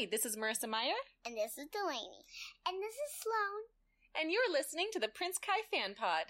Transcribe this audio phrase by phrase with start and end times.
[0.00, 0.96] Hi, this is Marissa Meyer.
[1.28, 2.24] And this is Delaney.
[2.64, 3.68] And this is Sloan.
[4.16, 6.24] And you're listening to the Prince Kai Fan Pod.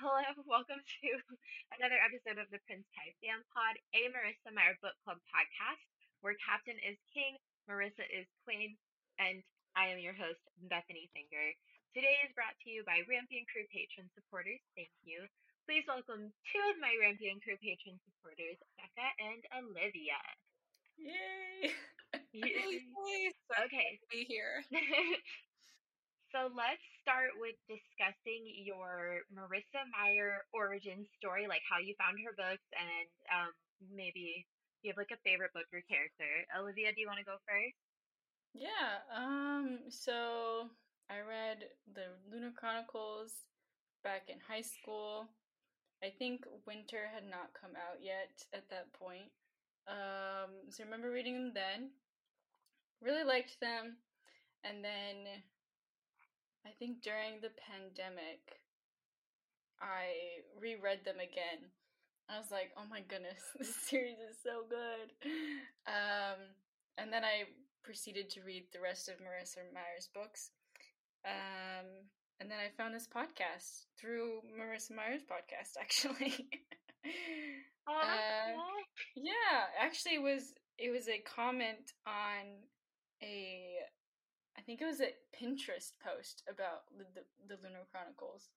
[0.00, 1.08] Hello, welcome to
[1.76, 5.84] another episode of the Prince Kai Fan Pod, a Marissa Meyer Book Club podcast,
[6.24, 7.36] where Captain is king,
[7.68, 8.72] Marissa is queen,
[9.20, 9.44] and
[9.76, 11.52] I am your host, Bethanie Finger.
[11.92, 14.64] Today is brought to you by Rampion Crew patron supporters.
[14.72, 15.28] Thank you.
[15.64, 20.20] Please welcome two of my Rampion Crew patron supporters, Beka and Olivia.
[21.00, 21.72] Yay!
[22.36, 22.84] Yay.
[23.48, 24.60] So Okay, be here.
[26.36, 32.36] so let's start with discussing your Marissa Meyer origin story, like how you found her
[32.36, 33.48] books, and um,
[33.88, 34.44] maybe
[34.84, 36.44] you have like a favorite book or character.
[36.60, 37.80] Olivia, do you want to go first?
[38.52, 40.68] Yeah, um, so
[41.08, 43.48] I read the Lunar Chronicles
[44.04, 45.32] back in high school.
[46.02, 49.30] I think Winter had not come out yet at that point.
[49.88, 51.90] Um, so I remember reading them then.
[53.00, 53.96] Really liked them.
[54.64, 55.28] And then
[56.66, 58.64] I think during the pandemic,
[59.80, 61.68] I reread them again.
[62.28, 65.12] I was like, oh my goodness, this series is so good.
[65.86, 66.40] Um,
[66.96, 67.44] and then I
[67.82, 70.50] proceeded to read the rest of Marissa Meyer's books.
[71.24, 72.08] Um,
[72.40, 76.34] and then I found this podcast through Marissa Meyer's podcast, actually.
[77.88, 78.56] Oh, Uh,
[79.16, 82.64] yeah, actually, it was it was a comment on
[83.22, 83.76] a,
[84.58, 88.48] I think it was a Pinterest post about the the, the Lunar Chronicles.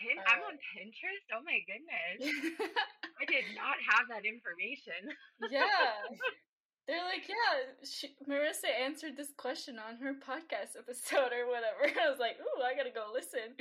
[0.00, 1.26] Pin- I'm uh, on Pinterest.
[1.32, 2.18] Oh my goodness,
[3.20, 5.12] I did not have that information.
[5.50, 6.08] yeah.
[6.88, 11.84] They're like, yeah, she, Marissa answered this question on her podcast episode or whatever.
[12.00, 13.52] I was like, ooh, I gotta go listen.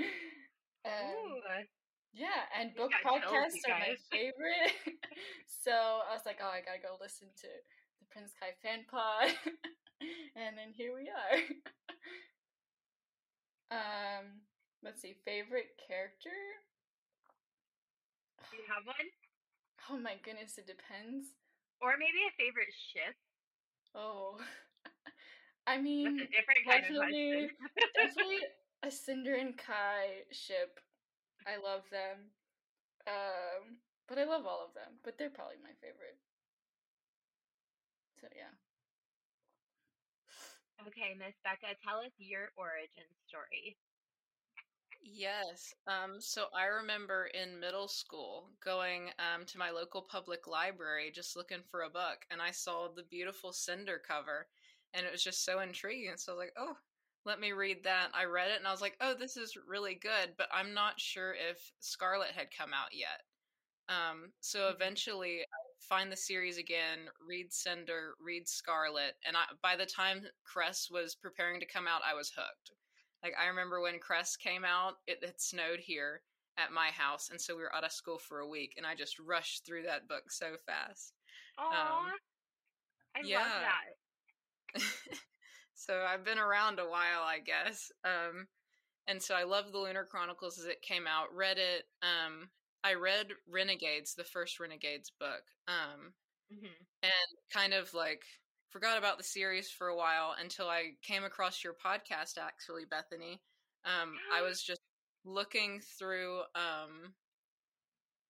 [0.87, 1.43] Um,
[2.15, 4.79] yeah, and book podcasts are my favorite.
[5.45, 5.75] so
[6.07, 7.51] I was like, oh, I gotta go listen to
[7.99, 9.35] the Prince Kai fan pod.
[10.39, 11.35] and then here we are.
[13.75, 14.39] um,
[14.81, 16.31] let's see, favorite character?
[18.51, 18.95] do you have one,
[19.91, 21.35] Oh my goodness, it depends.
[21.81, 23.15] Or maybe a favorite ship?
[23.95, 24.37] Oh,
[25.67, 27.57] I That's mean, a different kind of definitely, question.
[27.95, 28.39] definitely
[28.83, 30.79] a Cinder and Kai ship.
[31.47, 32.31] I love them.
[33.07, 33.77] Um,
[34.07, 36.17] but I love all of them, but they're probably my favorite.
[38.21, 38.51] So yeah.
[40.87, 43.77] okay, Miss Beka, tell us your origin story.
[45.09, 45.73] Yes.
[45.87, 51.35] Um, so I remember in middle school going um, to my local public library just
[51.35, 54.49] looking for a book, and I saw the beautiful Cinder cover,
[54.93, 56.17] and it was just so intriguing.
[56.17, 56.77] So I was like, oh,
[57.23, 58.11] let me read that.
[58.13, 60.99] I read it, and I was like, oh, this is really good, but I'm not
[60.99, 63.23] sure if Scarlet had come out yet.
[63.89, 64.75] Um, so Mhm.
[64.75, 65.47] eventually, I
[65.81, 71.15] find the series again, read Cinder, read Scarlet, and I, by the time Cress was
[71.15, 72.71] preparing to come out, I was hooked.
[73.27, 76.21] Like I remember when Cress came out, it had snowed here
[76.57, 78.95] at my house, and so we were out of school for a week, and I
[78.95, 81.13] just rushed through that book so fast.
[81.57, 82.15] Aw,
[83.15, 83.85] I love Um, that.
[85.75, 87.91] so I've been around a while, I guess.
[88.05, 88.47] Um,
[89.07, 91.33] and so I loved the Lunar Chronicles as it came out.
[91.35, 91.89] Read it.
[92.01, 92.51] Um,
[92.83, 95.43] I read Renegades, the first Renegades book.
[95.67, 96.13] Um,
[96.49, 98.23] hmm and kind of like
[98.77, 103.39] forgot about the series for a while until I came across your podcast actually Bethanie.
[103.85, 104.81] Um I was just
[105.25, 107.15] looking through um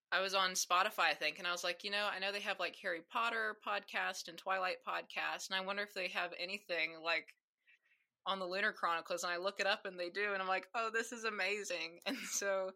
[0.09, 2.39] I was on Spotify I think and I was like, you know, I know they
[2.39, 6.91] have like Harry Potter podcast and Twilight podcast and I wonder if they have anything
[7.03, 7.27] like
[8.25, 10.67] on the Lunar Chronicles and I look it up and they do and I'm like,
[10.73, 12.71] "Oh, this is amazing." And so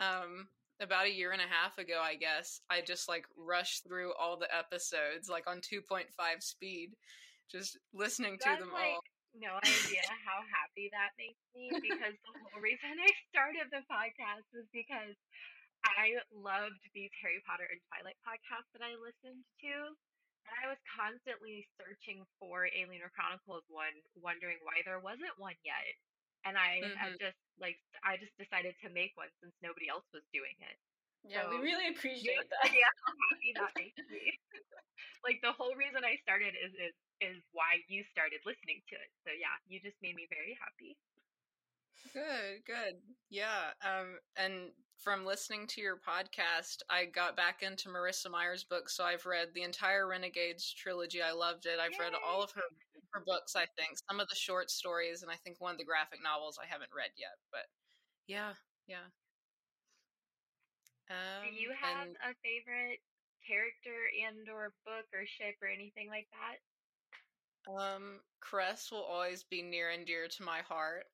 [0.00, 0.48] um
[0.80, 4.36] about a year and a half ago, I guess, I just like rushed through all
[4.36, 6.08] the episodes like on 2.5
[6.40, 6.92] speed,
[7.50, 9.04] just listening to them like all.
[9.32, 14.44] no idea how happy that makes me because the whole reason I started the podcast
[14.52, 15.16] was because
[15.84, 19.74] I loved these Harry Potter and Twilight podcasts that I listened to.
[20.46, 25.58] And I was constantly searching for a Lunar Chronicles one, wondering why there wasn't one
[25.66, 25.94] yet.
[26.46, 27.76] And I had just like
[28.06, 30.78] I just decided to make one since nobody else was doing it.
[31.26, 32.70] Yeah, So, we really appreciate no that.
[32.70, 34.30] idea how happy that makes me.
[35.26, 39.10] like the whole reason I started is, is is why you started listening to it.
[39.26, 40.94] So yeah, you just made me very happy.
[42.12, 42.94] Good, good.
[43.30, 43.72] Yeah.
[43.82, 44.70] Um, and
[45.02, 49.48] from listening to your podcast, I got back into Marissa Meyer's book, so I've read
[49.54, 51.20] the entire Renegades trilogy.
[51.22, 51.78] I loved it.
[51.80, 52.62] I've read all of her
[53.24, 53.98] books, I think.
[54.08, 56.90] Some of the short stories and I think one of the graphic novels I haven't
[56.96, 57.66] read yet, but
[58.26, 58.52] yeah,
[58.86, 59.06] yeah.
[61.10, 62.98] Um, Do you have and a favorite
[63.46, 66.58] character and or book or ship or anything like that?
[67.70, 71.04] Um, Cress will always be near and dear to my heart.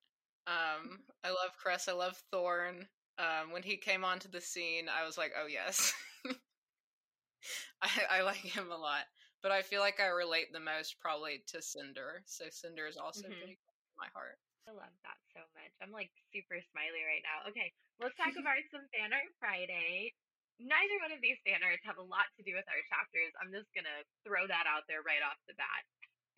[0.47, 1.87] Um, I love Cress.
[1.87, 2.87] I love Thorn.
[3.17, 5.93] Um, when he came onto the scene, I was like, oh yes.
[7.81, 9.03] I, I like him a lot.
[9.43, 12.23] But I feel like I relate the most probably to Cinder.
[12.25, 13.37] So Cinder is also Mhm.
[13.37, 14.39] pretty close to my heart.
[14.67, 15.73] I love that so much.
[15.83, 17.43] I'm like super smiley right now.
[17.51, 20.13] Okay, let's talk about some fan art Friday.
[20.59, 23.33] Neither one of these fan arts have a lot to do with our chapters.
[23.41, 25.83] I'm just gonna throw that out there right off the bat.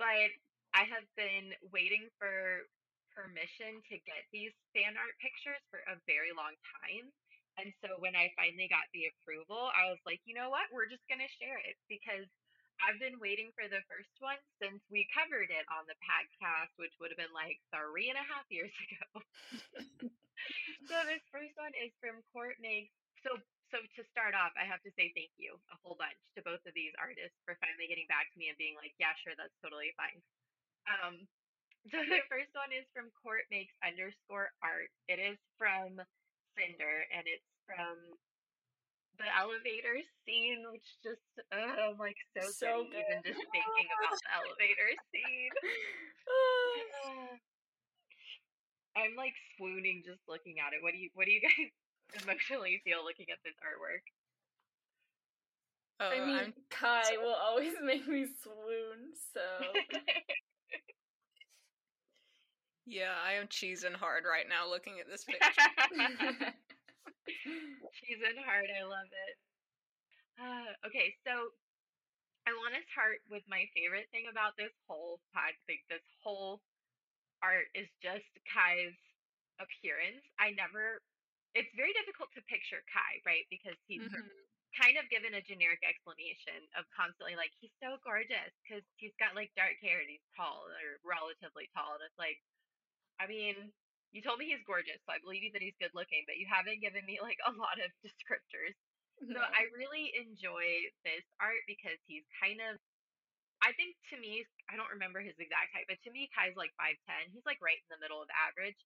[0.01, 0.31] But
[0.73, 2.65] I have been waiting for
[3.13, 7.13] permission to get these fan art pictures for a very long time.
[7.61, 10.67] And so when I finally got the approval, I was like, you know what?
[10.73, 12.27] We're just gonna share it because
[12.83, 16.93] I've been waiting for the first one since we covered it on the podcast, which
[16.99, 19.09] would have been like three and a half years ago.
[20.89, 22.93] so this first one is from Court Makes.
[23.23, 23.39] So
[23.73, 26.61] so to start off, I have to say thank you a whole bunch to both
[26.69, 29.57] of these artists for finally getting back to me and being like, yeah, sure, that's
[29.59, 30.21] totally fine.
[30.85, 31.15] Um,
[31.91, 34.93] so the first one is from Court Makes underscore art.
[35.09, 35.97] It is from
[36.55, 37.97] Cinder and it's from
[39.17, 44.15] the elevator scene, which just uh, I'm like so, So giddy even just thinking about
[44.17, 45.53] the elevator scene.
[46.27, 47.35] Uh,
[48.99, 50.79] I'm like swooning just looking at it.
[50.79, 51.71] What do you what do you guys
[52.23, 54.03] emotionally feel looking at this artwork?
[55.99, 59.39] Oh, I mean, I'm Kai will always make me swoon, so.
[62.85, 66.53] yeah, I am cheesing hard right now looking at this picture.
[68.01, 68.69] She's in heart.
[68.69, 69.35] I love it.
[70.39, 71.51] Uh, okay, so
[72.45, 76.61] I want to start with my favorite thing about this whole pod, like this whole
[77.41, 78.95] art is just Kai's
[79.59, 80.23] appearance.
[80.39, 81.01] I never.
[81.55, 83.47] It's very difficult to picture Kai, right?
[83.49, 84.27] Because he's Mhm.
[84.75, 89.33] kind of given a generic explanation of constantly like he's so gorgeous because he's got
[89.35, 92.41] like dark hair and he's tall or relatively tall, and it's like,
[93.19, 93.71] I mean,
[94.15, 96.47] you told me he's gorgeous, so I believe you that he's good looking, but you
[96.47, 98.71] haven't given me like a lot of descriptors.
[99.19, 102.79] So I really enjoy this art because he's kind of
[103.63, 106.71] I think to me I don't remember his exact height, but to me Kai's like
[106.79, 107.27] five ten.
[107.35, 108.79] He's like right in the middle of average.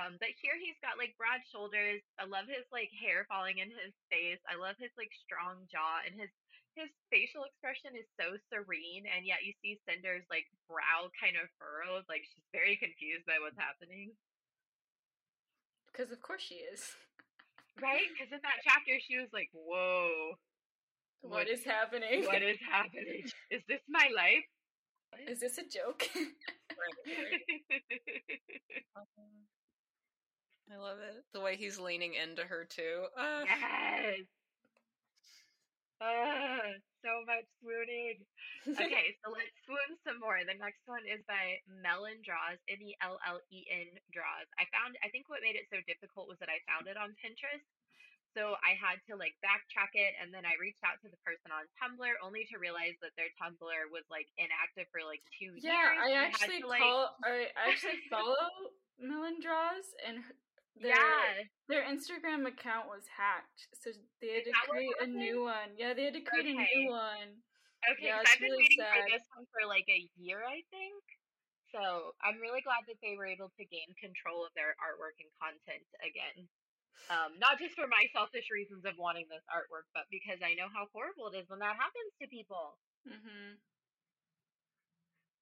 [0.00, 2.00] Um, but here he's got like broad shoulders.
[2.16, 4.40] I love his like hair falling in his face.
[4.48, 6.32] I love his like strong jaw and his
[6.78, 11.52] his facial expression is so serene and yet you see Cinder's like brow kind of
[11.60, 14.16] furrowed, like she's very confused by what's happening.
[15.92, 16.82] Because of course she is.
[17.82, 18.06] Right?
[18.12, 20.34] Because in that chapter she was like, Whoa,
[21.22, 22.24] what is happening?
[22.24, 23.24] what is happening?
[23.50, 24.44] Is this my life?
[25.28, 26.08] Is this a joke?
[26.14, 27.82] Right, right.
[30.72, 31.24] I love it.
[31.32, 33.06] The way he's leaning into her too.
[33.18, 34.18] Uh, yes.
[36.00, 36.58] Ah,
[37.00, 38.22] so much swooning.
[38.70, 40.36] Okay, so let's swoon some more.
[40.44, 44.48] The next one is by Mellen Draws, M E L L E N Draws.
[44.60, 47.16] I found, I think what made it so difficult was that I found it on
[47.16, 47.64] Pinterest.
[48.36, 51.50] So I had to like backtrack it, and then I reached out to the person
[51.50, 55.96] on Tumblr, only to realize that their Tumblr was like inactive for like two yeah,
[55.96, 55.98] years.
[55.98, 57.16] I actually to, like, call.
[57.26, 58.70] I actually follow
[59.02, 60.22] Mellen Draws, and
[60.80, 63.92] their yeah, their Instagram account was hacked, so
[64.24, 65.76] they had Is to create a new one.
[65.76, 67.36] Yeah, they had to create a new one.
[67.84, 71.00] Okay, Yeah, I've been really waiting for this one for like a year, I think.
[71.68, 75.30] So I'm really glad that they were able to gain control of their artwork and
[75.38, 76.48] content again.
[77.08, 80.68] Um, not just for my selfish reasons of wanting this artwork, but because I know
[80.68, 82.76] how horrible it is when that happens to people.
[83.08, 83.56] Mm-hmm.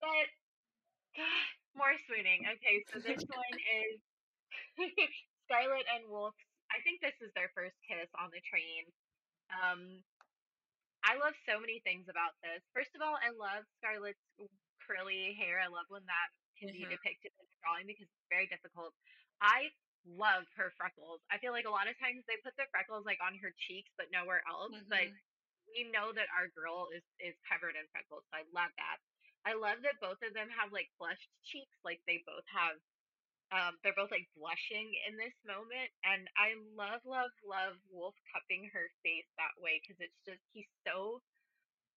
[0.03, 0.29] But
[1.79, 2.47] more swooning.
[2.47, 3.99] Okay, so this one is
[5.49, 6.37] Scarlet and Wolf's.
[6.69, 8.85] I think this is their first kiss on the train.
[9.49, 10.05] Um,
[11.01, 12.61] I love so many things about this.
[12.77, 14.21] First of all, I love Scarlet's
[14.85, 15.57] curly hair.
[15.65, 16.29] I love when that
[16.61, 16.91] can be Mhm.
[16.93, 18.93] depicted in a drawing because it's very difficult.
[19.41, 19.73] I
[20.05, 21.23] love her freckles.
[21.31, 23.91] I feel like a lot of times they put the freckles like on her cheeks
[23.97, 24.75] but nowhere else.
[24.89, 25.21] But Mhm.
[25.69, 28.99] we know that our girl is is covered in freckles, so I love that.
[29.45, 32.81] I love that both of them have like flushed cheeks, like they both have
[33.53, 38.69] um they're both like blushing in this moment and I love love love Wolf cupping
[38.73, 41.23] her face that way cuz it's just he's so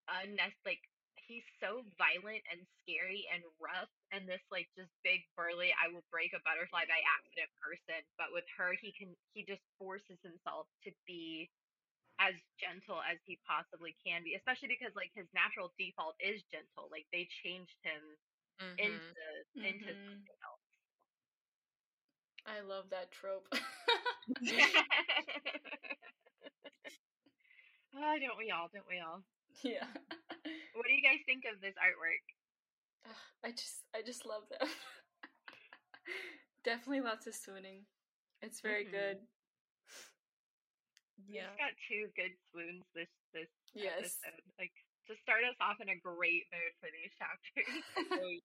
[0.09, 0.83] unnecessary like
[1.27, 6.05] he's so violent and scary and rough and this like just big burly I will
[6.11, 10.67] break a butterfly by accident person but with her he can he just forces himself
[10.85, 11.49] to be
[12.19, 16.89] as gentle as he possibly can be especially because like his natural default is gentle
[16.91, 18.01] like they changed him
[18.59, 18.77] mhm.
[18.77, 19.23] into
[19.63, 19.97] into Mhm.
[20.07, 20.60] something else
[22.45, 23.47] I love that trope.
[23.51, 23.57] Oh,
[28.19, 28.67] don't we all?
[28.73, 29.23] Don't we all?
[29.63, 29.85] Yeah.
[30.73, 32.23] What do you guys think of this artwork?
[33.05, 34.67] Ugh, I just I just love them.
[36.63, 37.85] Definitely lots of swooning.
[38.41, 38.91] It's very Mhm.
[38.91, 39.27] good.
[41.27, 41.47] Yeah.
[41.53, 44.17] just got two good swoons this this Yes.
[44.25, 44.41] episode.
[44.57, 44.73] Like
[45.07, 47.83] to start us off in a great mood for these chapters.
[48.09, 48.39] so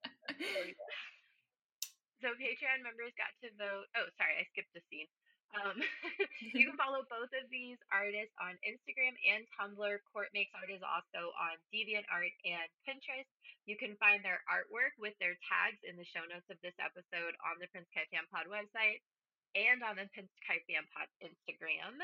[2.24, 3.86] Patreon members got to vote.
[3.96, 5.08] Oh, sorry, I skipped a scene.
[5.54, 5.78] Um,
[6.56, 9.96] you can follow both of these artists on Instagram and Tumblr.
[10.10, 13.28] Court Makes Art is also on DeviantArt and Pinterest.
[13.68, 17.34] You can find their artwork with their tags in the show notes of this episode
[17.42, 19.02] on the Prince Kai Fan Pod website
[19.54, 21.98] and on the Prince Kai Fan Pod Instagram.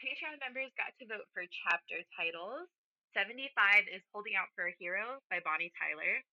[0.00, 2.68] Patreon members got to vote for chapter titles.
[3.12, 6.24] 75 is Holding Out for a Hero by Bonnie Tyler.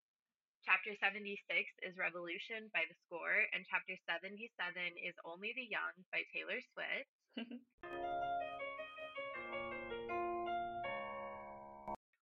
[0.67, 1.39] Chapter 76
[1.87, 4.51] is Revolution by The Score, and Chapter 77
[4.99, 7.07] is Only the Young by Taylor Swift.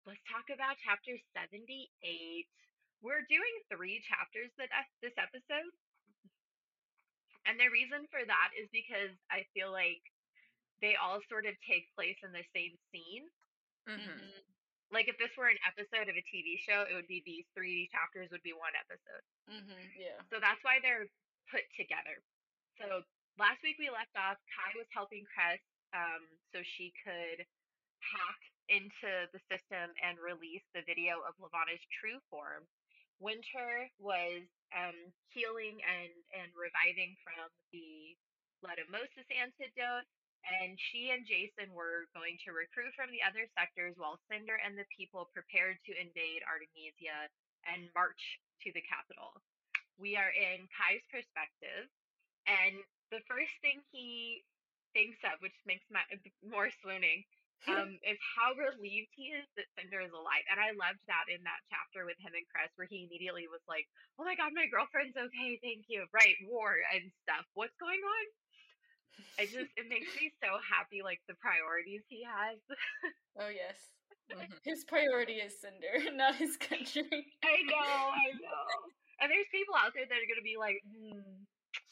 [0.09, 2.49] Let's talk about Chapter 78.
[3.05, 4.73] We're doing three chapters that
[5.05, 5.69] this episode.
[7.45, 10.01] And the reason for that is because I feel like
[10.81, 13.29] they all sort of take place in the same scene.
[13.85, 14.50] hmm Mhm.
[14.91, 17.89] Like if this were an episode of a TV show, it would be these three
[17.95, 19.23] chapters would be one episode.
[19.47, 19.79] Mhm.
[19.97, 20.19] Yeah.
[20.31, 21.07] So that's why they're
[21.51, 22.23] put together.
[22.79, 23.03] So
[23.39, 25.61] last week we left off, Kai was helping Cress
[25.95, 27.47] um, so she could
[28.01, 32.67] hack into the system and release the video of Levana's true form.
[33.19, 34.97] Winter was um,
[35.29, 38.17] healing and, and reviving from the
[38.65, 40.07] Letumosis antidote,
[40.47, 44.77] and she and Jacin were going to recruit from the other sectors while Cinder and
[44.77, 47.29] the people prepared to invade Artemisia
[47.69, 49.37] and march to the capital.
[50.01, 51.93] We are in Kai's perspective,
[52.49, 52.81] and
[53.13, 54.43] the first thing he
[54.97, 56.01] thinks of, which makes my
[56.45, 57.25] more swooning,
[57.69, 60.45] um, is how relieved he is that Cinder is alive.
[60.49, 63.61] And I loved that in that chapter with him and Cress, where he immediately was
[63.69, 63.85] like,
[64.17, 67.45] "Oh my god, my girlfriend's okay, thank you." Right, war and stuff.
[67.53, 68.25] What's going on?
[69.39, 72.59] It just it makes me so happy, like the priorities he has.
[73.39, 73.77] Oh yes.
[74.31, 74.47] Mhm.
[74.63, 77.03] His priority is Cinder, not his country.
[77.43, 78.67] I know, I know.
[79.19, 81.43] And there's people out there that are gonna be like, hmm,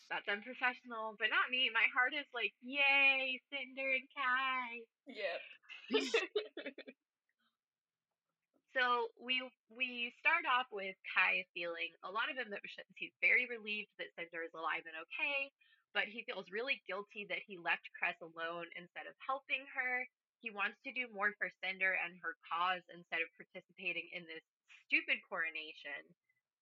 [0.08, 1.66] that's unprofessional, but not me.
[1.74, 4.68] My heart is like, yay, Cinder and Kai.
[5.10, 5.40] Yep.
[8.76, 12.88] So we we start off with Kai feeling a lot of emotions.
[12.94, 15.50] He's very relieved that Cinder is alive and okay,
[15.94, 20.04] but he feels really guilty that he left Cress alone instead of helping her.
[20.40, 24.44] He wants to do more for Cinder and her cause instead of participating in this
[24.86, 26.06] stupid coronation.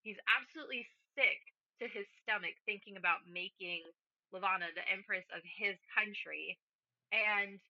[0.00, 0.87] He's absolutely
[1.18, 1.40] sick
[1.83, 3.85] to his stomach thinking about making
[4.33, 6.56] Levana the empress of his country.
[7.12, 7.61] And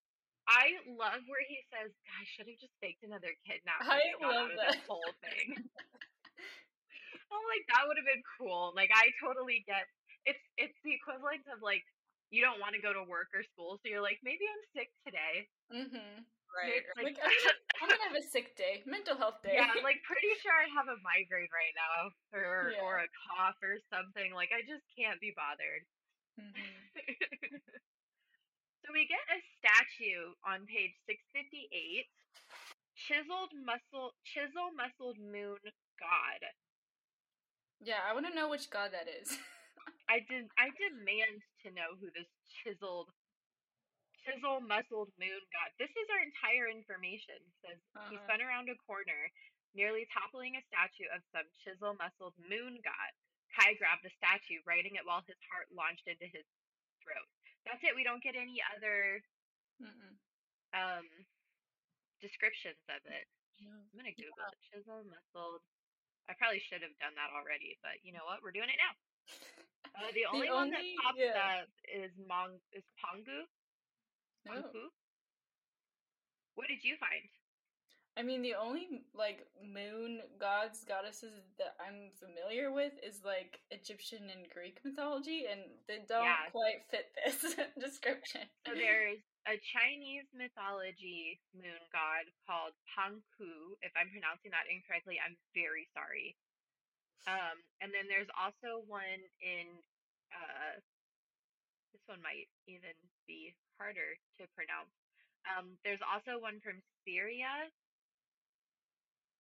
[0.47, 4.79] I love where he says, "I should have just faked another kidnapping." I love that.
[4.79, 5.59] this whole thing.
[7.33, 8.73] I'm like, that would have been cool.
[8.79, 9.91] Like, I totally get.
[10.27, 11.83] It's it's the equivalent of like
[12.35, 14.91] you don't want to go to work or school, so you're like, maybe I'm sick
[15.07, 15.47] today.
[15.71, 16.27] Mhm.
[16.51, 16.83] Right.
[16.99, 19.55] Like like, I'm gonna, I'm gonna have a sick day, mental health day.
[19.61, 22.83] yeah, I'm like pretty sure I have a migraine right now, or Yeah.
[22.83, 24.35] or a cough or something.
[24.35, 25.85] Like, I just can't be bothered.
[26.37, 26.53] Mhm.
[28.83, 32.11] so we get a statue on page 658
[32.97, 35.61] chiseled muscle chisel muscled moon
[36.01, 36.41] god
[37.81, 39.37] Yeah, I want to know which god that is.
[40.09, 42.29] I did i demand to know who this
[42.63, 43.11] chiseled
[44.25, 47.79] chisel muscled moon god this is our entire information It says
[48.11, 48.25] he Uh-huh.
[48.27, 49.31] spun around a corner
[49.75, 53.11] nearly toppling a statue of some chisel muscled moon god
[53.55, 56.45] kai grabbed the statue writing it while his heart launched into his
[57.03, 57.29] throat
[57.65, 59.23] that's it we don't get any other
[59.83, 60.15] Mm-mm.
[60.75, 61.07] um
[62.21, 63.27] descriptions of it.
[63.61, 64.59] I'm gonna Google it.
[64.73, 65.63] Chisel muscled.
[66.29, 68.43] I probably should have done that already, but you know what?
[68.43, 68.95] We're doing it now.
[69.97, 71.65] Uh, the only one that pops yeah.
[71.65, 73.49] up is Mong is Pongu.
[74.49, 74.93] Oh.
[76.55, 77.25] What did you find?
[78.17, 84.33] I mean, the only like moon gods, goddesses that I'm familiar with is like Egyptian
[84.33, 86.49] and Greek mythology, and they don't Yeah.
[86.49, 87.45] quite fit this
[87.79, 88.49] description.
[88.65, 93.77] So there's a Chinese mythology moon god called Pangku.
[93.85, 96.41] If I'm pronouncing that incorrectly, I'm very sorry.
[97.25, 99.67] Um, and then there's also one in
[100.31, 100.79] uh,
[101.97, 102.93] this one might even
[103.25, 104.93] be harder to pronounce.
[105.49, 107.73] Um, there's also one from Syria.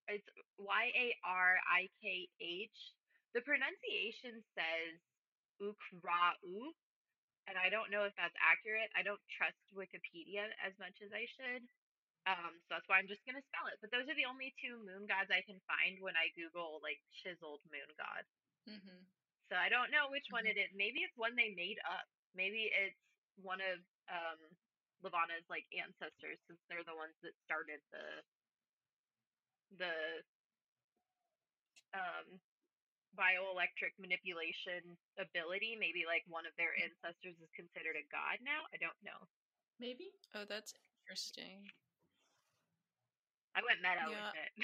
[0.08, 2.78] It's Y A R I K H.
[3.34, 4.96] The pronunciation says
[5.60, 6.72] Ukra'u,
[7.50, 8.88] and I don't know if that's accurate.
[8.94, 11.66] I don't trust Wikipedia as much as I should.
[12.26, 13.78] Um, so that's why I'm just gonna spell it.
[13.80, 16.98] But those are the only two moon gods I can find when I Google like
[17.22, 18.24] chiseled moon god.
[18.68, 19.00] Mm-hmm.
[19.50, 20.50] So I don't know which one Mhm.
[20.50, 20.70] it is.
[20.74, 22.06] Maybe it's one they made up.
[22.34, 22.98] Maybe it's
[23.36, 23.78] one of
[24.10, 24.40] um
[25.04, 28.24] Levana's like ancestors, since they're the ones that started the
[29.78, 29.94] the
[31.94, 32.40] um
[33.16, 35.76] bioelectric manipulation ability.
[35.78, 38.66] Maybe like one of their ancestors is considered a god now.
[38.74, 39.26] I don't know.
[39.78, 40.10] Maybe.
[40.34, 41.70] Oh, that's interesting.
[43.56, 44.20] I went meta Yeah.
[44.20, 44.52] with it.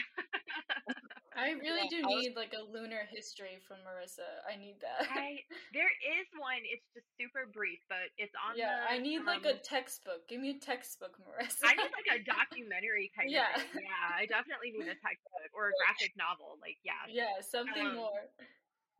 [1.32, 4.28] I really do need like a lunar history from Marissa.
[4.44, 5.08] I need that.
[5.08, 5.40] I
[5.72, 5.88] there
[6.20, 6.60] is one.
[6.68, 8.92] It's just super brief, but it's on yeah, the.
[8.92, 10.28] I need like a um, textbook.
[10.28, 11.64] Give me a textbook, Marissa.
[11.64, 13.48] I need like a documentary kind Yeah.
[13.56, 13.80] of thing.
[13.88, 16.60] Yeah, I definitely need a textbook or a graphic novel.
[16.60, 17.00] Like, yeah.
[17.08, 18.28] yeah, something Um, more.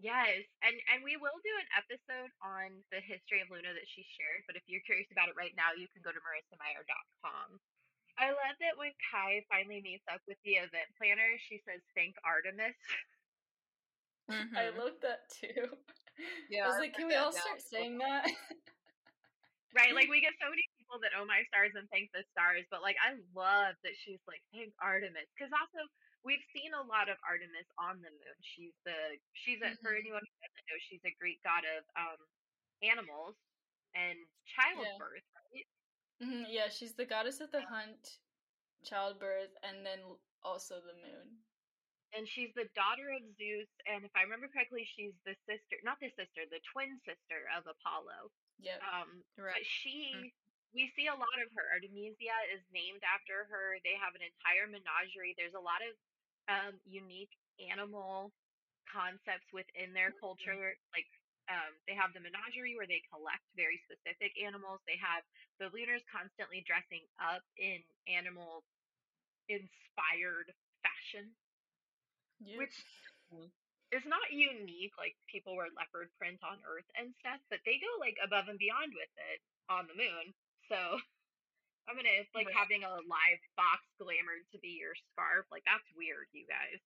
[0.00, 0.42] Yes.
[0.64, 4.42] And and we will do an episode on the history of Luna that she shared,
[4.48, 7.60] but if you're curious about it right now, you can go to marissameyer.com.
[8.18, 12.14] I love that when Kai finally meets up with the event planner, she says, Thank
[12.24, 12.76] Artemis.
[14.28, 14.78] I Mhm.
[14.78, 15.76] love that too.
[16.52, 18.28] Yeah, I was I like, can we all start saying that?
[19.74, 19.96] Right?
[19.96, 22.84] Like we get so many people that oh my stars and thank the stars, but
[22.84, 25.88] like I love that she's like thank Artemis because also
[26.28, 28.36] we've seen a lot of Artemis on the moon.
[28.44, 30.04] She's the she's a for Mhm.
[30.04, 32.20] anyone who doesn't know she's a Greek god of um
[32.84, 33.32] animals
[33.96, 35.24] and childbirth.
[35.56, 35.64] Right?
[36.22, 38.20] Mhm, yeah, she's the goddess of the hunt,
[38.84, 39.98] childbirth, and then
[40.42, 41.42] also the moon.
[42.14, 45.98] And she's the daughter of Zeus, and if I remember correctly, she's the sister, not
[45.98, 48.30] the sister, the twin sister of Apollo.
[48.60, 48.78] Yeah.
[48.84, 49.56] Um, Right.
[49.56, 50.12] But she,
[50.74, 51.64] we see a lot of her.
[51.72, 53.80] Artemisia is named after her.
[53.82, 55.34] They have an entire menagerie.
[55.40, 55.92] There's a lot of
[56.52, 58.32] um, unique animal
[58.92, 60.76] concepts within their culture.
[60.92, 61.08] Like
[61.50, 64.80] um, they have the menagerie where they collect very specific animals.
[64.86, 65.24] They have
[65.58, 68.64] the leaders constantly dressing up in animal
[69.48, 71.34] inspired fashion,
[72.56, 72.74] which
[73.92, 74.94] is not unique.
[74.98, 78.58] Like people wear leopard print on Earth and stuff, but they go like above and
[78.58, 80.34] beyond with it on the moon.
[80.68, 80.78] So
[81.88, 82.56] I'm gonna it's like Right.
[82.56, 85.46] having a live fox glamour to be your scarf.
[85.52, 86.80] Like that's weird, you guys.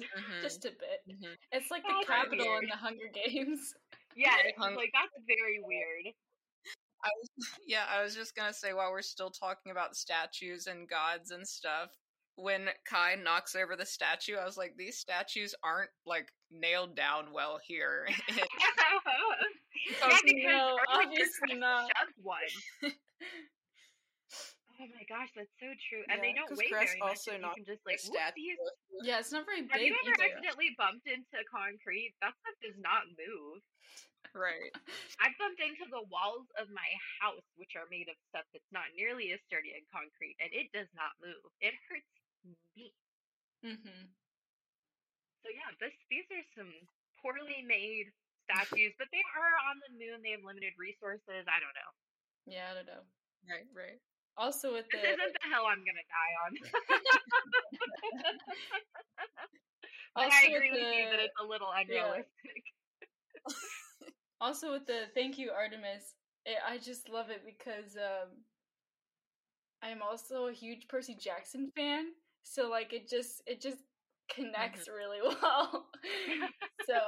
[0.00, 0.42] Mhm.
[0.42, 1.00] Just a bit.
[1.08, 1.36] Mhm.
[1.52, 3.74] It's like the That's capital in the Hunger Games.
[4.14, 6.14] Yeah, it's hung- like that's very weird.
[7.04, 7.28] I was,
[7.66, 11.46] yeah, I was just gonna say while we're still talking about statues and gods and
[11.46, 11.90] stuff,
[12.36, 17.32] when Kai knocks over the statue, I was like, these statues aren't like nailed down
[17.32, 18.06] well here.
[18.36, 18.44] yeah,
[20.02, 21.90] Oh, because no, obviously just not.
[21.96, 22.92] shoved one.
[24.76, 26.04] Oh my gosh, that's so true.
[26.12, 27.16] And they don't weigh Cress very much.
[27.16, 28.56] also and You can just like statue.
[29.04, 29.72] Yeah, it's not very big.
[29.72, 30.36] Have big you ever either.
[30.36, 32.16] accidentally bumped into concrete?
[32.24, 33.60] That stuff does not move.
[34.32, 34.72] right.
[35.20, 36.88] I've bumped into the walls of my
[37.20, 40.72] house, which are made of stuff that's not nearly as sturdy as concrete, and it
[40.72, 41.44] does not move.
[41.60, 42.08] It hurts
[42.76, 42.92] me.
[43.64, 44.08] hmm
[45.44, 46.72] So yeah, this these are some
[47.20, 48.12] poorly made
[48.48, 50.20] statues, but they are on the moon.
[50.24, 51.44] They have limited resources.
[51.48, 51.92] I don't know.
[52.48, 53.04] Yeah, I don't know.
[53.44, 54.00] Right, right.
[54.38, 56.52] Also with This the isn't the hill I'm gonna die on.
[60.16, 62.62] also I agree with the, you that it's a little unrealistic.
[64.40, 66.14] also with the thank you Artemis.
[66.44, 68.44] It, I just love it because um,
[69.82, 72.12] I'm also a huge Percy Jackson fan.
[72.42, 73.78] So like it just it just
[74.28, 74.96] connects Mm-hmm.
[74.96, 75.88] really well.
[76.86, 76.98] so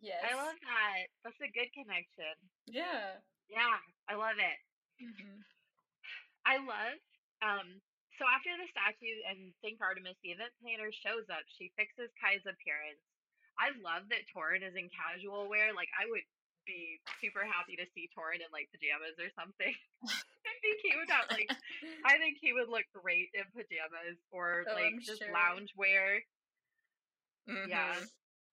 [0.00, 1.06] yes, I love that.
[1.24, 2.34] That's a good connection.
[2.66, 3.22] Yeah.
[3.48, 3.76] Yeah,
[4.08, 4.58] I love it.
[5.04, 5.42] Mhm.
[6.46, 6.98] I love
[7.42, 7.68] um
[8.20, 11.42] so after the statue and Thank Artemis, the event planner shows up.
[11.58, 13.00] She fixes Kai's appearance.
[13.58, 15.72] I love that Torin is in casual wear.
[15.74, 16.24] Like I would
[16.68, 19.74] be super happy to see Torin in like pajamas or something.
[20.46, 21.50] I think he would have like
[22.06, 25.32] I think he would look great in pajamas or Oh, like I'm just sure.
[25.34, 26.22] lounge wear.
[27.66, 27.98] Yeah.
[27.98, 28.06] Mhm.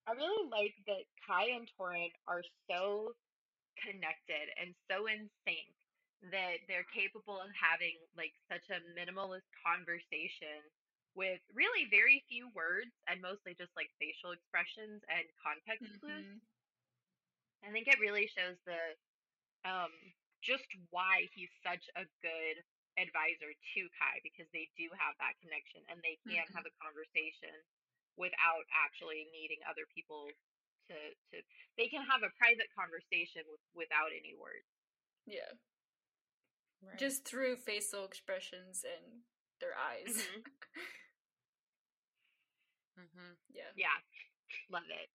[0.07, 3.13] I really like that Kai and Torin are so
[3.85, 5.69] connected and so in sync
[6.21, 10.63] that they're capable of having like such a minimalist conversation
[11.15, 16.27] with really very few words and mostly just like facial expressions and context clues.
[16.27, 16.41] Mhm.
[17.63, 18.95] I think it really shows the
[19.65, 19.91] um
[20.41, 22.57] just why he's such a good
[22.97, 26.53] advisor to Kai because they do have that connection and they can Mhm.
[26.55, 27.55] have a conversation
[28.17, 30.31] without actually needing other people
[30.89, 30.97] to
[31.31, 31.43] to
[31.77, 34.67] they can have a private conversation with, without any words.
[35.25, 35.53] Yeah.
[36.81, 36.97] Right.
[36.97, 39.23] Just through facial expressions and
[39.59, 40.07] their eyes.
[40.07, 40.43] Mhm.
[42.97, 43.37] Mhm.
[43.49, 43.71] yeah.
[43.75, 43.97] Yeah.
[44.69, 45.09] Love it.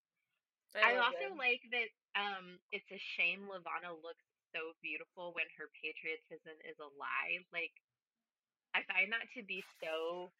[0.77, 4.24] I love also like that um it's a shame Levana looks
[4.55, 7.44] so beautiful when her patriotism is a lie.
[7.53, 7.72] Like
[8.74, 10.33] I find that to be so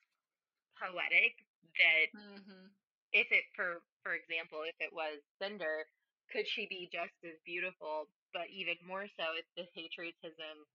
[0.79, 1.45] poetic
[1.79, 2.71] that Mhm.
[3.13, 5.89] if it for for example, if it was Cinder,
[6.31, 8.11] could she be just as beautiful?
[8.33, 10.67] But even more so if the patriotism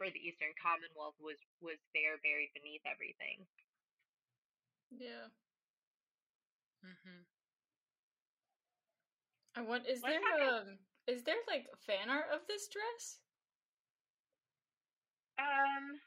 [0.00, 3.46] for the Eastern Commonwealth was was there buried beneath everything.
[4.90, 5.28] Yeah.
[6.82, 7.22] hmm
[9.54, 9.86] I want.
[9.86, 10.78] Is there um?
[11.06, 13.20] Is there like fan art of this dress?
[15.38, 16.00] Um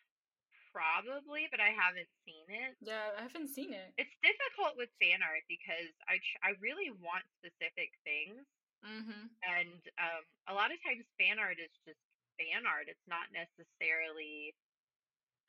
[0.71, 2.77] probably, but I haven't seen it.
[2.81, 3.93] Yeah, I haven't seen it.
[3.97, 8.45] It's difficult with fan art because I tr- I really want specific things
[8.85, 9.27] Mm-hmm.
[9.43, 11.99] and um a lot of times fan art is just
[12.39, 12.89] fan art.
[12.91, 14.55] It's not necessarily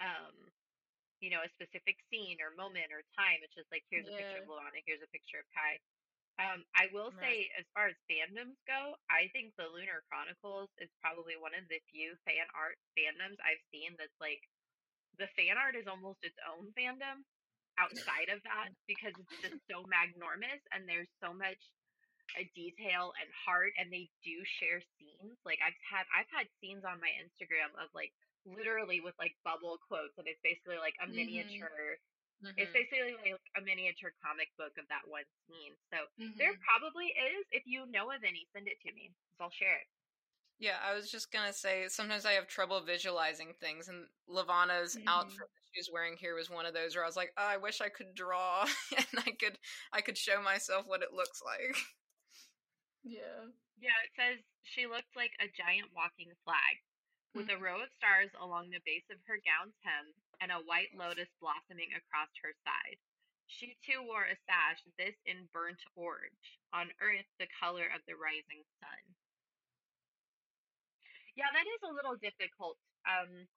[0.03, 0.35] um
[1.23, 3.41] you know a specific scene or moment or time.
[3.43, 4.51] It's just like here's a picture of Yeah.
[4.51, 5.79] Luana, here's a picture of Kai.
[6.41, 7.23] Um, I will Right.
[7.23, 11.69] say, as far as fandoms go, I think the Lunar Chronicles is probably one of
[11.71, 14.43] the few fan art fandoms I've seen that's like
[15.19, 17.25] the fan art is almost its own fandom
[17.79, 21.61] outside of that because it's just so magnormous and there's so much
[22.39, 26.85] uh, detail and heart and they do share scenes like i've had i've had scenes
[26.85, 28.13] on my instagram of like
[28.45, 31.67] literally with like bubble quotes and it's basically like a Mhm.
[31.67, 31.97] miniature
[32.41, 36.43] hmm it's basically like a miniature comic book of that one scene so Mm-hmm.
[36.43, 39.89] there probably is if you know of any send it to me i'll share it
[40.59, 45.05] Yeah, I was just gonna say sometimes I have trouble visualizing things, and Levana's Mhm.
[45.07, 47.45] outfit that she was wearing here was one of those where I was like, oh,
[47.45, 48.63] I wish I could draw
[48.97, 49.59] and I could
[49.93, 51.77] I could show myself what it looks like.
[53.05, 53.53] Yeah.
[53.77, 56.81] Yeah, it says she looked like a giant walking flag
[57.37, 60.95] with a row of stars along the base of her gown's hem and a white
[60.95, 62.97] lotus blossoming across her side.
[63.51, 68.17] She too wore a sash, this in burnt orange, on earth the color of the
[68.17, 69.03] rising sun.
[71.37, 72.79] Yeah, that is a little difficult.
[73.05, 73.51] Um,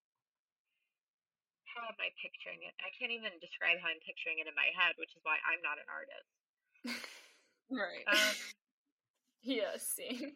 [1.72, 2.74] how am I picturing it?
[2.82, 5.62] I can't even describe how I'm picturing it in my head, which is why I'm
[5.62, 6.30] not an artist.
[7.68, 8.08] Right.
[8.08, 8.36] Um,
[9.46, 9.78] Yeah.
[9.80, 10.36] Same.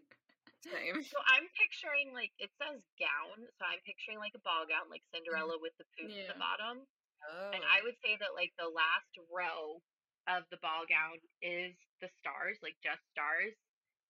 [0.62, 1.02] Same.
[1.02, 5.02] So I'm picturing like it says gown, so I'm picturing like a ball gown, like
[5.10, 6.86] Cinderella with the poof at the bottom.
[7.26, 7.50] Oh.
[7.50, 9.82] And I would say that like the last row
[10.30, 13.58] of the ball gown is the stars, like just stars.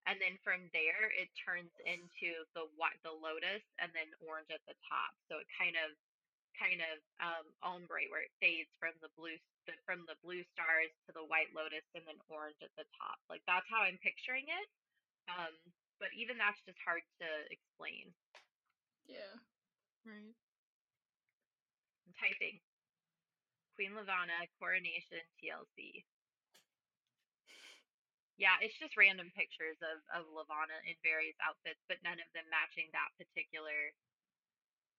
[0.09, 4.63] And then from there it turns into the white the lotus and then orange at
[4.67, 5.15] the top.
[5.31, 5.95] So it kind of
[6.59, 10.91] kind of um ombre where it fades from the blue the, from the blue stars
[11.07, 13.21] to the white lotus and then orange at the top.
[13.31, 14.67] Like that's how I'm picturing it.
[15.29, 15.53] Um
[16.01, 18.09] but even that's just hard to explain.
[19.05, 19.37] Yeah.
[20.05, 20.33] Right.
[22.07, 22.57] I'm typing.
[23.77, 26.03] Queen Levana coronation TLC.
[28.37, 32.49] Yeah, it's just random pictures of of Levana in various outfits, but none of them
[32.49, 33.93] matching that particular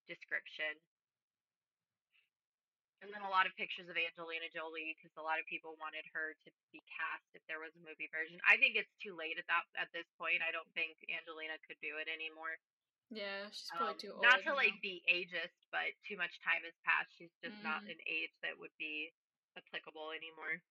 [0.07, 0.79] description.
[3.03, 6.07] And then a lot of pictures of Angelina Jolie because a lot of people wanted
[6.15, 8.38] her to be cast if there was a movie version.
[8.47, 10.38] I think it's too late at that at this point.
[10.38, 12.55] I don't think Angelina could do it anymore.
[13.11, 13.51] Yeah.
[13.51, 14.23] She's Um, probably too old.
[14.23, 14.62] not to now.
[14.62, 17.11] like be ageist, but too much time has passed.
[17.19, 17.99] She's just not Mhm.
[17.99, 19.11] an age that would be
[19.59, 20.62] applicable anymore.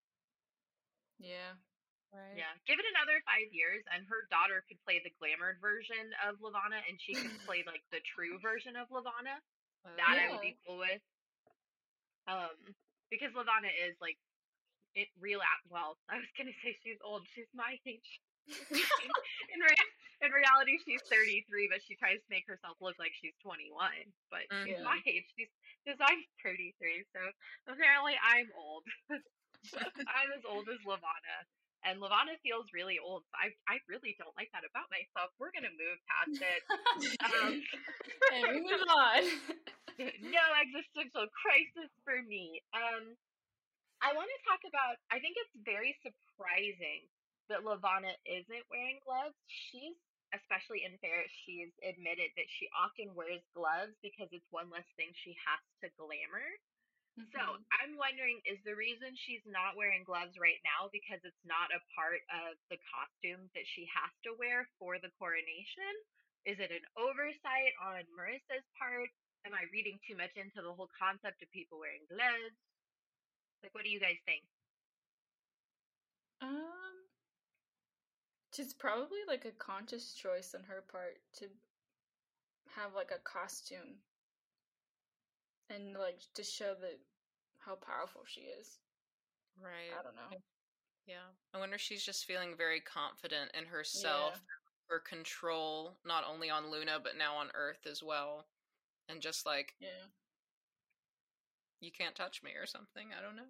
[1.20, 1.54] Yeah.
[2.12, 2.36] Right.
[2.36, 6.41] Yeah, give it another five years, and her daughter could play the glamoured version of
[6.41, 9.41] Levana, and she could play like the true version of Levana.
[9.84, 11.02] Oh, That I would be cool with.
[12.27, 12.55] Um,
[13.10, 14.17] because Levana is like
[14.95, 15.39] it real.
[15.41, 17.25] a- Well, I was gonna say she's old.
[17.34, 18.21] She's my age.
[18.47, 19.60] in,
[20.21, 23.73] in reality, she's 33, but she tries to make herself look like she's 21.
[24.29, 24.84] But she's Mhm.
[24.84, 25.25] my age.
[25.38, 25.49] She's
[25.86, 27.21] because I'm 33, so
[27.67, 28.84] apparently I'm old.
[29.10, 31.36] I'm as old as Levana,
[31.84, 33.26] and Levana feels really old.
[33.30, 35.34] So I I really don't like that about myself.
[35.41, 36.62] We're gonna move past it.
[37.26, 37.54] Um,
[38.34, 39.22] and we move on.
[40.34, 42.62] no existential crisis for me.
[42.74, 43.17] Um,
[44.02, 44.98] I want to talk about.
[45.13, 47.06] I think it's very surprising
[47.50, 49.38] that Levana isn't wearing gloves.
[49.50, 49.98] She's
[50.32, 51.36] especially in Fairest.
[51.44, 55.88] She's admitted that she often wears gloves because it's one less thing she has to
[56.00, 56.48] glamour.
[57.32, 57.65] So Mhm.
[57.71, 61.80] I'm wondering, is the reason she's not wearing gloves right now because it's not a
[61.95, 65.93] part of the costume that she has to wear for the coronation?
[66.45, 69.10] Is it an oversight on Marissa's part?
[69.45, 72.56] Am I reading too much into the whole concept of people wearing gloves?
[73.63, 74.43] Like, what do you guys think?
[76.41, 77.08] Um,
[78.58, 81.47] it's probably like a conscious choice on her part to
[82.76, 84.02] have like a costume
[85.73, 86.99] and like to show that
[87.60, 88.79] how powerful she is.
[89.62, 89.93] Right.
[89.97, 90.38] I don't know.
[91.07, 91.34] Yeah.
[91.53, 94.41] I wonder if she's just feeling very confident in herself,
[94.88, 98.45] her control, not only on Luna, but now on Earth as well.
[99.10, 100.07] And just like, Yeah.
[101.79, 103.10] you can't touch me or something.
[103.17, 103.49] I don't know.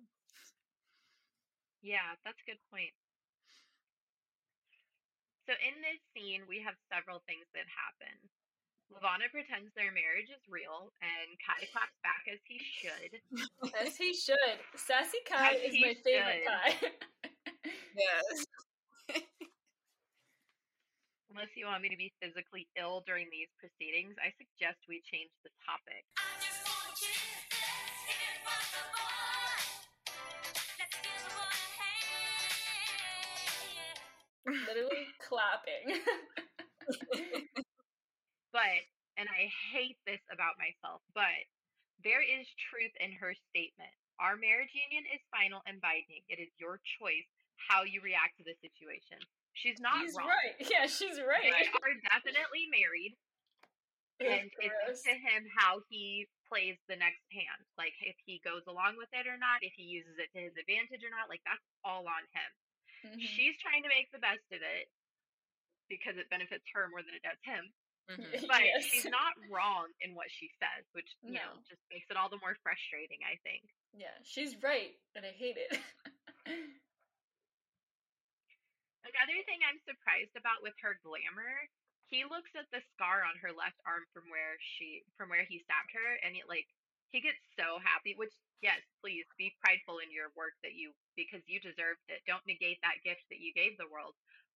[1.82, 2.94] Yeah, that's a good point.
[5.50, 8.30] So in this scene, we have several things that happen.
[8.92, 13.24] Levana pretends their marriage is real, and Kai claps back as he should.
[13.80, 14.60] As he should.
[14.76, 16.44] Sassy Kai As is he my favorite.
[16.46, 16.76] Kai.
[17.96, 18.46] Yes.
[21.32, 25.32] Unless you want me to be physically ill during these proceedings, I suggest we change
[25.44, 26.04] the topic.
[34.68, 36.04] Literally clapping.
[38.62, 38.86] But,
[39.18, 41.42] and I hate this about myself, but
[42.06, 43.90] there is truth in her statement.
[44.22, 46.22] Our marriage union is final and binding.
[46.30, 47.26] It is your choice
[47.58, 49.18] how you react to the situation.
[49.58, 50.30] She's not She's wrong.
[50.30, 50.54] right.
[50.70, 51.42] Yeah, she's right.
[51.50, 53.18] They are definitely married,
[54.22, 57.66] and it's up to him how he plays the next hand.
[57.82, 60.54] Like if he goes along with it or not, if he uses it to his
[60.54, 61.28] advantage or not.
[61.34, 62.52] Like that's all on him.
[63.10, 63.18] Mhm.
[63.26, 64.86] She's trying to make the best of it
[65.90, 67.74] because it benefits her more than it does him.
[68.10, 68.18] Mhm.
[68.50, 68.86] But Yes.
[68.86, 72.40] she's not wrong in what she says, which you know just makes it all the
[72.42, 73.20] more frustrating.
[73.24, 73.64] I think.
[73.94, 75.80] Yeah, she's right, and I hate it.
[79.02, 81.68] Another thing I'm surprised about with her glamour,
[82.06, 85.60] he looks at the scar on her left arm from where she from where he
[85.66, 86.68] stabbed her, and it like
[87.10, 88.14] he gets so happy.
[88.16, 92.22] Which yes, please be prideful in your work that you because you deserved it.
[92.30, 94.14] Don't negate that gift that you gave the world.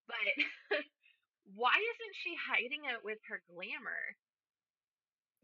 [0.08, 0.22] But
[1.54, 4.18] why isn't she hiding it with her glamour?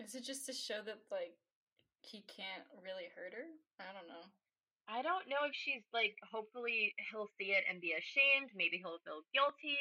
[0.02, 1.38] Is it just to show that like
[2.02, 3.46] he can't really hurt her?
[3.78, 4.26] I don't know.
[4.90, 6.18] I don't know if she's like.
[6.26, 8.50] Hopefully, he'll see it and be ashamed.
[8.58, 9.78] Maybe he'll feel guilty.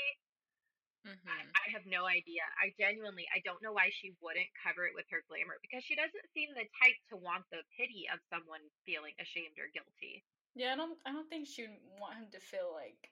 [1.07, 1.49] I, Mhm.
[1.57, 2.45] I have no idea.
[2.61, 5.97] I genuinely, I don't know why she wouldn't cover it with her glamour because she
[5.97, 10.23] doesn't seem the type to want the pity of someone feeling ashamed or guilty.
[10.55, 10.99] Yeah, I don't.
[11.07, 13.09] I don't think she'd want him to feel like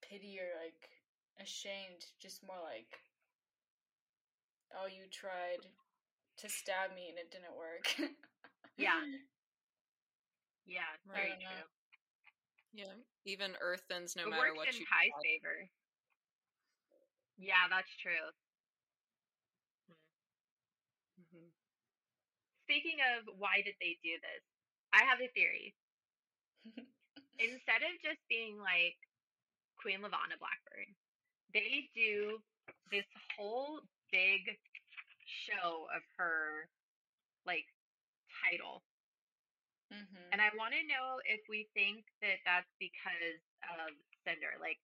[0.00, 0.78] pity or like
[1.40, 2.04] ashamed.
[2.20, 3.00] Just more like,
[4.76, 5.62] oh, you tried
[6.38, 7.86] to stab me and it didn't work.
[8.80, 9.04] Yeah.
[10.64, 11.28] Yeah, Right.
[11.28, 11.68] very I true.
[12.72, 12.96] Yeah.
[13.26, 15.20] Even Earthens, no it matter works what in you Kai's try.
[15.28, 15.56] favor.
[17.36, 18.32] Yeah, that's true.
[21.20, 21.52] Mhm.
[22.64, 24.42] Speaking of why did they do this,
[24.94, 25.76] I have a theory.
[27.38, 28.96] Instead of just being like
[29.76, 30.96] Queen Levana Blackburn,
[31.54, 32.38] they do
[32.90, 33.04] this
[33.36, 34.40] whole big
[35.26, 36.68] show of her
[37.46, 37.66] like
[38.44, 38.82] title
[39.90, 43.40] hmm And I want to know if we think that that's because
[43.78, 43.92] of
[44.26, 44.56] Cinder.
[44.60, 44.78] Like,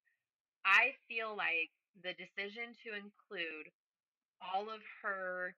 [0.64, 1.70] I feel like
[2.02, 3.72] the decision to include
[4.40, 5.54] all of her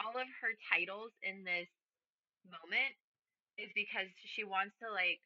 [0.00, 1.68] all of her titles in this
[2.48, 2.94] moment
[3.58, 5.20] is because she wants to like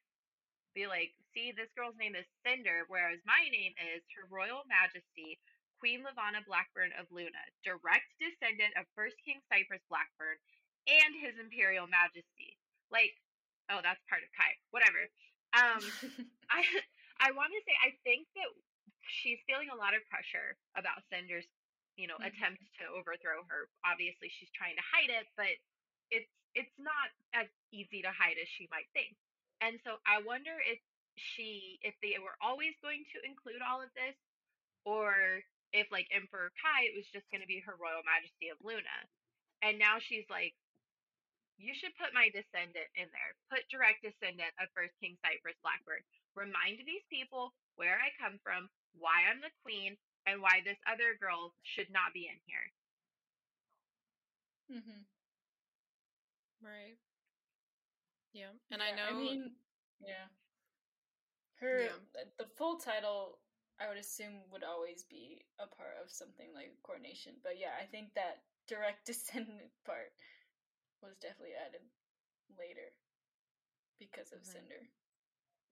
[0.74, 5.38] be like, see, this girl's name is Cinder, whereas my name is Her Royal Majesty
[5.78, 10.38] Queen Levana Blackburn of Luna, direct descendant of First King Cypress Blackburn
[10.90, 12.56] and His Imperial Majesty.
[12.90, 13.14] Like,
[13.70, 14.52] oh, that's part of Kai.
[14.74, 15.02] Whatever.
[15.54, 15.82] Um,
[16.50, 16.62] I
[17.22, 18.50] I want to say I think that
[19.06, 21.46] she's feeling a lot of pressure about Cinder's,
[21.94, 22.32] you know, Mhm.
[22.34, 23.68] attempt to overthrow her.
[23.86, 25.52] Obviously, she's trying to hide it, but
[26.10, 29.14] it's it's not as easy to hide as she might think.
[29.64, 30.76] And so I wonder if
[31.16, 34.12] she if they were always going to include all of this
[34.84, 35.40] or
[35.72, 38.98] if like Emperor Kai it was just going to be her royal majesty of Luna.
[39.64, 40.52] And now she's like
[41.56, 43.32] you should put my descendant in there.
[43.48, 46.02] Put direct descendant of first King Cypress Blackburn.
[46.34, 48.66] Remind these people where I come from,
[48.98, 49.94] why I'm the queen,
[50.26, 52.66] and why this other girl should not be in here.
[54.70, 55.02] Mm hmm
[56.64, 56.96] Right.
[58.34, 58.50] Yeah.
[58.70, 59.56] And I know I mean,
[60.00, 60.26] yeah.
[61.56, 61.98] Her Yeah.
[62.36, 63.38] the full title,
[63.78, 67.86] I would assume, would always be a part of something like coronation, But yeah, I
[67.86, 70.12] think that direct descendant part
[71.00, 71.82] was definitely added
[72.58, 72.90] later
[73.98, 74.46] because of Mhm.
[74.46, 74.82] Cinder.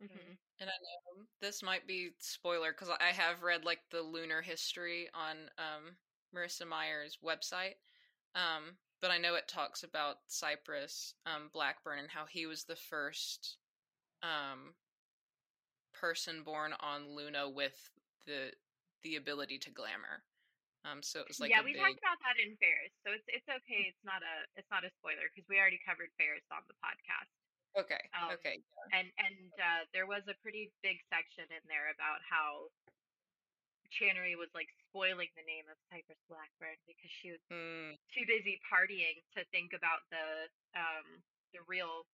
[0.00, 0.34] Mm-hmm.
[0.60, 5.08] And I know this might be spoiler because I have read like the lunar history
[5.14, 5.96] on um,
[6.34, 7.74] Marissa Meyer's website.
[8.34, 12.78] Um, but I know it talks about Cypress um, Blackburn and how he was the
[12.78, 13.58] first
[14.22, 14.78] um,
[15.92, 17.90] person born on Luna with
[18.24, 18.54] the
[19.02, 20.22] the ability to glamour.
[20.86, 23.26] Um, so it was like yeah, we big, talked about that in Fairest, so it's
[23.26, 23.90] it's okay.
[23.90, 27.30] It's not a it's not a spoiler because we already covered Fairest on the podcast.
[27.74, 28.02] Okay.
[28.14, 28.62] Um, okay.
[28.94, 32.70] and and uh, there was a pretty big section in there about how
[34.00, 38.60] Channary was like spoiling the name of Cypress Blackburn because she was Mm, too busy
[38.68, 42.06] partying to think about the um the real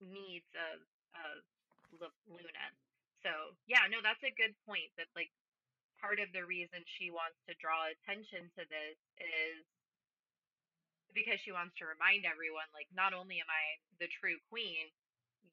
[0.00, 0.82] needs of
[1.14, 1.42] of
[2.00, 2.66] Lu- Luna.
[3.24, 4.90] So yeah, no, that's a good point.
[4.96, 5.30] That like
[6.00, 9.64] part of the reason she wants to draw attention to this is
[11.14, 13.64] because she wants to remind everyone, like, not only am I
[13.98, 14.88] the true queen,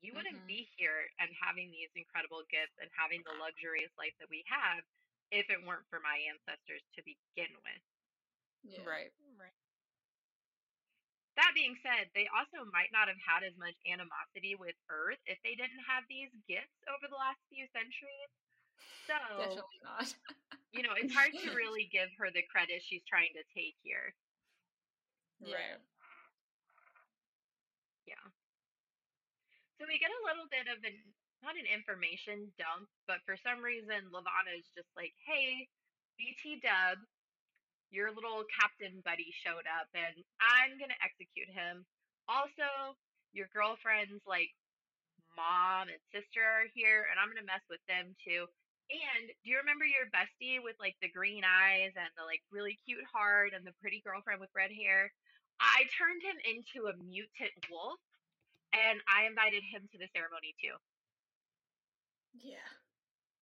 [0.04, 0.48] you wouldn't Mhm.
[0.48, 4.84] be here and having these incredible gifts and having the luxurious life that we have
[5.32, 7.84] if it weren't for my ancestors to begin with.
[8.64, 8.84] Yeah.
[8.86, 9.12] Right.
[9.38, 9.54] Right.
[11.36, 15.38] That being said, they also might not have had as much animosity with Earth if
[15.44, 18.32] they didn't have these gifts over the last few centuries.
[19.06, 20.10] So, Definitely not.
[20.74, 24.16] you know, it's hard to really give her the credit she's trying to take here.
[25.42, 25.78] yeah.
[28.08, 28.26] Yeah.
[29.78, 30.98] So we get a little bit of an
[31.46, 35.70] not an information dump, but for some reason Levana is just like, "Hey,
[36.18, 36.98] BT Dub,
[37.92, 41.86] your little captain buddy showed up, and I'm gonna execute him.
[42.28, 42.98] Also,
[43.32, 44.50] your girlfriend's like
[45.36, 48.50] mom and sister are here, and I'm gonna mess with them too."
[48.90, 52.80] And do you remember your bestie with like the green eyes and the like really
[52.86, 55.12] cute heart and the pretty girlfriend with red hair?
[55.60, 58.00] I turned him into a mutant wolf
[58.74, 60.76] and I invited him to the ceremony too.
[62.42, 62.70] Yeah.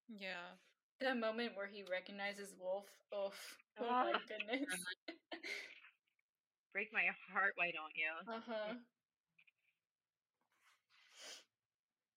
[0.09, 0.57] Yeah.
[1.01, 2.85] That moment where he recognizes Wolf.
[3.13, 3.31] Oh,
[3.79, 4.03] oh Ah.
[4.11, 4.69] my goodness.
[6.73, 8.11] Break my heart, why don't you?
[8.27, 8.73] uh huh.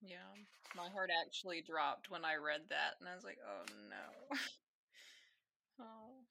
[0.03, 0.33] Yeah.
[0.75, 4.37] My heart actually dropped when I read that, and I was like, "Oh no."
[5.81, 6.25] oh.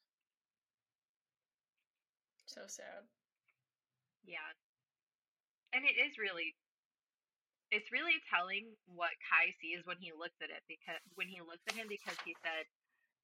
[2.46, 3.06] So sad.
[4.26, 4.52] Yeah.
[5.74, 6.56] And it is really
[7.76, 11.64] it's really telling what Kai sees when he looks at it because when he looks
[11.68, 12.64] at him because he said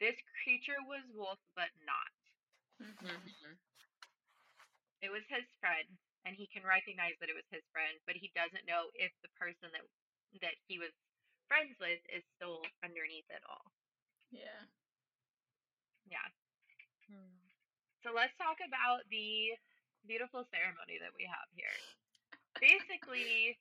[0.03, 2.11] this creature was wolf but not.
[2.81, 3.07] Mhm.
[3.07, 3.57] Mhm.
[5.01, 5.87] It was his friend
[6.25, 9.29] and he can recognize that it was his friend, but he doesn't know if the
[9.39, 9.85] person that
[10.41, 10.91] that he was
[11.47, 13.71] friends with is still underneath it all.
[14.31, 14.67] Yeah.
[16.09, 16.27] Yeah.
[17.11, 17.39] Mm.
[18.03, 19.53] So let's talk about the
[20.07, 21.77] beautiful ceremony that we have here.
[22.59, 23.57] Basically,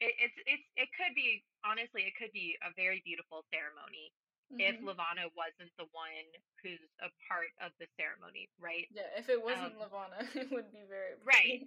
[0.00, 4.12] it, it's it's it could be honestly it could be a very beautiful ceremony
[4.58, 4.84] if Mhm.
[4.86, 6.26] Levana wasn't the one
[6.62, 8.86] who's a part of the ceremony, right?
[8.94, 11.66] Yeah, if it wasn't um, Levana, it would be very Right.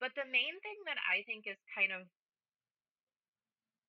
[0.00, 2.06] But the main thing that I think is kind of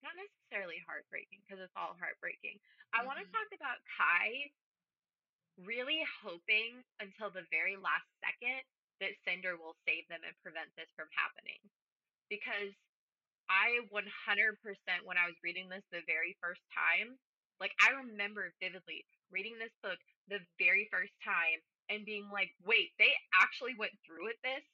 [0.02, 2.60] not necessarily heartbreaking because it's all heartbreaking.
[2.94, 4.50] I want to talk about Kai
[5.58, 8.64] really hoping until the very last second
[9.04, 11.60] that Cinder will save them and prevent this from happening.
[12.32, 12.74] Because
[13.50, 13.96] I 100%
[15.06, 17.18] when I was reading this the very first time,
[17.62, 22.92] like I remember vividly reading this book the very first time and being like, "Wait,
[22.98, 24.66] they actually went through with this?"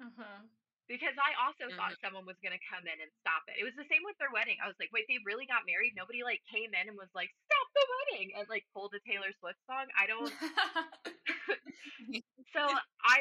[0.00, 0.42] uh-huh.
[0.88, 3.60] because I also thought someone was going to come in and stop it.
[3.60, 4.58] It was the same with their wedding.
[4.60, 5.94] I was like, wait, they really got married?
[5.96, 9.30] Nobody like came in and was like, stop the wedding and like pulled a Taylor
[9.38, 9.86] Swift song.
[9.96, 10.32] I don't.
[12.54, 12.62] so
[13.04, 13.20] I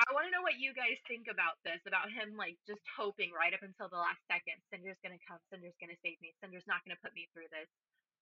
[0.00, 3.32] I want to know what you guys think about this, about him like just hoping
[3.32, 6.82] right up until the last second, Cinder's to come, Cinder's to save me, Cinder's not
[6.88, 7.68] to put me through this.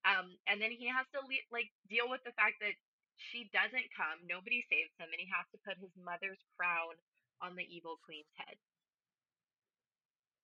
[0.09, 2.77] Um, and then he has to le- like deal with the fact that
[3.21, 6.97] she doesn't come, nobody saves him, and he has to put his mother's crown
[7.45, 8.57] on the evil queen's head.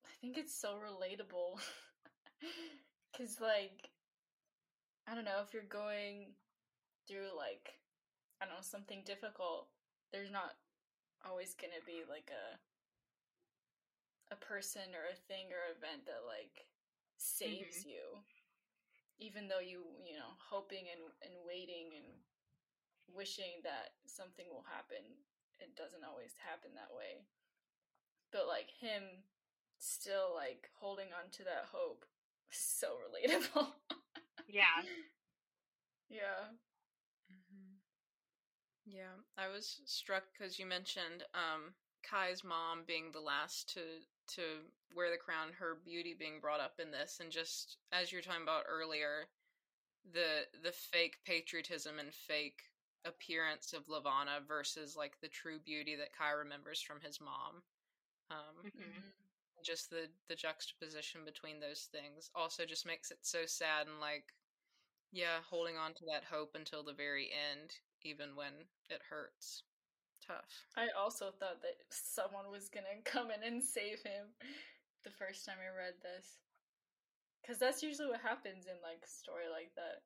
[0.05, 1.61] I think it's so relatable.
[3.17, 3.89] Cause like
[5.09, 6.35] I don't know, if you're going
[7.09, 7.71] through like
[8.41, 9.69] I don't know, something difficult,
[10.13, 10.57] there's not
[11.25, 12.61] always gonna be like a
[14.35, 16.67] a person or a thing or event that like
[17.17, 17.95] saves mm-hmm.
[17.95, 18.07] you.
[19.17, 22.05] Even though you, you know, hoping and, and waiting and
[23.09, 25.01] wishing that something will happen,
[25.57, 27.25] it doesn't always happen that way.
[28.29, 29.25] But like him
[29.79, 32.05] still like holding on to that hope
[32.51, 33.73] so relatable.
[34.49, 34.85] Yeah.
[36.11, 36.53] yeah.
[38.87, 41.75] Yeah, I was struck because you mentioned um,
[42.09, 43.81] Kai's mom being the last to
[44.35, 44.43] to
[44.95, 48.23] wear the crown, her beauty being brought up in this, and just as you were
[48.23, 49.29] talking about earlier,
[50.13, 52.63] the the fake patriotism and fake
[53.05, 57.63] appearance of Levana versus like the true beauty that Kai remembers from his mom.
[58.31, 59.13] Um, Mhm.
[59.65, 64.35] just the the juxtaposition between those things also just makes it so sad and like
[65.13, 67.73] yeah holding on to that hope until the very end
[68.03, 68.53] even when
[68.91, 69.63] it hurts
[70.25, 70.67] tough.
[70.77, 74.35] I also thought that someone was gonna come in and save him
[75.05, 76.41] the first time I read this.
[77.47, 80.03] Cause that's usually what happens in like a story like that.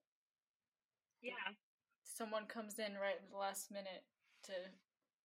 [1.25, 1.57] Yeah.
[2.05, 4.05] Someone comes in right at the last minute
[4.45, 4.53] to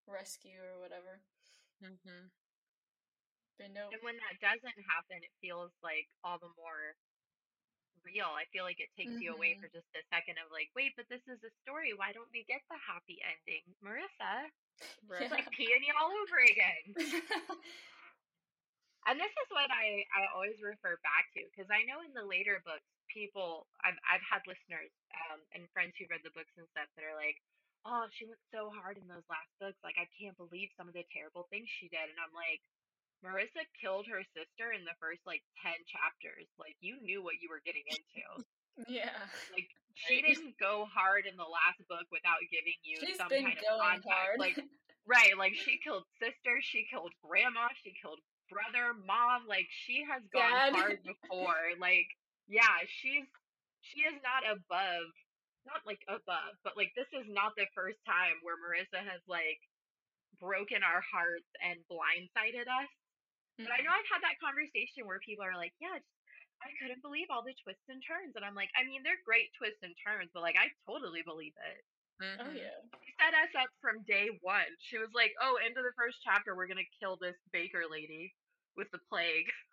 [0.07, 1.19] rescue or whatever.
[1.83, 2.31] Mm-hmm.
[3.59, 6.95] But no, And when that doesn't happen, it feels like all the more
[8.05, 8.29] real.
[8.29, 9.61] I feel like it takes you away Mhm.
[9.65, 11.91] for just a second of like, wait, but this is a story.
[11.97, 13.65] Why don't we get the happy ending?
[13.83, 14.49] Marissa,
[15.09, 15.23] Right.
[15.25, 16.85] it's like peony all over again.
[19.05, 22.25] And this is what I, I always refer back to because I know in the
[22.25, 24.89] later books, people I've I've had listeners
[25.29, 27.37] um, and friends who read the books and stuff that are like,
[27.85, 29.77] oh, she went so hard in those last books.
[29.85, 32.09] Like I can't believe some of the terrible things she did.
[32.09, 32.65] And I'm like,
[33.23, 36.47] Marissa killed her sister in the first like ten chapters.
[36.59, 38.25] Like you knew what you were getting into.
[38.91, 39.15] yeah.
[39.53, 43.47] Like she didn't go hard in the last book without giving you She's some been
[43.47, 44.09] kind of context.
[44.09, 44.37] hard.
[44.39, 44.57] Like
[45.05, 48.17] Right, like she killed sister, she killed grandma, she killed
[48.49, 50.73] brother, mom, like she has gone Dad.
[50.73, 51.77] hard before.
[51.77, 52.09] Like,
[52.49, 53.29] yeah, she's
[53.85, 55.13] she is not above
[55.65, 59.61] not like above, but like this is not the first time where Marissa has like
[60.41, 62.89] broken our hearts and blindsided us.
[63.57, 66.11] But I know I've had that conversation where people are like, Yeah, just,
[66.63, 69.51] I couldn't believe all the twists and turns and I'm like, I mean they're great
[69.55, 71.81] twists and turns, but like I totally believe it.
[72.39, 72.55] Oh Mhm.
[72.55, 72.79] yeah.
[73.03, 74.71] She set us up from day one.
[74.79, 78.33] She was like, "Oh, into the first chapter, we're gonna kill this baker lady
[78.75, 79.47] with the plague."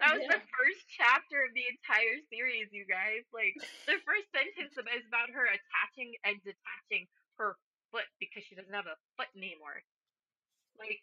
[0.00, 3.22] That was the first chapter of the entire series, you guys.
[3.32, 3.54] Like
[3.86, 7.06] the first sentence of- is about her attaching and detaching
[7.38, 7.56] her
[7.92, 9.84] foot because she doesn't have a foot anymore.
[10.76, 11.00] Like,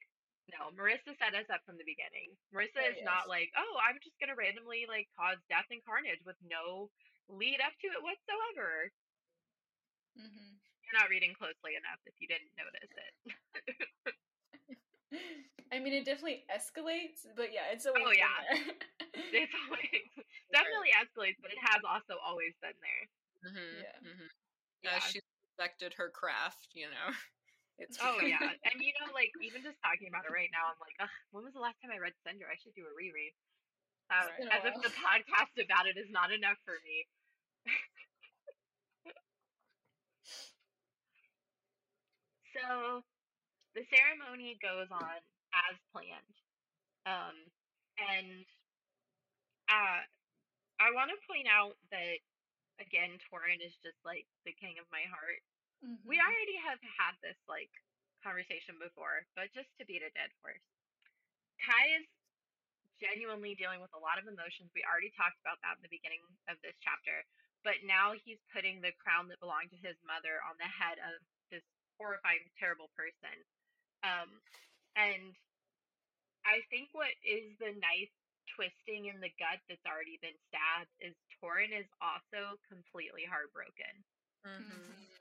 [0.53, 2.33] no, Marissa set us up from the beginning.
[2.53, 6.21] Marissa Oh, is not like, "Oh, I'm just gonna randomly like cause death and carnage
[6.25, 6.89] with no
[7.29, 8.91] lead up to it whatsoever."
[10.17, 13.13] hmm You're not reading closely enough if you didn't notice it.
[15.71, 18.41] I mean, it definitely escalates, but yeah, it's always Oh, been yeah.
[18.41, 18.73] there.
[19.45, 20.01] It's always
[20.53, 23.05] definitely escalates, but it has also always been there.
[23.53, 23.81] Mhm.
[23.85, 23.97] Yeah.
[24.01, 24.29] Mhm.
[24.81, 24.97] Yeah.
[24.97, 25.21] Uh, she
[25.57, 27.13] perfected her craft, you know.
[27.79, 30.79] It's Oh yeah, and you know, like even just talking about it right now, I'm
[30.83, 32.45] like, Ugh, when was the last time I read Cinder?
[32.51, 33.31] I should do a reread.
[34.11, 37.07] Uh, It's been a as if the podcast about it is not enough for me.
[42.55, 43.01] so,
[43.75, 45.21] the ceremony goes on
[45.55, 46.35] as planned,
[47.05, 47.35] um,
[47.99, 48.45] and
[49.69, 50.01] uh,
[50.81, 52.19] I want to point out that
[52.81, 55.41] again, Torin is just like the king of my heart.
[56.03, 56.19] We Mhm.
[56.19, 57.71] already have had this like
[58.23, 60.63] conversation before, but just to beat a dead horse.
[61.63, 62.07] Kai is
[62.99, 64.71] genuinely dealing with a lot of emotions.
[64.75, 66.21] We already talked about that in the beginning
[66.51, 67.23] of this chapter,
[67.63, 71.19] but now he's putting the crown that belonged to his mother on the head of
[71.51, 71.63] this
[71.97, 73.35] horrifying, terrible person.
[74.03, 74.43] Um,
[74.95, 75.35] and
[76.45, 78.11] I think what is the knife
[78.55, 84.03] twisting in the gut that's already been stabbed is Torin is also completely heartbroken.
[84.45, 85.18] Mhm.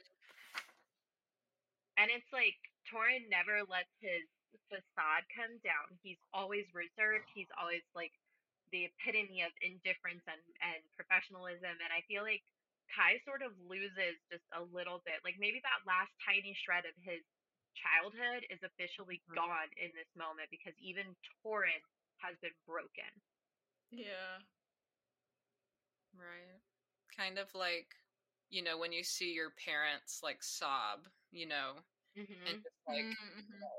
[1.99, 4.23] And it's like Torin never lets his
[4.71, 5.99] facade come down.
[6.01, 7.27] He's always reserved.
[7.35, 8.15] He's always like
[8.71, 11.75] the epitome of indifference and, and professionalism.
[11.83, 12.45] And I feel like
[12.95, 15.21] Kai sort of loses just a little bit.
[15.27, 17.21] Like maybe that last tiny shred of his
[17.77, 19.35] childhood is officially Mhm.
[19.35, 21.83] gone in this moment because even Torin
[22.23, 23.11] has been broken.
[23.91, 24.39] Yeah.
[26.15, 26.61] Right.
[27.17, 27.95] Kind of like,
[28.51, 33.09] you know, when you see your parents like sob, you know, hmm and just like
[33.37, 33.71] Mhm.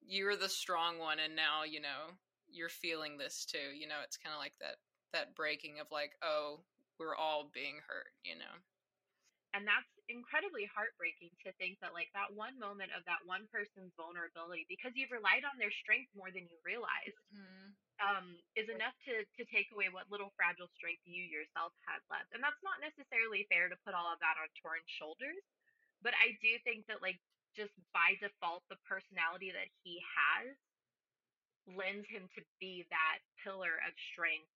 [0.00, 3.72] you were the strong one and now, you know, you're feeling this too.
[3.74, 4.78] You know, it's kind of like that
[5.12, 6.64] that breaking of like, oh,
[6.98, 8.56] we're all being hurt, you know.
[9.54, 13.92] And that's incredibly heartbreaking to think that, like, that one moment of that one person's
[13.96, 17.76] vulnerability, because you've relied on their strength more than you realize, Mhm.
[18.00, 22.32] um, is enough to, to take away what little fragile strength you yourself had left.
[22.32, 25.42] And that's not necessarily fair to put all of that on Torin's shoulders.
[26.06, 27.18] But I do think that, like,
[27.58, 30.54] just by default, the personality that he has
[31.66, 34.50] lends him to be that pillar of strength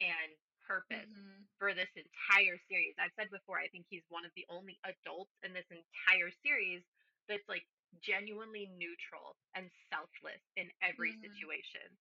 [0.00, 0.32] and
[0.66, 1.48] purpose Mhm.
[1.58, 2.94] for this entire series.
[2.98, 6.82] I've said before, I think he's one of the only adults in this entire series
[7.28, 7.66] that's like
[8.02, 11.22] genuinely neutral and selfless in every Mhm.
[11.22, 11.98] situation.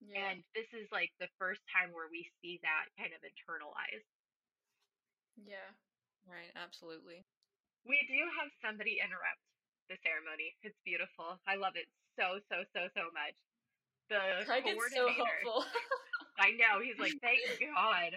[0.00, 0.32] Yeah.
[0.32, 4.08] And this is like the first time where we see that kind of internalized.
[5.36, 5.72] yeah.
[6.26, 7.24] Right, absolutely.
[7.84, 9.42] We do have somebody interrupt
[9.90, 10.54] the ceremony.
[10.62, 11.38] It's beautiful.
[11.46, 13.36] I love it so, so, so, so much.
[14.10, 15.64] The Kai gets so hopeful.
[16.38, 16.80] I know.
[16.84, 18.12] He's like, thank God.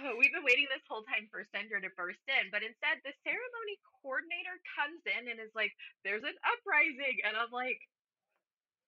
[0.00, 3.14] oh, we've been waiting this whole time for Cinder to burst in, but instead the
[3.22, 5.72] ceremony coordinator comes in and is like,
[6.04, 7.80] "There's an uprising," and I'm like,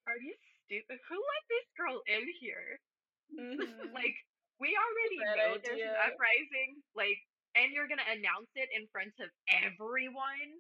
[0.09, 0.99] "Are you stupid?
[1.09, 2.79] Who let this girl in here?
[3.29, 3.93] Mhm.
[3.93, 4.17] like,
[4.57, 6.81] we already Bad know there's an uprising.
[6.97, 7.21] Like,
[7.79, 10.59] you're gonna announce it in front of everyone.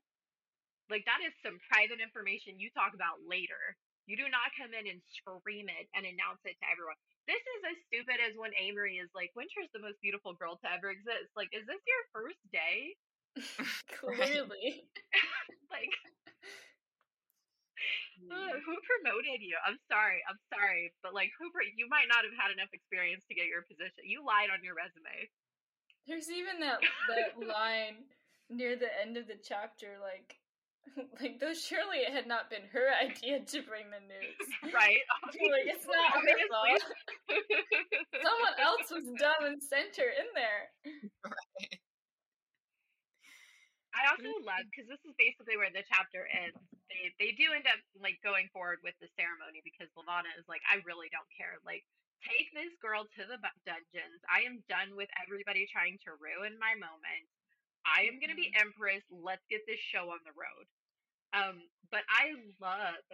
[0.86, 3.74] Like, that is some private information you talk about later.
[4.06, 6.96] You do not come in and scream it and announce it to everyone.
[7.26, 10.68] This is as stupid as when Aimery is like, Winter's the most beautiful girl to
[10.70, 11.28] ever exist.
[11.36, 12.96] Like, is this your first day?
[14.00, 14.86] Clearly.
[15.68, 15.92] Like,
[18.32, 19.56] uh, who promoted you?
[19.64, 20.24] I'm sorry.
[20.24, 20.92] I'm sorry.
[21.04, 24.08] But, like, who, you might not have had enough experience to get your position.
[24.08, 25.28] You lied on your resume.
[26.08, 26.80] There's even that
[27.12, 28.08] that line
[28.48, 30.40] near the end of the chapter, like,
[31.20, 34.40] like though surely it had not been her idea to bring the news.
[34.72, 35.04] Right?
[35.28, 36.84] like it's not her fault.
[38.24, 40.72] Someone else was dumb and sent her in there.
[43.92, 46.56] I also love because this is basically where the chapter ends.
[46.88, 50.62] They they do end up like going forward with the ceremony because Levana is like,
[50.68, 51.58] I really don't care.
[51.66, 51.82] Like,
[52.24, 54.20] take this girl to the dungeons.
[54.30, 57.24] I am done with everybody trying to ruin my moment.
[57.86, 59.02] I am gonna be empress.
[59.10, 60.66] Let's get this show on the road.
[61.32, 61.56] Um,
[61.90, 63.04] but I love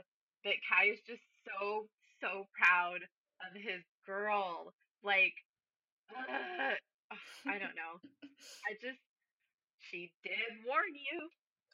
[0.44, 1.88] that Kai is just so
[2.20, 3.02] so proud
[3.44, 4.72] of his girl.
[5.02, 5.34] Like,
[6.10, 6.74] uh,
[7.46, 8.00] I don't know.
[8.68, 9.00] I just
[9.80, 11.28] she did warn you.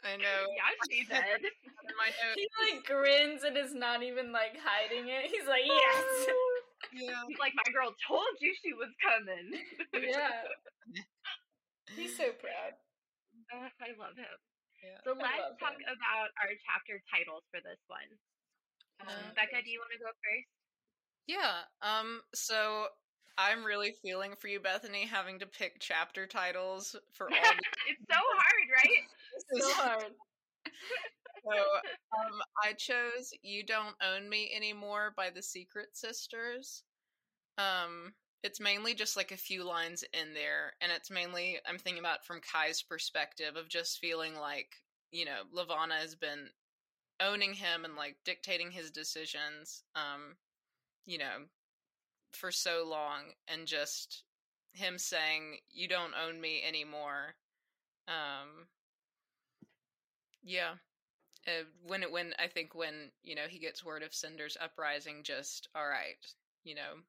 [0.05, 0.41] I know.
[0.57, 1.41] Yeah, she did.
[1.45, 5.31] In my note, He like grins and is not even like hiding it.
[5.31, 6.27] He's like, yes.
[6.93, 7.23] Yeah.
[7.29, 9.55] He's like, my girl told you she was coming.
[9.95, 10.49] yeah.
[11.97, 12.79] He's so proud.
[13.51, 14.37] Uh, I love him.
[14.81, 14.99] Yeah.
[15.05, 15.91] So let's talk him.
[15.91, 18.07] about our chapter titles for this one.
[19.03, 20.51] Um, Becca, do you want to go first?
[21.27, 21.67] Yeah.
[21.83, 22.23] Um.
[22.35, 22.89] So
[23.39, 27.41] I'm really feeling for you, Bethany, having to pick chapter titles for all.
[27.41, 29.05] The- it's so hard, right?
[29.51, 30.13] it's So hard.
[31.45, 31.53] so,
[32.19, 36.83] um, I chose "You Don't Own Me Anymore" by the Secret Sisters.
[37.59, 42.01] Um, it's mainly just like a few lines in there, and it's mainly I'm thinking
[42.01, 44.69] about from Kai's perspective of just feeling like
[45.13, 46.49] you know Levana has been
[47.21, 49.83] owning him and like dictating his decisions.
[49.95, 50.37] Um,
[51.07, 51.47] you know,
[52.33, 54.25] for so long, and just
[54.73, 57.37] him saying, "You don't own me anymore."
[58.09, 58.69] Um,
[60.43, 60.75] yeah.
[61.49, 65.23] Uh, when it when I think when you know he gets word of Cinder's uprising,
[65.23, 66.21] just all right,
[66.65, 67.01] you know,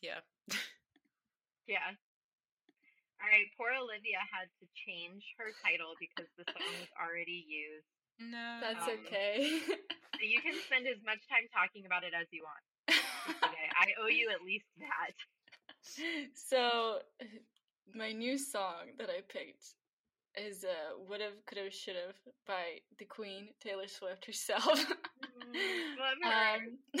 [0.00, 0.20] yeah,
[1.68, 1.94] Yeah.
[3.22, 7.86] All right, poor Olivia had to change her title because the song was already used.
[8.18, 9.62] no, That's Um, okay.
[10.18, 12.64] So you can spend as much time talking about it as you want.
[13.44, 15.14] Okay, I owe you at least that.
[16.34, 16.98] so
[17.94, 19.78] my new song that I picked
[20.36, 22.16] is uh Would've, Could've, Should've
[22.46, 24.66] by the Queen, Taylor Swift herself.
[24.66, 24.86] love
[26.22, 26.54] her.
[26.96, 27.00] um,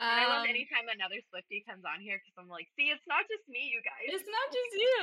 [0.00, 3.24] I love um, anytime another Swifty comes on here because I'm like, see, it's not
[3.28, 4.08] just me, you guys.
[4.08, 4.98] It's not just you.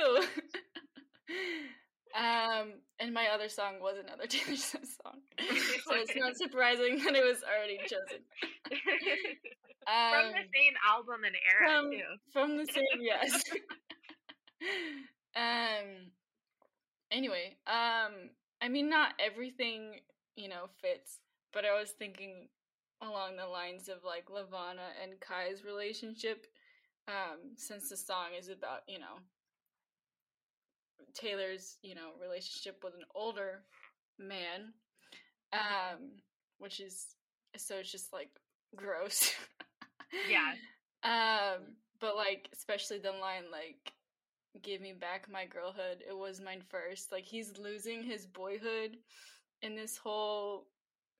[2.18, 2.66] um,
[2.98, 7.24] and my other song was another Taylor Swift song, so it's not surprising that it
[7.24, 8.24] was already chosen.
[8.68, 12.16] From Um, the same album and era from, too.
[12.32, 13.42] from the same yes.
[15.36, 16.10] um.
[17.10, 18.30] Anyway, um,
[18.60, 20.00] I mean, not everything
[20.36, 21.18] you know fits,
[21.52, 22.48] but I was thinking
[23.02, 26.46] along the lines of like Levana and Kai's relationship,
[27.08, 29.18] um, since the song is about you know
[31.14, 33.62] Taylor's you know relationship with an older
[34.18, 34.72] man,
[35.52, 36.12] um,
[36.58, 37.14] which is
[37.56, 38.30] so it's just like
[38.76, 39.32] gross.
[40.28, 40.52] Yeah.
[41.02, 43.94] Um, but like especially the line like
[44.62, 46.02] give me back my girlhood.
[46.06, 47.12] It was mine first.
[47.12, 48.96] Like he's losing his boyhood
[49.62, 50.66] in this whole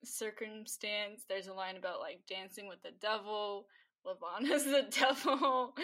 [0.05, 1.25] circumstance.
[1.29, 3.67] There's a line about like dancing with the devil.
[4.07, 5.75] Levana's the devil.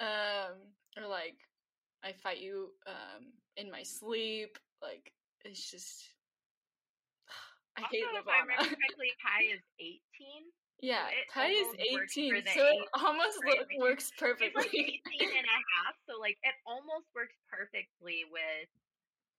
[0.00, 0.54] Um,
[0.96, 1.36] or like
[2.04, 4.58] I fight you um in my sleep.
[4.82, 5.12] Like
[5.44, 6.04] it's just
[7.78, 9.98] I also, hate if I remember correctly, Kai is 18.
[10.84, 14.20] Yeah, it Ty is almost works for 18, so it almost look, Like, works He's
[14.20, 15.00] like perfectly.
[15.16, 18.68] 18 and a half, so like it almost works perfectly with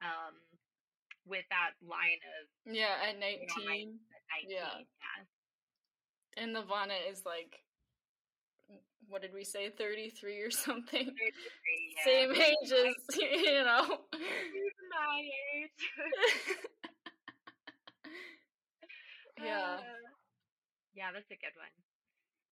[0.01, 0.33] um
[1.29, 3.29] with that line of yeah, at you know,
[3.61, 4.01] 19.
[4.41, 4.49] 19.
[4.49, 4.57] Yeah.
[4.57, 6.41] yeah.
[6.41, 7.61] And Nirvana is like,
[9.07, 11.05] what did we say, 33 or something?
[11.05, 11.13] 33,
[11.93, 12.03] yeah.
[12.05, 13.85] Same age as, you know.
[14.89, 15.21] My
[15.61, 15.77] age.
[19.43, 19.77] yeah.
[19.79, 20.04] Uh,
[20.95, 21.71] yeah, that's a good one.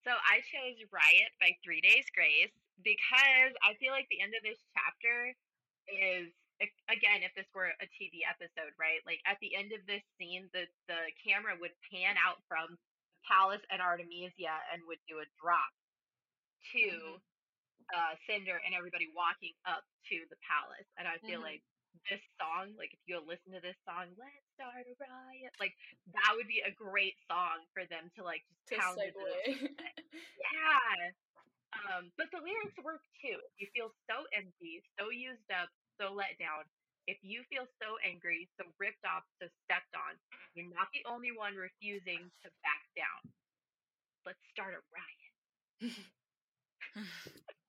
[0.06, 2.52] So I chose Riot by Three Days Grace
[2.84, 5.34] because I feel like the end of this chapter
[5.88, 6.30] is
[6.88, 9.00] again, if this were a TV episode, right?
[9.08, 13.22] Like at the end of this scene, the the camera would pan out from the
[13.28, 15.72] Palace and Artemisia and would do a drop
[16.76, 17.20] to
[17.96, 20.88] uh, Cinder and everybody walking up to the palace.
[20.98, 21.44] And I feel Mhm.
[21.44, 21.64] like
[22.10, 25.74] this song, like if you listen to this song, "Let's Start a Riot," like
[26.14, 29.70] that would be a great song for them to like just To pound segue.
[30.46, 31.12] yeah.
[31.74, 33.38] Um, but the lyrics work too.
[33.58, 36.70] If you feel so empty, so used up, so let down,
[37.10, 40.14] if you feel so angry, so ripped off, so stepped on,
[40.54, 43.22] you're not the only one refusing to back down.
[44.26, 45.34] Let's start a riot.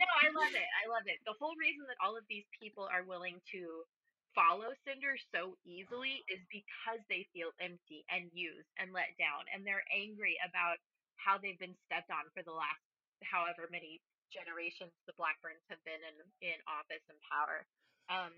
[0.00, 0.68] No, I love it.
[0.82, 1.22] I love it.
[1.26, 3.86] The whole reason that all of these people are willing to
[4.34, 9.62] follow Cinder so easily is because they feel empty and used and let down, and
[9.62, 10.82] they're angry about
[11.16, 12.82] how they've been stepped on for the last
[13.22, 14.02] however many
[14.34, 17.62] generations the Blackburns have been in in office and power.
[18.10, 18.34] Um,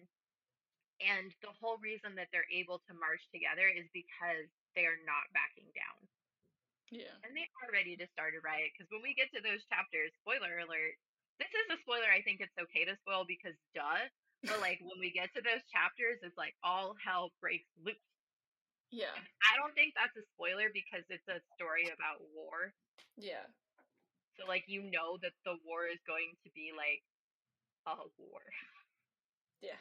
[1.04, 5.28] and the whole reason that they're able to march together is because they are not
[5.36, 6.08] backing down
[6.90, 7.14] yeah.
[7.26, 10.14] and they are ready to start a riot because when we get to those chapters,
[10.22, 10.94] spoiler alert,
[11.38, 14.06] this is a spoiler I think it's okay to spoil because duh.
[14.44, 17.98] But like when we get to those chapters, it's like all hell breaks loose.
[18.92, 19.16] Yeah.
[19.42, 22.70] I don't think that's a spoiler because it's a story about war.
[23.16, 23.48] Yeah.
[24.38, 27.02] So like you know that the war is going to be like
[27.88, 28.44] a war.
[29.64, 29.80] Yeah.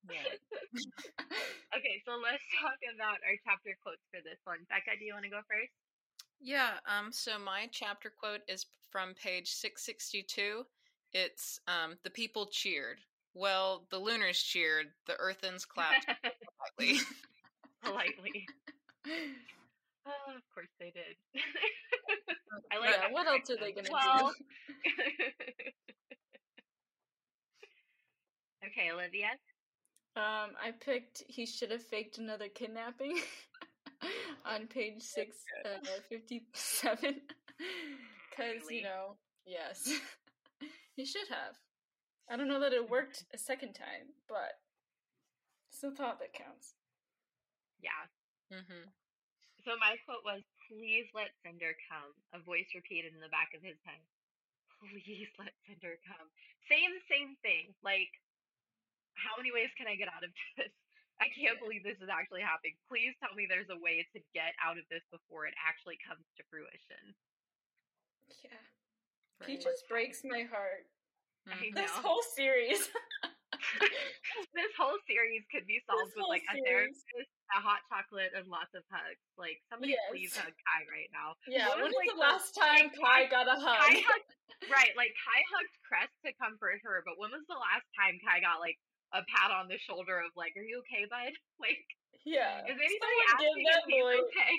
[1.76, 4.64] okay, so let's talk about our chapter quotes for this one.
[4.72, 5.76] Becca, do you want to go first?
[6.40, 10.64] Yeah, um, so my chapter quote is from page 662.
[11.12, 12.98] It's um, The people cheered.
[13.34, 16.06] Well, the lunars cheered, the earthens clapped
[16.78, 17.00] politely.
[17.82, 18.46] Politely.
[20.06, 21.16] Oh, of course they did.
[22.72, 24.90] I like yeah, what else are they gonna well, do?
[28.66, 29.28] okay, Olivia.
[30.16, 33.20] Um, I picked he should have faked another kidnapping
[34.46, 35.78] on page six uh,
[36.08, 37.20] fifty seven.
[38.36, 38.78] Cause Really?
[38.78, 39.84] you know, yes.
[40.96, 41.56] he should have.
[42.30, 44.56] I don't know that it worked a second time, but
[45.68, 46.74] it's the thought that counts.
[47.82, 48.06] Yeah.
[48.48, 48.86] hmm
[49.66, 50.40] So my quote was,
[50.70, 54.00] "Please let Cinder come." A voice repeated in the back of his head.
[54.80, 56.28] Please let Cinder come.
[56.70, 57.74] Same, same thing.
[57.84, 58.08] Like,
[59.18, 60.72] how many ways can I get out of this?
[61.20, 62.74] I can't believe this is actually happening.
[62.88, 66.24] Please tell me there's a way to get out of this before it actually comes
[66.36, 67.12] to fruition.
[68.40, 68.56] Yeah.
[69.40, 69.46] Right.
[69.46, 70.88] Peaches breaks my heart.
[71.74, 72.88] This whole series.
[74.54, 77.02] this whole series could be solved with like a therapist,
[77.56, 79.18] a hot chocolate, and lots of hugs.
[79.40, 80.04] Like somebody Yes.
[80.12, 81.34] please hug Kai right now.
[81.48, 83.76] yeah, What when was, like, the the- last time like, Kai Kai- got a hug?
[83.82, 84.32] Kai hugged,
[84.76, 88.44] right, like Kai hugged Cress to comfort her, but when was the last time Kai
[88.44, 88.78] got like
[89.12, 91.84] a pat on the shoulder of like, "Are you okay, bud?" Like,
[92.24, 92.64] yeah.
[92.64, 94.54] is anybody Someone give asking that if he's boy okay?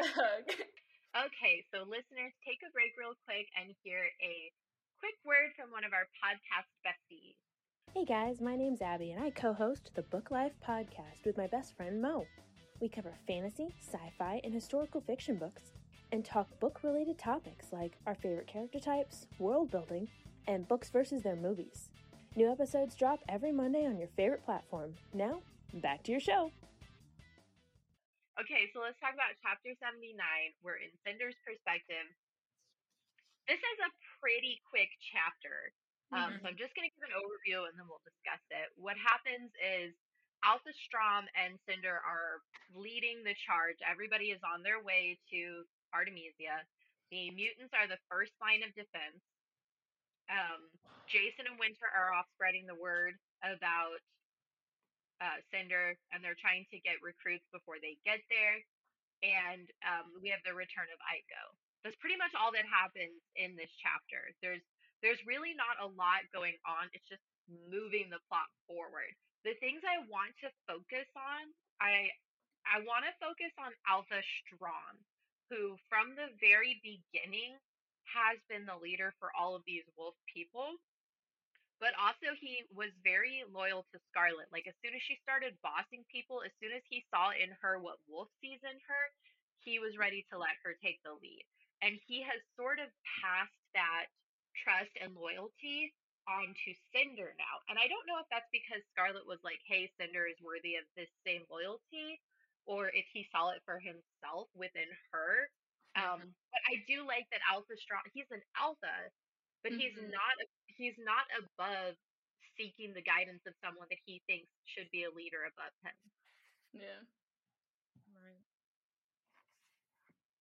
[1.12, 4.47] Okay, so listeners, take a break real quick and hear a
[5.04, 7.36] quick word from one of our podcast besties.
[7.93, 11.47] Hey guys, my name's Abby, and I co host the Book Life podcast with my
[11.47, 12.26] best friend Mo.
[12.80, 15.74] We cover fantasy, sci fi, and historical fiction books,
[16.14, 20.08] and talk book related topics like our favorite character types, world building,
[20.47, 21.89] and books versus their movies.
[22.36, 24.96] New episodes drop every Monday on your favorite platform.
[25.12, 25.44] Now,
[25.84, 26.52] back to your show.
[28.40, 30.16] Okay, so let's talk about chapter 79.
[30.64, 32.08] We're in Cinder's perspective.
[33.52, 33.92] This is a
[34.24, 35.76] pretty quick chapter.
[36.16, 38.72] Um, So I'm just going to give an overview and then we'll discuss it.
[38.80, 39.92] What happens is
[40.48, 42.40] Alpha Strom and Cinder are
[42.72, 43.78] leading the charge.
[43.84, 46.64] Everybody is on their way to Artemisia.
[47.12, 49.20] The mutants are the first line of defense.
[50.32, 50.72] Um,
[51.12, 54.00] Jacin and Winter are off spreading the word about
[55.20, 58.58] uh, Cinder, and they're trying to get recruits before they get there.
[59.22, 61.44] And um, we have the return of Iko.
[61.86, 64.34] That's pretty much all that happens in this chapter.
[64.42, 64.64] There's
[65.06, 66.90] there's really not a lot going on.
[66.94, 67.26] It's just
[67.70, 69.14] moving the plot forward.
[69.46, 71.50] The things I want to focus on,
[71.82, 72.10] I
[72.66, 74.96] I want to focus on Alpha Strom,
[75.50, 77.58] who from the very beginning
[78.08, 80.78] has been the leader for all of these wolf people.
[81.82, 84.54] But also he was very loyal to Scarlet.
[84.54, 87.82] Like as soon as she started bossing people, as soon as he saw in her
[87.82, 89.04] what Wolf sees in her,
[89.66, 91.41] he was ready to let her take the lead.
[91.82, 94.14] And he has sort of passed that
[94.62, 95.89] trust and loyalty
[96.30, 97.56] on to Cinder now.
[97.66, 100.86] And I don't know if that's because Scarlet was like, hey, Cinder is worthy of
[100.93, 102.22] this same loyalty,
[102.70, 105.49] or if he saw it for himself within her.
[105.96, 108.02] Um, but I do like that Alpha Strom.
[108.14, 109.12] He's an alpha,
[109.64, 110.10] but he's Mhm.
[110.12, 110.36] not.
[110.68, 111.98] He's not above
[112.58, 116.12] seeking the guidance of someone that he thinks should be a leader above him.
[116.74, 117.02] Yeah.
[118.14, 118.44] Right.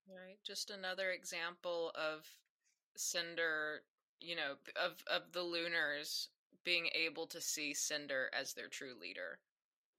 [0.06, 0.38] Right.
[0.42, 2.26] Just another example of
[2.96, 3.84] Cinder,
[4.20, 6.28] you know, of of the Lunars
[6.64, 9.38] being able to see Cinder as their true leader.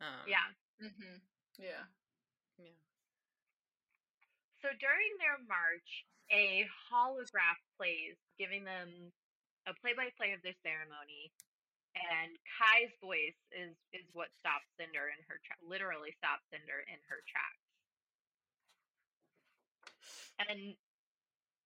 [0.01, 0.53] Um, yeah.
[0.81, 1.17] Mm-hmm.
[1.57, 1.83] Yeah.
[2.57, 2.90] Yeah.
[4.61, 9.11] So during their march, a holograph plays, giving them
[9.65, 11.33] a play-by-play of their ceremony.
[11.91, 17.19] And Kai's voice is is what stops Cinder in her literally stops Cinder in her
[17.27, 17.65] tracks.
[20.39, 20.77] And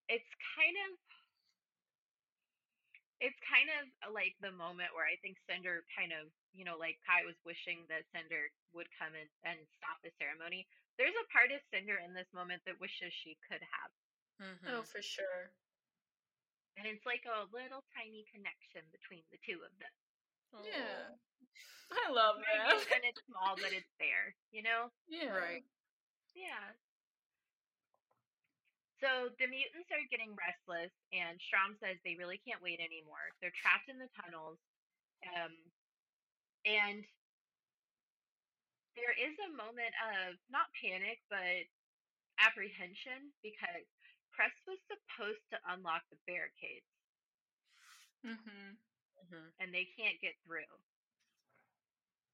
[0.10, 0.92] it's kind of
[3.22, 6.28] it's kind of uh, like the moment where I think Cinder kind of,
[6.58, 10.66] you know, like Kai was wishing that Cinder would come in and stop the ceremony.
[10.98, 13.92] There's a part of Cinder in this moment that wishes she could have.
[14.40, 14.68] Mhm.
[14.72, 15.52] Oh, for sure.
[16.78, 19.96] And it's like a little tiny connection between the two of them.
[20.68, 21.16] Yeah.
[21.92, 22.72] Oh, I love that.
[22.96, 24.92] and it's small, but it's there, you know?
[25.08, 25.32] yeah.
[25.36, 25.64] Right.
[26.36, 26.76] Yeah.
[29.04, 33.32] So the mutants are getting restless, and Strom says they really can't wait anymore.
[33.40, 34.58] They're trapped in the tunnels.
[35.28, 35.52] Um,
[36.66, 37.04] and
[38.96, 41.68] there is a moment of not panic, but
[42.40, 43.86] apprehension because
[44.34, 46.88] Cress was supposed to unlock the barricades,
[48.26, 48.76] Mm-hmm.
[49.26, 49.54] Mhm.
[49.60, 50.66] and they can't get through.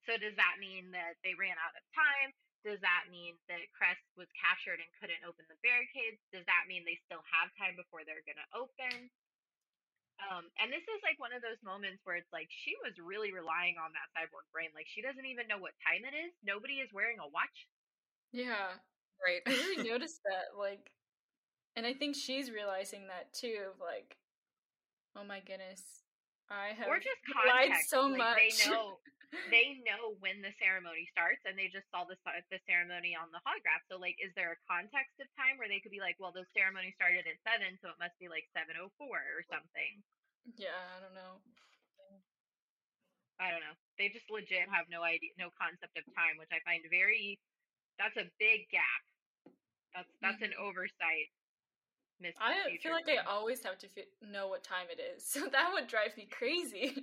[0.06, 2.34] So does that mean that they ran out of time?
[2.66, 6.22] Does that mean that Cress was captured and couldn't open the barricades?
[6.34, 9.10] Does that mean they still have time before they're going to open?
[10.22, 13.34] Um, and this is like one of those moments where it's like she was really
[13.34, 14.70] relying on that cyborg brain.
[14.78, 16.32] Like she doesn't even know what time it is.
[16.46, 17.58] Nobody is wearing a watch.
[18.32, 18.78] Yeah.
[19.18, 19.42] Right.
[19.46, 20.54] I really noticed that.
[20.54, 20.94] Like,
[21.76, 23.74] and I think she's realizing that too.
[23.74, 24.18] Of like,
[25.18, 25.82] oh my goodness,
[26.52, 27.88] I have or just context.
[27.88, 28.60] so like much.
[28.60, 29.00] They know
[29.54, 32.20] they know when the ceremony starts, and they just saw the
[32.52, 33.80] the ceremony on the holograph.
[33.88, 36.44] So like, is there a context of time where they could be like, well, the
[36.52, 40.04] ceremony started at seven, so it must be like seven oh four or something.
[40.60, 41.40] yeah, I don't know.
[43.42, 43.74] I don't know.
[43.98, 47.42] They just legit have no idea, no concept of time, which I find very.
[47.98, 49.04] That's a big gap.
[49.96, 50.68] That's that's an mm-hmm.
[50.68, 51.32] oversight.
[52.22, 52.42] Mm-hmm.
[52.42, 55.74] I feel like I always have to fi- know what time it is, so that
[55.74, 56.94] would drive me crazy.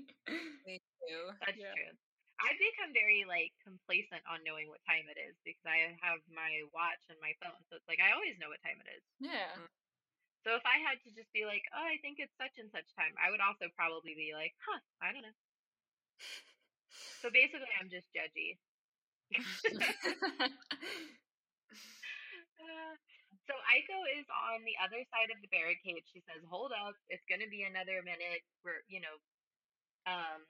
[0.66, 1.32] Me too.
[1.44, 1.74] That's Yeah.
[1.74, 1.92] true.
[2.38, 6.62] I've become very like complacent on knowing what time it is because I have my
[6.70, 9.02] watch and my phone, so it's like I always know what time it is.
[9.18, 9.58] yeah.
[10.46, 12.86] So if I had to just be like, oh, I think it's such and such
[12.96, 15.36] time, I would also probably be like, huh, I don't know.
[17.22, 18.58] So basically, I'm just judgy.
[22.60, 22.94] Uh,
[23.48, 26.04] so Iko is on the other side of the barricade.
[26.12, 28.44] She says, "Hold up, it's going to be another minute.
[28.60, 29.16] We're, you know,
[30.04, 30.44] um,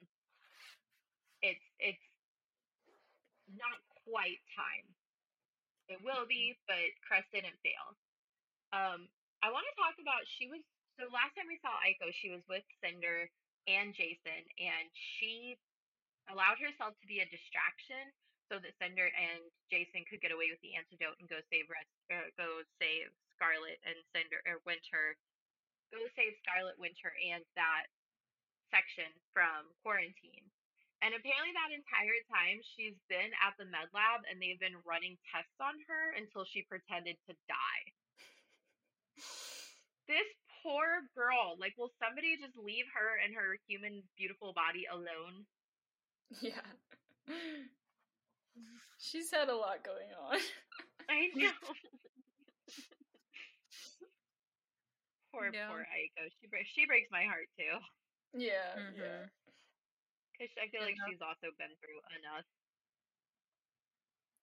[1.39, 2.07] it's it's
[3.55, 4.85] not quite time.
[5.87, 7.95] It will be, but Cress didn't fail.
[8.75, 9.09] Um,
[9.41, 10.61] I want to talk about she was
[10.99, 13.31] so last time we saw Iko, she was with Cinder
[13.71, 14.85] and Jacin, and
[15.15, 15.55] she
[16.27, 18.11] allowed herself to be a distraction
[18.49, 21.93] so that Cinder and Jacin could get away with the antidote and go save rest,
[22.09, 25.15] or go save Scarlet and Cinder or er, Winter,
[25.93, 27.87] go save Scarlet, Winter, and that
[28.73, 30.49] section from quarantine.
[30.99, 35.15] And apparently, that entire time, she's been at the med lab and they've been running
[35.31, 37.83] tests on her until she pretended to die.
[40.09, 40.25] This
[40.65, 41.53] poor girl.
[41.61, 45.45] Like, will somebody just leave her and her human, beautiful body alone?
[46.41, 46.65] yeah.
[48.99, 50.39] She's had a lot going on.
[51.09, 51.51] I know.
[55.31, 55.67] poor, Yeah.
[55.69, 56.29] poor Iko.
[56.41, 56.69] She breaks.
[56.69, 57.79] She breaks my heart too,
[58.33, 58.97] yeah, Mhm.
[58.97, 59.29] yeah.
[60.33, 62.45] because I feel like she's also been through enough.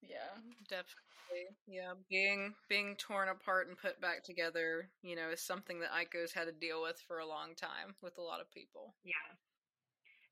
[0.02, 0.38] Yeah.
[0.68, 1.56] Definitely.
[1.66, 6.32] Yeah, being being torn apart and put back together, you know, is something that Iko's
[6.32, 8.94] had to deal with for a long time with a lot of people.
[9.02, 9.34] Yeah.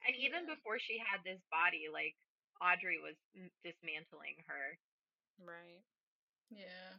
[0.07, 2.15] And even before she had this body, like
[2.63, 3.17] Adri was
[3.63, 4.79] dismantling her.
[5.43, 5.83] Right.
[6.51, 6.99] Yeah.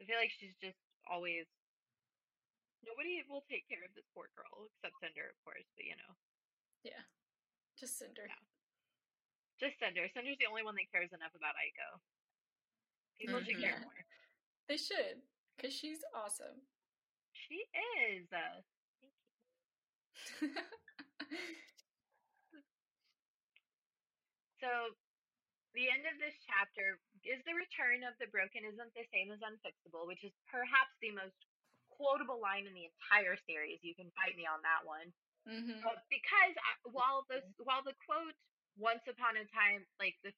[0.00, 0.78] I feel like she's just
[1.10, 1.46] always.
[2.82, 5.66] Nobody will take care of this poor girl except Cinder, of course.
[5.78, 6.12] But you know,
[6.82, 7.02] Yeah.
[7.78, 8.26] Just Cinder.
[8.26, 8.42] Yeah.
[9.58, 10.06] just Cinder.
[10.10, 12.00] Cinder's the only one that cares enough about Iko.
[13.18, 13.86] People should care Mhm.
[13.86, 14.04] more.
[14.68, 15.22] They should,
[15.56, 16.66] because she's awesome.
[17.32, 17.66] She
[18.02, 18.26] is.
[18.32, 18.62] Uh,
[24.62, 24.94] so
[25.74, 29.42] the end of this chapter is the return of the broken isn't the same as
[29.42, 31.36] unfixable, which is perhaps the most
[31.90, 33.82] quotable line in the entire series.
[33.82, 35.10] You can fight me on that one.
[35.48, 35.82] Mm-hmm.
[35.82, 38.36] Uh, because I, while the while the quote
[38.78, 40.30] "Once upon a time," like the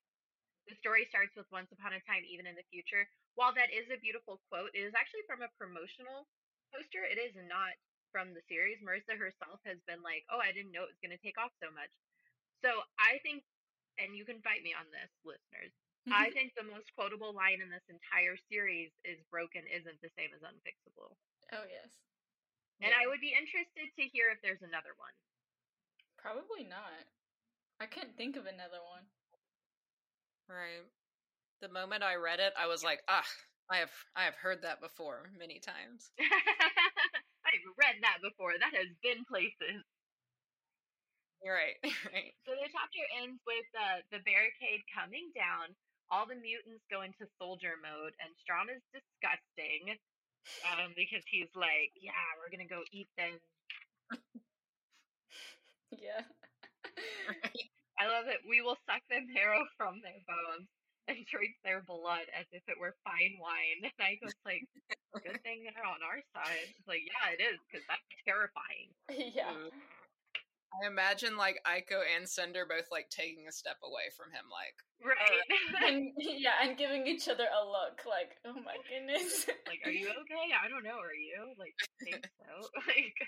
[0.65, 3.05] the story starts with "Once upon a time," even in the future.
[3.37, 6.25] While that is a beautiful quote, it is actually from a promotional
[6.73, 7.05] poster.
[7.05, 7.77] It is not
[8.09, 8.81] from the series.
[8.81, 11.53] Marissa herself has been like, "Oh, I didn't know it was going to take off
[11.61, 11.93] so much."
[12.65, 13.45] So I think,
[13.99, 15.73] and you can fight me on this, listeners.
[16.11, 20.33] I think the most quotable line in this entire series is "Broken isn't the same
[20.37, 21.17] as unfixable,"
[21.55, 21.91] oh yes.
[22.83, 25.15] and I would be interested to hear if there's another one.
[26.19, 27.05] Probably not.
[27.81, 29.05] I can't think of another one.
[30.49, 30.85] Right.
[31.61, 33.25] The moment I read it, I was like, ah,
[33.71, 36.13] I have I have heard that before many times.
[36.21, 38.53] I've read that before.
[38.59, 39.85] That has been places.
[41.43, 41.79] You're right.
[42.13, 42.33] Right.
[42.47, 45.75] So the chapter ends with uh, the barricade coming down.
[46.11, 49.97] All the mutants go into soldier mode, and Strom is disgusting
[50.67, 53.39] um, because he's like, "Yeah, we're gonna go eat them."
[55.91, 56.23] Yeah.
[57.29, 57.71] Right.
[58.01, 58.41] I love it.
[58.49, 60.69] We will suck the marrow from their bones
[61.09, 63.81] and drink their blood as if it were fine wine.
[63.85, 64.65] And I was like,
[65.25, 68.91] "Good thing they're on our side." It's like, yeah, it is because that's terrifying.
[69.11, 69.71] yeah.
[70.83, 74.75] I imagine like Iko and Cinder both like taking a step away from him, like
[75.05, 75.45] Right?
[75.85, 79.45] And yeah, and giving each other a look like, oh my goodness.
[79.71, 80.47] like, are you okay?
[80.57, 80.97] I don't know.
[80.97, 81.53] Are you?
[81.61, 82.53] Like, I think so.
[82.89, 83.19] Like,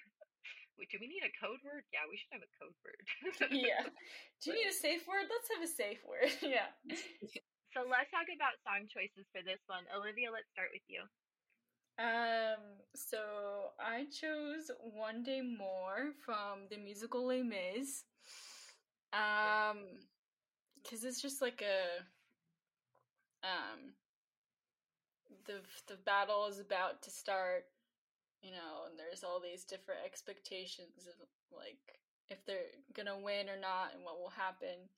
[0.81, 1.85] wait, do we need a code word?
[1.93, 3.05] Yeah, we should have a code word.
[3.53, 3.85] yeah.
[4.41, 5.29] Do you need a safe word?
[5.29, 6.33] Let's have a safe word.
[6.41, 6.73] yeah.
[7.77, 9.85] So let's talk about song choices for this one.
[9.93, 11.05] Olivia, let's start with you.
[11.99, 12.61] Um,
[12.95, 13.19] so
[13.81, 18.05] I chose One Day More from the musical Les Mis.
[19.13, 19.79] Um,
[20.83, 22.03] because it's just like a,
[23.47, 23.93] um,
[25.47, 27.65] the the battle is about to start,
[28.43, 31.15] you know, and there's all these different expectations of
[31.51, 34.89] like if they're gonna win or not and what will happen.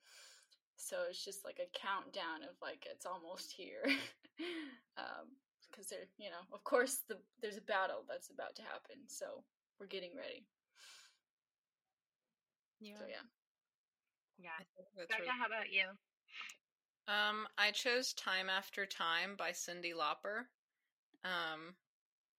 [0.77, 3.83] So it's just like a countdown of like it's almost here.
[4.99, 5.29] um,
[5.71, 9.43] because they're you know of course the there's a battle that's about to happen so
[9.79, 10.47] we're getting ready
[12.81, 12.95] yeah.
[12.99, 13.27] so yeah
[14.39, 14.51] Yeah.
[14.97, 15.87] That's Becca, really- how about you?
[17.09, 20.45] Um, I chose "Time After Time" by Cyndi Lauper.
[21.25, 21.75] Um,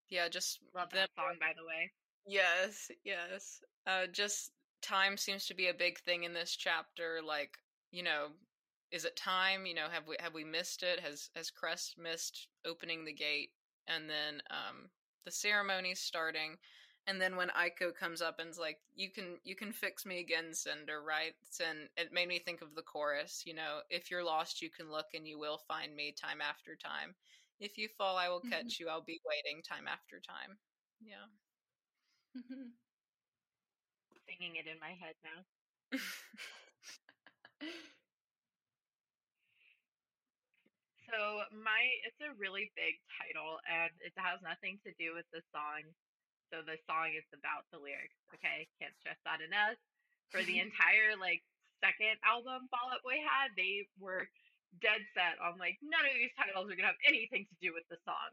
[0.10, 1.92] yeah, just Love them- that song, by the way.
[2.26, 3.62] Yes, yes.
[3.88, 4.52] Uh, just
[4.82, 7.20] time seems to be a big thing in this chapter.
[7.22, 7.58] Like,
[7.92, 8.28] you know,
[8.92, 9.66] is it time?
[9.66, 11.00] You know, have we have we missed it?
[11.00, 13.52] Has has Cress missed opening the gate?
[13.88, 14.90] And then um,
[15.26, 16.58] the ceremony's starting,
[17.08, 20.54] and then when Iko comes up and's like, "You can you can fix me again,
[20.54, 21.34] Cinder," right?
[21.66, 23.44] And it made me think of the chorus.
[23.46, 26.76] You know, if you're lost, you can look and you will find me time after
[26.76, 27.16] time.
[27.60, 28.50] If you fall, I will Mhm.
[28.50, 28.90] catch you.
[28.90, 30.58] I'll be waiting time after time.
[31.02, 31.28] Yeah.
[34.28, 35.46] Singing it in my head now.
[41.10, 45.42] So my it's a really big title and it has nothing to do with the
[45.50, 45.82] song.
[46.54, 48.18] So the song is about the lyrics.
[48.38, 49.78] Okay, can't stress that enough.
[50.30, 51.42] For the entire like
[51.82, 54.30] second album Fall Out Boy had, they were
[54.86, 57.90] dead set on like none of these titles are gonna have anything to do with
[57.90, 58.30] the song.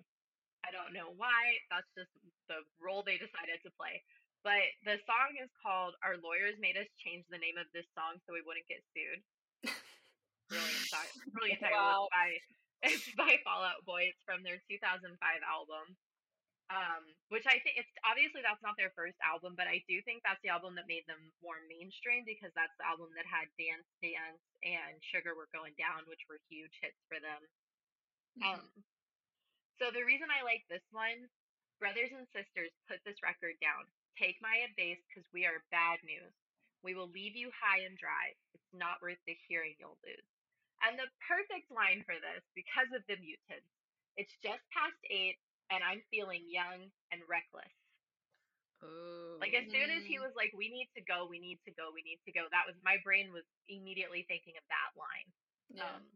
[0.60, 1.56] I don't know why.
[1.72, 2.12] That's just
[2.52, 4.04] the role they decided to play.
[4.44, 8.20] But the song is called "Our Lawyers Made Us Change the Name of This Song
[8.28, 9.24] So We Wouldn't Get Sued."
[10.46, 10.86] Brilliant,
[11.34, 11.74] brilliant title.
[11.74, 12.08] Wow.
[12.14, 12.38] By
[12.86, 14.12] it's by Fall Out Boy.
[14.12, 15.16] It's from their 2005
[15.46, 15.96] album.
[16.66, 20.26] Um, which I think it's obviously that's not their first album, but I do think
[20.26, 23.86] that's the album that made them more mainstream because that's the album that had Dance
[24.02, 27.38] Dance and Sugar Were Going Down, which were huge hits for them.
[28.42, 28.66] Um,
[29.78, 31.30] so the reason I like this one,
[31.78, 33.86] brothers and sisters, put this record down.
[34.18, 36.34] Take my advice because we are bad news.
[36.82, 38.34] We will leave you high and dry.
[38.58, 40.30] It's not worth the hearing you'll lose.
[40.82, 43.68] And the perfect line for this, because of the mutants,
[44.16, 45.38] it's just past eight,
[45.70, 47.72] and I'm feeling young and reckless.
[48.84, 49.40] Ooh.
[49.40, 50.22] Like as soon as he Mm.
[50.22, 52.66] was like, "We need to go, we need to go, we need to go," that
[52.66, 55.32] was my brain was immediately thinking of that line.
[55.70, 56.12] yeah Um,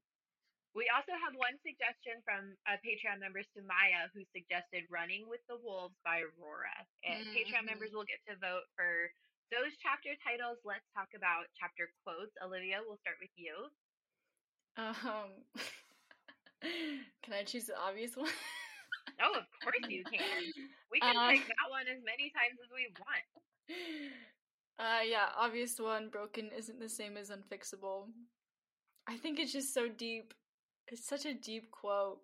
[0.75, 5.57] we also have one suggestion from a Patreon member, Sumaya, who suggested Running with the
[5.57, 6.87] Wolves by Aurora.
[7.05, 7.67] And Patreon Mhm.
[7.67, 9.11] members will get to vote for
[9.51, 10.59] those chapter titles.
[10.65, 12.37] Let's talk about chapter quotes.
[12.43, 13.71] Olivia, we'll start with you.
[14.81, 15.31] Um
[17.22, 18.28] can i choose the obvious one
[19.22, 20.49] Oh, of course you can.
[20.91, 23.26] We can Uh, pick that one as many times as we want.
[24.78, 28.07] uh yeah obvious one broken isn't the same as unfixable
[29.07, 30.35] I think it's just so deep.
[30.89, 32.20] It's such a deep quote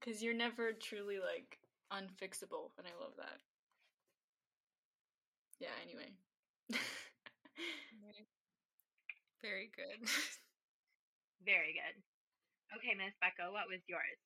[0.00, 1.58] because you're never truly like
[1.92, 3.38] unfixable, and I love that.
[5.60, 5.68] Yeah.
[5.82, 6.12] Anyway.
[9.42, 10.08] Very good.
[11.44, 12.02] Very good.
[12.76, 14.18] Okay, Miss Becca, what was yours?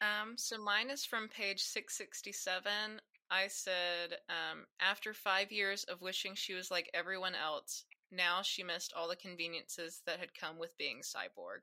[0.00, 3.00] Um, so mine is from page 667.
[3.30, 8.62] I said, um, after five years of wishing she was like everyone else, now she
[8.62, 11.60] missed all the conveniences that had come with being cyborg.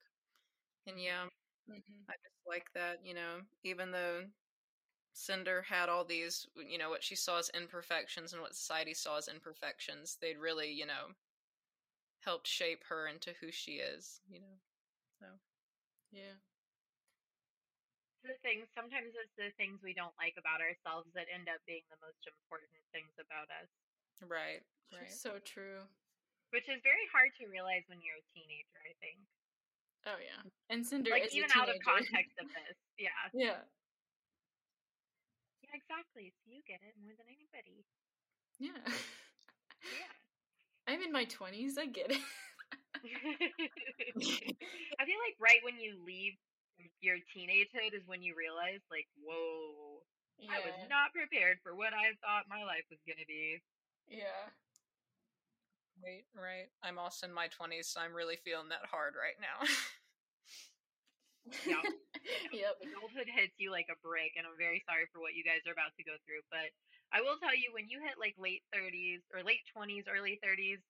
[0.88, 1.30] And yeah,
[1.70, 2.06] Mhm.
[2.10, 4.32] I just like that, you know, even though
[5.14, 9.18] Cinder had all these, you know, what she saw as imperfections and what society saw
[9.18, 11.16] as imperfections, they'd really, you know,
[12.24, 14.58] helped shape her into who she is, you know.
[15.20, 15.28] So,
[16.12, 16.40] Yeah.
[18.28, 21.88] The things sometimes it's the things we don't like about ourselves that end up being
[21.88, 23.72] the most important things about us.
[24.28, 24.60] right,
[24.92, 25.08] right.
[25.08, 25.88] So true.
[26.52, 29.24] Which is very hard to realize when you're a teenager, I think.
[30.04, 30.44] Oh yeah.
[30.44, 30.52] Mm.
[30.68, 32.76] And Cinder like even out of context of this.
[33.00, 33.24] Yeah.
[33.32, 33.64] yeah.
[35.64, 36.36] Yeah, exactly.
[36.44, 37.88] So you get it more than anybody.
[38.60, 38.84] Yeah.
[39.80, 40.12] Yeah.
[40.90, 41.78] I'm in my twenties.
[41.78, 42.18] I get it.
[44.98, 46.34] I feel like right when you leave
[47.06, 50.02] your teenagehood is when you realize, like, whoa,
[50.50, 53.62] I was not prepared for what I thought my life was gonna be.
[54.10, 54.50] Yeah.
[56.02, 56.74] Right, right.
[56.82, 59.68] I'm also in my 20s, so I'm really feeling that hard right now.
[61.68, 61.84] Yeah.
[62.56, 62.80] yep.
[62.82, 65.76] Adulthood hits you like a brick, and I'm very sorry for what you guys are
[65.76, 66.42] about to go through.
[66.50, 66.72] But
[67.10, 70.82] I will tell you, when you hit like late 30s or late 20s, early 30s,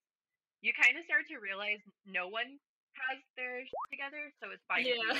[0.59, 2.59] you kind of start to realize no one
[3.07, 4.83] has their shit together, so it's fine.
[4.83, 5.15] Yeah.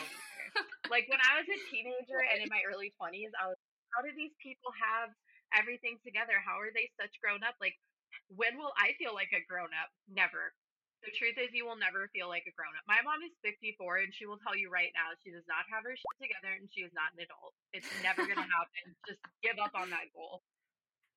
[0.92, 3.60] like when I was a teenager and in my early 20s, I was,
[3.96, 5.16] how do these people have
[5.56, 6.36] everything together?
[6.44, 7.56] How are they such grown up?
[7.64, 7.80] Like,
[8.28, 9.90] when will I feel like a grown up?
[10.12, 10.52] Never.
[11.00, 12.84] The truth is, you will never feel like a grown up.
[12.84, 15.88] My mom is 54, and she will tell you right now she does not have
[15.88, 17.56] her shit together, and she is not an adult.
[17.72, 18.92] It's never gonna happen.
[19.08, 20.44] Just give up on that goal.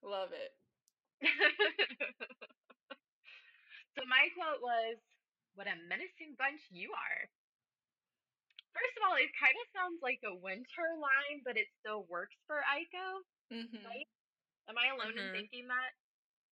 [0.03, 0.53] Love it.
[3.95, 4.99] so my quote was,
[5.55, 7.21] "What a menacing bunch you are."
[8.73, 12.35] First of all, it kind of sounds like a winter line, but it still works
[12.49, 13.21] for Iko.
[13.53, 13.85] Mm-hmm.
[13.85, 14.09] Right?
[14.69, 15.33] Am I alone in Mhm.
[15.37, 15.93] thinking that?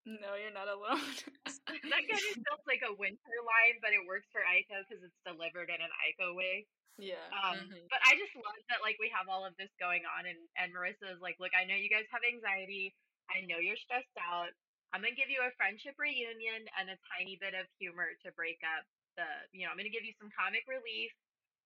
[0.05, 1.01] No, you're not alone.
[1.67, 5.17] that kind of feels like a winter line, but it works for Iko because it's
[5.25, 6.67] delivered in an Iko way.
[6.99, 7.25] yeah.
[7.33, 7.89] Um, Mhm.
[7.89, 10.75] But I just love that like we have all of this going on, and and
[10.75, 12.95] Marissa is like, look, I know you guys have anxiety.
[13.31, 14.51] I know you're stressed out.
[14.91, 18.59] I'm gonna give you a friendship reunion and a tiny bit of humor to break
[18.67, 18.83] up
[19.15, 19.27] the.
[19.55, 21.15] You know, I'm gonna give you some comic relief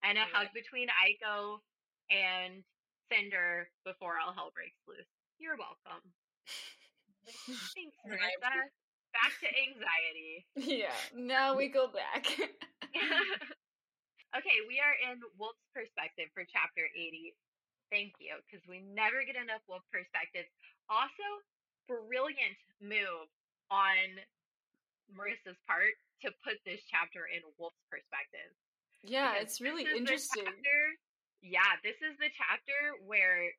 [0.04, 1.64] and a hug between Iko
[2.12, 2.60] and
[3.08, 5.08] Cinder before all hell breaks loose.
[5.40, 6.04] You're welcome.
[7.72, 7.96] Thanks.
[8.04, 8.68] Marissa.
[9.14, 10.44] Back to anxiety.
[10.84, 10.98] yeah.
[11.14, 12.26] Now we go back.
[14.36, 17.30] okay, we are in Wolf's perspective for chapter 80.
[17.94, 20.50] Thank you, because we never get enough Wolf perspectives.
[20.90, 21.26] Also,
[21.88, 23.28] brilliant move
[23.70, 24.18] on
[25.12, 28.50] Marissa's part to put this chapter in Wolf's perspective.
[29.04, 30.44] yeah, Because it's really this is the interesting.
[30.48, 30.96] chapter-
[31.44, 32.72] yeah, this is the chapter
[33.04, 33.52] where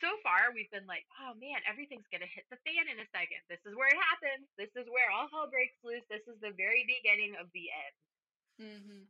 [0.00, 3.38] so far we've been like, oh man, everything's gonna hit the fan in a second.
[3.52, 4.48] This is where it happens.
[4.56, 6.02] This is where all hell breaks loose.
[6.08, 7.96] This is the very beginning of the end.
[8.58, 9.02] Mm-hmm.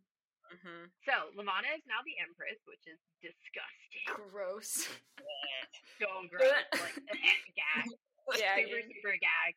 [0.61, 4.05] Hmm So Levana is now the Empress, which is disgusting.
[4.13, 4.89] Gross.
[5.99, 6.53] So gross.
[6.77, 6.97] like
[7.59, 7.87] gag.
[8.37, 8.57] Yeah.
[8.61, 9.53] super, super gag.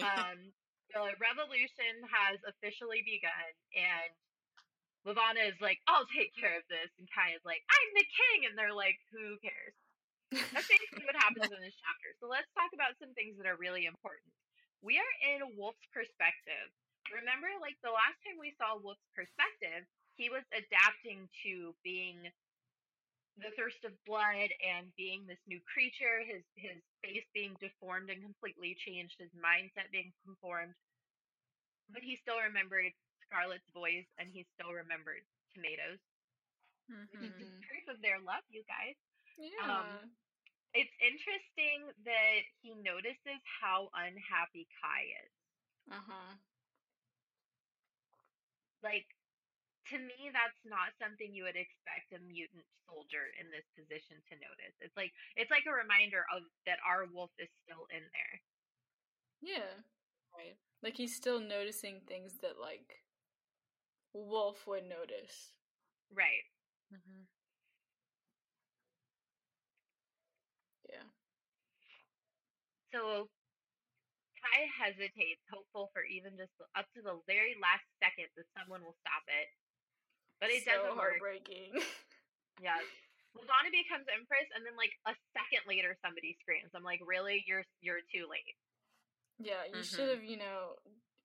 [0.00, 0.38] Um
[0.90, 4.10] the revolution has officially begun and
[5.06, 8.38] Levana is like, I'll take care of this and Kai is like, I'm the king
[8.50, 9.76] and they're like, Who cares?
[10.30, 12.14] That's basically what happens in this chapter.
[12.22, 14.30] So let's talk about some things that are really important.
[14.78, 16.70] We are in Wolf's perspective.
[17.10, 19.82] Remember, like the last time we saw Wolf's perspective,
[20.20, 22.32] he was adapting to being
[23.38, 28.22] the thirst of blood and being this new creature, his his face being deformed and
[28.22, 30.74] completely changed, his mindset being conformed.
[31.90, 32.92] But he still remembered
[33.26, 36.00] Scarlet's voice and he still remembered tomatoes.
[37.18, 38.96] Which is hmm proof of their love, you guys.
[39.36, 40.06] yeah.
[40.74, 45.30] It's interesting that he notices how unhappy Kai is.
[45.90, 46.36] uh huh.
[48.82, 49.06] Like,
[49.90, 54.34] to me, that's not something you would expect a mutant soldier in this position to
[54.40, 54.74] notice.
[54.80, 58.34] It's like it's like a reminder of that our wolf is still in there.
[59.42, 59.82] Yeah.
[60.36, 60.56] Right.
[60.82, 63.02] Like he's still noticing things that like
[64.12, 65.52] Wolf would notice.
[66.12, 66.44] Right.
[66.90, 67.24] hmm
[70.88, 71.02] Yeah.
[72.92, 73.28] So
[74.42, 78.96] Kai hesitates, hopeful for even just up to the very last second that someone will
[79.00, 79.48] stop it.
[80.40, 81.20] But it so doesn't work.
[81.20, 81.76] heartbreaking.
[82.60, 82.84] Yes.
[83.36, 86.68] Lana becomes Empress, and then like a second later, somebody screams.
[86.74, 87.44] I'm like, really?
[87.46, 88.56] You're you're too late.
[89.38, 89.88] yeah, you Mhm.
[89.96, 90.76] should have, you know,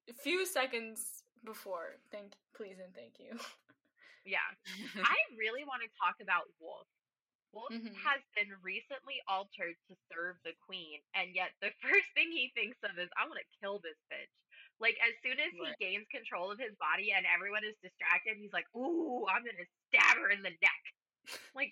[0.07, 1.97] a few seconds before.
[2.11, 3.35] Thank, please, and thank you.
[4.23, 4.47] Yeah.
[5.11, 6.87] I really want to talk about Wolf.
[7.51, 7.93] Wolf Mhm.
[8.03, 12.77] has been recently altered to serve the queen, and yet the first thing he thinks
[12.83, 14.31] of is, I want to kill this bitch.
[14.79, 18.51] Like, as soon as he gains control of his body and everyone is distracted, he's
[18.51, 20.83] like, Ooh, I'm to stab her in the neck.
[21.55, 21.71] Like,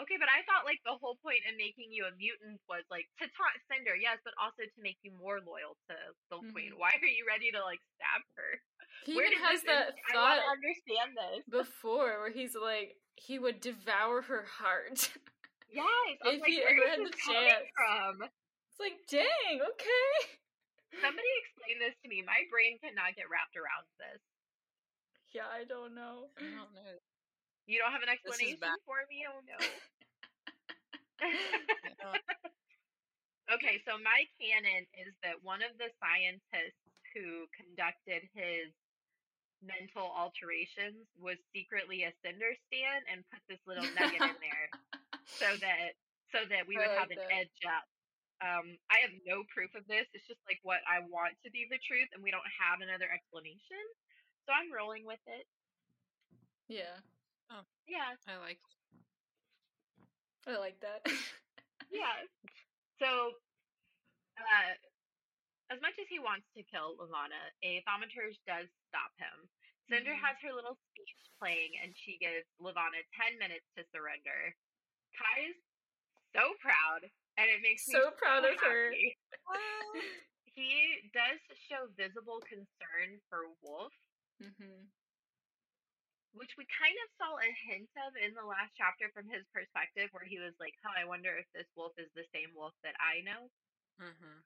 [0.00, 3.04] okay, but I thought, like, the whole point in making you a mutant was, like,
[3.18, 5.96] to taunt Cinder, yes, but also to make you more loyal to
[6.30, 6.72] the queen.
[6.72, 6.78] Mhm.
[6.78, 8.50] Why are you ready to, like, stab her?
[9.04, 11.44] He Where even has that in- I thought understand this.
[11.50, 15.10] before where he's like, he would devour her heart.
[15.68, 17.66] Yes, If like, he ever had the chance.
[17.74, 18.22] from?
[18.22, 20.38] it's like, dang, okay.
[20.94, 22.22] Somebody explain this to me.
[22.22, 24.22] My brain cannot get wrapped around this.
[25.34, 26.30] Yeah, I don't know.
[26.38, 26.94] I don't know.
[27.66, 29.26] You don't have an explanation for me?
[29.26, 29.58] Oh no.
[33.46, 36.82] Okay, so my canon is that one of the scientists
[37.14, 38.74] who conducted his
[39.62, 44.68] mental alterations was secretly a cinder stand and put this little nugget in there
[45.26, 45.94] so that
[46.34, 47.46] so that we would like have an that.
[47.46, 47.86] edge up.
[48.44, 50.04] Um, I have no proof of this.
[50.12, 53.08] It's just like what I want to be the truth, and we don't have another
[53.08, 53.80] explanation.
[54.44, 55.46] So I'm rolling with it.
[56.68, 56.98] Yeah,
[57.86, 58.58] Yeah, I like.
[60.46, 61.02] I like that.
[61.90, 62.26] yeah.
[62.98, 63.32] So,
[64.38, 64.74] uh,
[65.70, 69.48] as much as he wants to kill Levana, a thaumaturge does stop him.
[69.88, 70.20] Cinder Mhm.
[70.22, 74.54] has her little speech playing, and she gives Levana 10 minutes to surrender.
[75.14, 75.56] Kai's
[76.34, 78.92] so proud, and it makes me So proud of her.
[80.56, 81.36] He does
[81.68, 83.92] show visible concern for Wolf,
[84.40, 84.88] hmm
[86.36, 90.12] which we kind of saw a hint of in the last chapter from his perspective,
[90.12, 92.92] where he was like, "Huh, I wonder if this wolf is the same wolf that
[93.00, 93.48] I know."
[93.96, 94.36] Mm-hmm.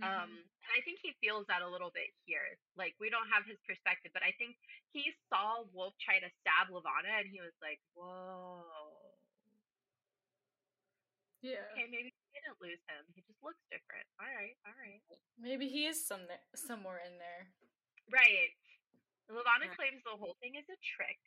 [0.00, 2.56] Um, and I think he feels that a little bit here.
[2.78, 4.56] Like we don't have his perspective, but I think
[4.94, 8.64] he saw Wolf try to stab Levana, and he was like, "Whoa,
[11.42, 11.66] yeah.
[11.74, 13.04] okay, maybe didn't lose him.
[13.14, 14.04] He just looks different.
[14.20, 15.00] All right, all right,
[15.38, 16.24] Maybe he is some
[16.56, 17.48] somewhere in there.
[18.10, 18.52] right."
[19.30, 19.76] Levana Right.
[19.76, 21.18] claims the whole thing is a trick.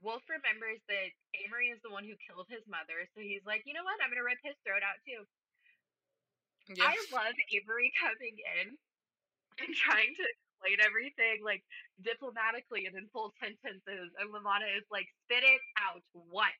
[0.00, 3.74] Wolf remembers that Aimery is the one who killed his mother, so he's like, "You
[3.74, 4.00] know what?
[4.02, 5.26] I'm gonna rip his throat out too."
[6.74, 6.84] Yeah.
[6.88, 8.78] I love Aimery coming in
[9.58, 11.64] and trying to explain everything like
[12.02, 16.02] diplomatically and in full sentences, and Levana is like, "Spit it out.
[16.12, 16.52] What?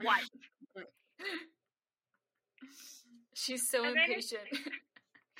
[0.00, 0.28] What?"
[3.34, 4.48] She's so And impatient.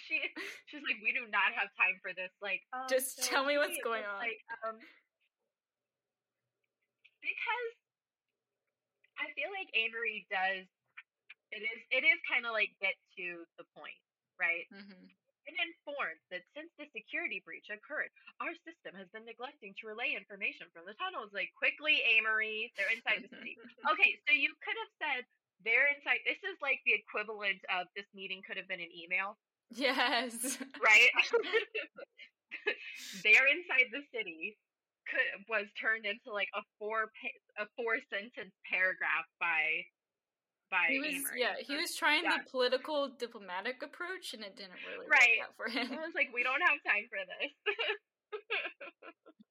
[0.09, 0.19] She
[0.67, 2.33] she's like, "We do not have time for this.
[2.43, 4.75] Like, um, Just so tell me what's going on." Like, um,
[7.23, 7.73] because
[9.15, 10.67] I feel like Aimery does.
[11.55, 14.01] It is it is kind of like get to the point,
[14.41, 14.67] right?
[14.75, 15.07] hmm
[15.45, 20.15] been informed that since the security breach occurred, our system has been neglecting to relay
[20.15, 21.35] information from the tunnels.
[21.35, 23.59] Like, quickly, Aimery, they're inside the city.
[23.91, 25.23] Okay, so you could have said
[25.65, 26.21] they're inside.
[26.27, 29.37] This is like the equivalent of this meeting could have been an email,
[29.71, 30.59] Yes.
[30.83, 31.13] right?
[33.25, 34.57] they're inside the city.
[35.11, 39.83] Could, was turned into like a four pa- a four sentence paragraph by
[40.71, 41.37] by He was Aimery.
[41.43, 42.39] yeah, he was trying yeah.
[42.39, 45.43] the political diplomatic approach and it didn't really Right.
[45.43, 45.91] work out for him.
[45.91, 47.51] I was like, we don't have time for this.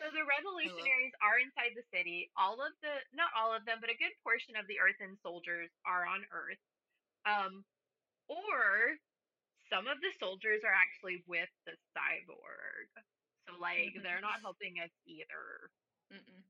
[0.00, 2.32] so the revolutionaries are inside the city.
[2.40, 5.68] All of the, not all of them, but a good portion of the Earthen soldiers
[5.84, 6.60] are on Earth.
[7.28, 7.62] Um,
[8.32, 8.96] or
[9.68, 12.88] some of the soldiers are actually with the cyborg.
[13.46, 14.02] So like, Mhm.
[14.02, 15.70] they're not helping us either.
[16.10, 16.42] Mm-mm.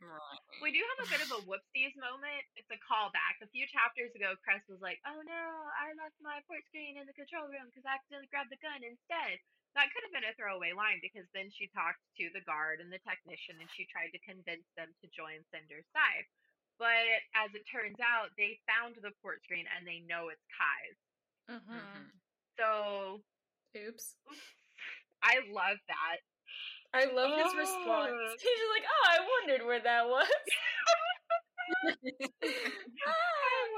[0.00, 0.38] Right.
[0.62, 2.44] We do have a bit of a whoopsies moment.
[2.54, 3.42] It's a callback.
[3.42, 5.44] A few chapters ago, Cress was like, "Oh no,
[5.74, 8.82] I left my port screen in the control room because I accidentally grabbed the gun
[8.86, 9.40] instead."
[9.78, 12.90] That could have been a throwaway line because then she talked to the guard and
[12.90, 16.26] the technician and she tried to convince them to join Cinder's side.
[16.82, 17.06] But
[17.38, 20.98] as it turns out, they found the port screen and they know it's Kai's.
[21.46, 21.78] Uh-huh.
[21.78, 22.10] Mhm.
[22.58, 23.22] So
[23.78, 24.18] Oops.
[25.22, 26.26] I love that.
[26.90, 28.18] I love his response.
[28.18, 28.34] Oh.
[28.42, 30.26] He's just like, "Oh, I wondered where that was."
[33.06, 33.14] I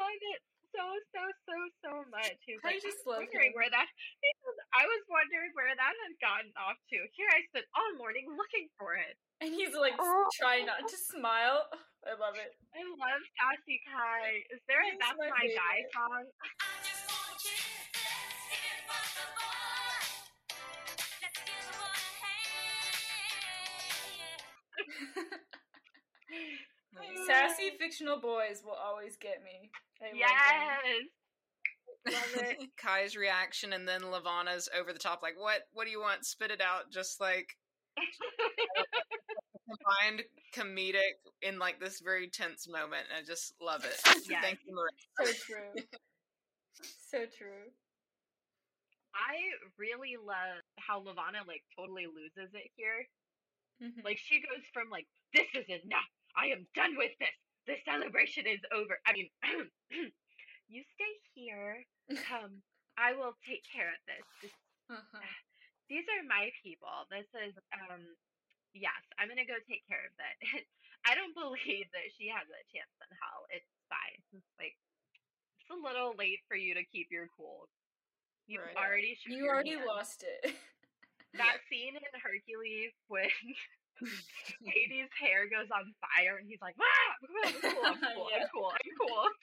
[0.01, 0.40] love it
[0.75, 0.85] so
[1.15, 2.37] so so so much.
[2.47, 3.59] He's I like, just I was wondering him.
[3.59, 3.89] where that.
[4.81, 6.99] I was wondering where that had gotten off to.
[7.15, 9.15] Here I spent all morning looking for it.
[9.43, 10.27] And he's like Oh.
[10.39, 11.67] trying not to smile.
[12.09, 12.53] I love it.
[12.73, 14.41] I love Sassy Kai.
[14.55, 16.25] Is there a That's my My Guy song?
[27.27, 29.71] Sassy fictional boys will always get me.
[30.03, 30.25] I yes.
[32.07, 32.59] Love it.
[32.83, 36.25] Kai's reaction and then Levana's over the top, like, what what do you want?
[36.25, 37.57] Spit it out, just like
[39.69, 43.07] combined comedic in like this very tense moment.
[43.17, 44.01] I just love it.
[44.31, 44.43] Yes.
[44.43, 45.27] Thank you, Maria.
[45.27, 45.83] So true.
[47.11, 47.67] so true.
[49.15, 49.35] I
[49.77, 53.07] really love how Levana like totally loses it here.
[53.83, 54.05] Mhm.
[54.05, 56.07] Like she goes from like this is enough.
[56.36, 57.35] I am done with this.
[57.66, 58.98] The celebration is over.
[59.07, 59.28] I mean,
[60.73, 61.85] you stay here.
[62.32, 62.62] Um,
[62.98, 64.24] I will take care of this.
[64.43, 64.55] This
[64.90, 65.20] Uh-huh.
[65.90, 66.90] these are my people.
[67.11, 68.02] This is um
[68.74, 70.36] yes, I'm gonna go take care of that.
[71.09, 73.47] I don't believe that she has a chance in hell.
[73.51, 74.43] It's fine.
[74.59, 74.77] Like
[75.61, 77.69] it's a little late for you to keep your cool.
[78.47, 78.77] You've Right.
[78.77, 79.86] already You already hand.
[79.86, 80.55] lost it.
[81.39, 83.31] that scene in Hercules when
[84.64, 87.10] Hades' hair goes on fire and he's like, ah,
[87.47, 88.43] I'm cool, I'm cool, Yeah.
[88.43, 89.24] I'm cool, I'm cool.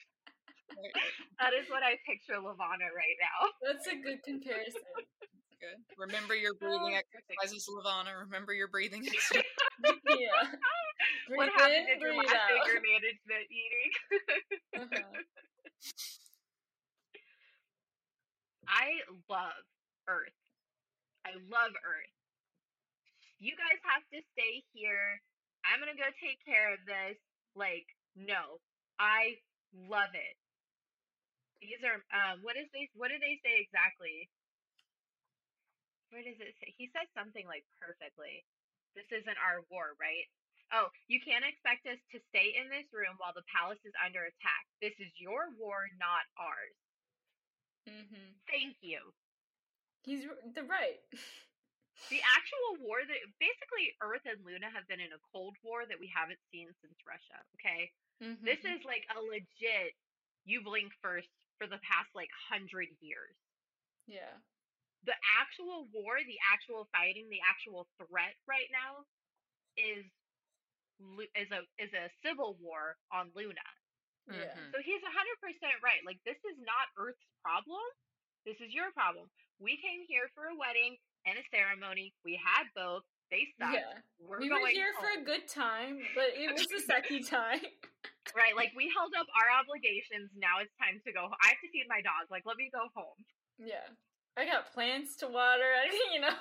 [1.40, 3.48] That is what I picture Levana right now.
[3.66, 4.82] That's a good comparison.
[5.58, 5.80] Good.
[5.96, 8.14] Remember your breathing Oh, exercises, Levana.
[8.26, 9.42] Remember your breathing exercises.
[9.82, 10.28] Yeah.
[11.34, 12.50] what Breathe happened in, in your breathe last out.
[12.62, 13.90] anger management meeting?
[14.76, 15.18] Uh-huh.
[18.68, 18.88] I
[19.30, 19.64] love
[20.06, 20.36] Earth.
[21.26, 22.14] I love Earth.
[23.40, 25.20] You guys have to stay here.
[25.64, 27.16] I'm gonna go take care of this.
[27.54, 27.86] Like,
[28.16, 28.60] no.
[28.98, 29.38] I
[29.72, 30.36] love it.
[31.60, 34.28] These are um what is they what do they say exactly?
[36.10, 36.74] Where does it say?
[36.76, 38.44] He says something like perfectly.
[38.94, 40.26] This isn't our war, right?
[40.72, 44.24] Oh, you can't expect us to stay in this room while the palace is under
[44.24, 44.64] attack.
[44.80, 46.76] This is your war, not ours.
[47.86, 49.00] hmm Thank you.
[50.02, 50.24] He's
[50.54, 51.00] the right.
[52.10, 55.98] The actual war that basically Earth and Luna have been in a cold war that
[56.00, 57.92] we haven't seen since Russia, okay?
[58.22, 58.40] Mhm.
[58.42, 59.94] This is like a legit
[60.44, 63.36] you blink first for the past like 100 years.
[64.06, 64.40] yeah.
[65.04, 69.04] The actual war, the actual fighting, the actual threat right now
[69.76, 70.04] is
[71.36, 73.68] is a is a civil war on Luna.
[74.26, 74.52] Yeah.
[74.72, 76.04] So he's 100% right.
[76.04, 77.80] Like, this is not Earth's problem.
[78.44, 79.30] This is your problem.
[79.58, 82.12] We came here for a wedding and a ceremony.
[82.24, 83.02] We had both.
[83.30, 83.76] They sucked.
[83.76, 83.92] Yeah.
[84.16, 87.60] We're we were here for a good time, but it was the sucky time.
[88.36, 90.32] Right, like, we held up our obligations.
[90.36, 91.28] Now it's time to go.
[91.28, 92.28] I have to feed my dog.
[92.32, 93.20] Like, let me go home.
[93.60, 93.88] yeah.
[94.38, 95.66] I got plants to water.
[95.66, 96.30] I, you know.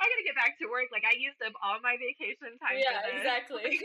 [0.00, 0.94] I gotta get back to work.
[0.94, 2.78] Like, I used up all my vacation time.
[2.78, 3.82] yeah, exactly.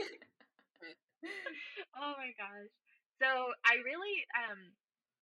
[1.98, 2.70] oh my gosh.
[3.18, 3.28] So
[3.66, 4.72] I really um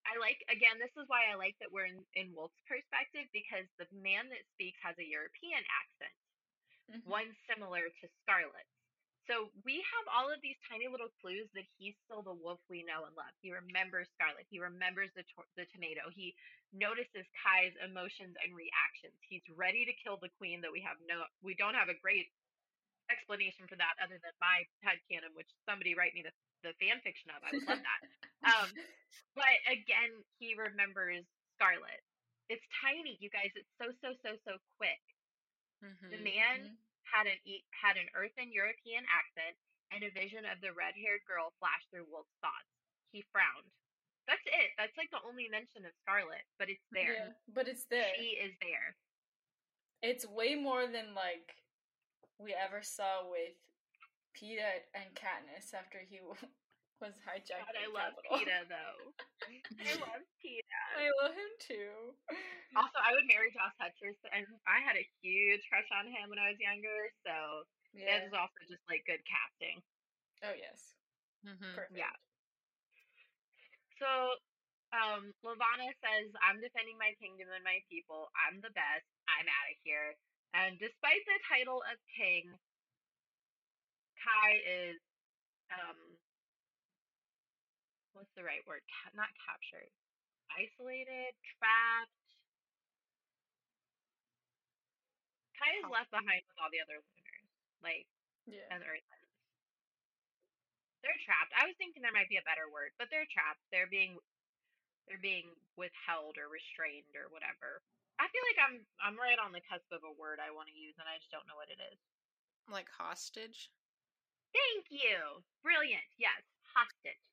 [0.08, 3.68] I like again this is why I like that we're in, in Wolf's perspective because
[3.78, 6.16] the man that speaks has a European accent,
[6.90, 7.06] Mhm.
[7.06, 8.72] one similar to Scarlet's.
[9.28, 12.84] So we have all of these tiny little clues that he's still the wolf we
[12.84, 13.34] know and love.
[13.44, 14.48] He remembers Scarlet.
[14.50, 16.10] He remembers the tor- the tornado.
[16.12, 16.34] He
[16.72, 19.16] notices Kai's emotions and reactions.
[19.28, 20.62] He's ready to kill the queen.
[20.62, 22.32] That we have no, we don't have a great
[23.12, 27.30] explanation for that other than my headcanon, which somebody write me the, the fan fiction
[27.34, 27.42] of.
[27.44, 28.02] I would love that.
[28.52, 28.70] um,
[29.36, 31.26] but again, he remembers
[31.58, 32.02] Scarlet.
[32.50, 33.52] It's tiny, you guys.
[33.56, 35.02] It's so so so so quick.
[35.84, 36.10] Mhm.
[36.10, 36.78] The man Mhm.
[37.04, 37.40] had an
[37.72, 39.56] had an earthen European accent,
[39.92, 42.72] and a vision of the red haired girl flashed through Wolf's thoughts.
[43.12, 43.72] He frowned.
[44.28, 44.72] That's it.
[44.78, 47.14] That's like the only mention of Scarlet, but it's there.
[47.14, 48.14] Yeah, but it's there.
[48.16, 48.96] She is there.
[50.02, 51.56] It's way more than like
[52.38, 53.56] we ever saw with
[54.38, 56.22] Peeta and Katniss after he
[57.02, 57.66] was hijacked.
[57.66, 58.38] God, I love Capitol.
[58.38, 59.02] Peeta though.
[59.82, 60.82] I love Peeta.
[60.98, 62.14] I love him too.
[62.78, 66.38] Also, I would marry Josh Hutcherson, and I had a huge crush on him when
[66.38, 67.10] I was younger.
[67.26, 67.66] So
[67.98, 68.06] Yeah.
[68.22, 69.82] that is also just like good casting.
[70.46, 70.94] Oh yes.
[71.42, 71.74] Mhm.
[71.74, 71.98] Perfect.
[71.98, 72.14] Yeah.
[73.98, 74.38] So,
[74.94, 78.30] um, Levana says, "I'm defending my kingdom and my people.
[78.38, 79.06] I'm the best.
[79.26, 80.14] I'm out of here."
[80.54, 82.54] And despite the title of king,
[84.22, 85.00] Kai is,
[85.72, 85.98] um,
[88.14, 88.82] what's the right word?
[88.90, 89.92] Ca- not captured,
[90.52, 92.12] isolated, trapped.
[95.58, 97.50] Kai is left behind with all the other lunars,
[97.82, 98.08] like
[98.46, 98.68] Yeah.
[98.72, 99.28] and earthens.
[101.04, 101.54] They're trapped.
[101.56, 103.62] I was thinking there might be a better word, but they're trapped.
[103.72, 104.20] They're being
[105.08, 107.82] they're being withheld or restrained or whatever.
[108.20, 110.76] I feel like I'm I'm right on the cusp of a word I want to
[110.76, 112.00] use and I just don't know what it is.
[112.68, 113.70] Like hostage.
[114.56, 115.44] Thank you.
[115.64, 116.06] Brilliant.
[116.18, 116.40] Yes,
[116.72, 117.24] hostage.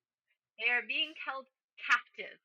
[0.59, 2.39] They are being held captive.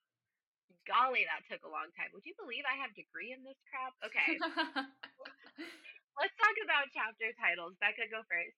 [0.88, 2.10] Golly, that took a long time.
[2.18, 3.94] Would you believe I have degree in this crap?
[4.02, 4.41] Okay.
[6.18, 7.78] let's talk about chapter titles.
[7.78, 8.58] Beka, go first.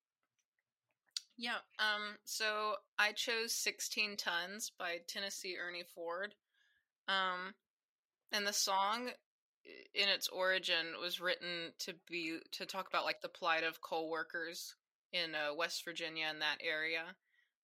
[1.36, 1.60] Yeah.
[1.80, 2.16] Um.
[2.24, 6.36] So I chose "16 Tons" by Tennessee Ernie Ford.
[7.08, 7.56] Um,
[8.32, 9.10] and the song,
[9.94, 14.10] in its origin, was written to be to talk about like the plight of coal
[14.10, 14.76] workers
[15.14, 17.04] in uh, West Virginia and that area.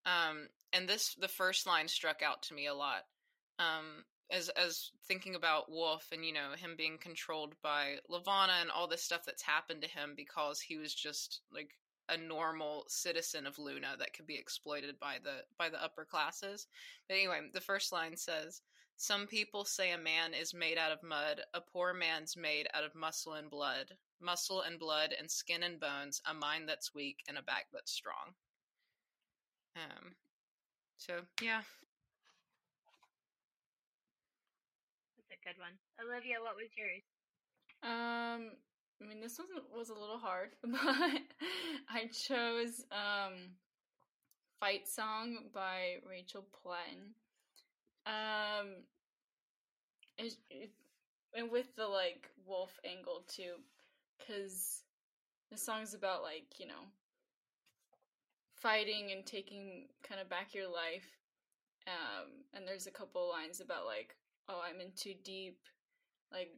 [0.05, 3.03] Um, and this the first line struck out to me a lot.
[3.59, 8.69] Um, as as thinking about Wolf and you know him being controlled by Levana and
[8.69, 11.71] all this stuff that's happened to him because he was just like
[12.09, 16.67] a normal citizen of Luna that could be exploited by the by the upper classes.
[17.07, 18.61] But anyway, the first line says,
[18.97, 22.83] "Some people say a man is made out of mud, a poor man's made out
[22.83, 27.23] of muscle and blood, muscle and blood and skin and bones, a mind that's weak
[27.27, 28.35] and a back that's strong."
[29.75, 30.15] Um
[30.97, 31.61] so, yeah.
[35.15, 35.77] That's a good one.
[36.01, 37.03] Olivia, what was yours?
[37.83, 38.57] Um,
[38.99, 41.21] I mean, this was was a little hard, but
[41.89, 43.53] I chose um,
[44.59, 47.13] "Fight Song" by Rachel Platten.
[48.07, 48.67] Um,
[50.17, 50.33] it,
[51.35, 53.59] and with the like wolf angle too,
[54.17, 54.83] because
[55.51, 56.87] the song's about like you know
[58.55, 61.19] fighting and taking kind of back your life.
[61.87, 64.15] Um, and there's a couple lines about like,
[64.49, 65.59] oh, I'm in too deep,
[66.31, 66.51] like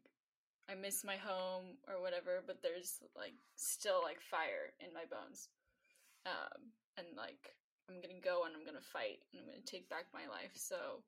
[0.69, 5.49] I miss my home or whatever, but there's like still like fire in my bones.
[6.25, 7.57] Um, and like
[7.89, 10.53] I'm gonna go and I'm gonna fight and I'm gonna take back my life.
[10.53, 11.01] So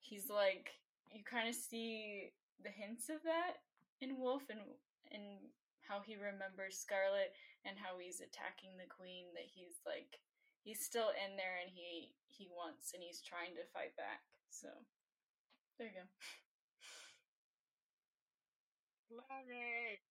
[0.00, 0.70] he's like
[1.12, 2.32] you kind of see
[2.62, 3.62] the hints of that
[4.00, 4.60] in Wolf and
[5.12, 5.22] and
[5.86, 7.30] how he remembers Scarlet
[7.64, 10.18] and how he's attacking the queen that he's like
[10.66, 14.20] he's still in there and he he wants and he's trying to fight back.
[14.50, 14.68] So
[15.78, 16.06] there you go.
[19.14, 20.02] Love it.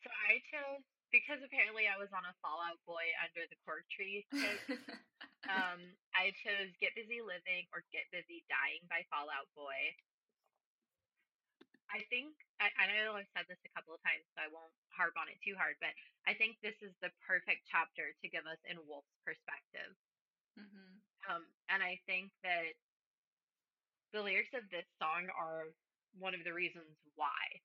[0.00, 3.86] So I chose because apparently I was on a Fall Out Boy under the cork
[3.86, 4.26] tree.
[4.34, 4.58] kick,
[5.54, 5.78] um,
[6.10, 9.94] I chose "Get Busy Living" or "Get Busy Dying" by Fall Out Boy.
[11.86, 14.74] I think I, I know I've said this a couple of times, so I won't
[14.90, 15.78] harp on it too hard.
[15.78, 15.94] But
[16.26, 19.94] I think this is the perfect chapter to give us in Wolf's perspective.
[20.58, 20.98] mm-hmm.
[21.30, 22.74] Um, and I think that
[24.12, 25.70] the lyrics of this song are
[26.18, 27.62] one of the reasons why.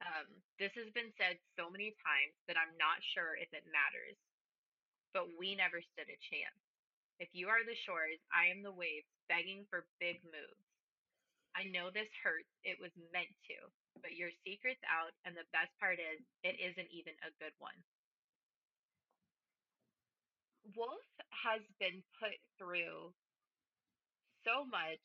[0.00, 4.16] Um, this has been said so many times that I'm not sure if it matters,
[5.12, 6.60] but we never stood a chance.
[7.20, 10.66] If you are the shores, I am the waves begging for big moves.
[11.52, 13.58] I know this hurts, it was meant to,
[14.00, 17.76] but your secret's out, and the best part is, it isn't even a good one.
[20.78, 21.04] Wolf
[21.34, 23.12] has been put through
[24.46, 25.02] so much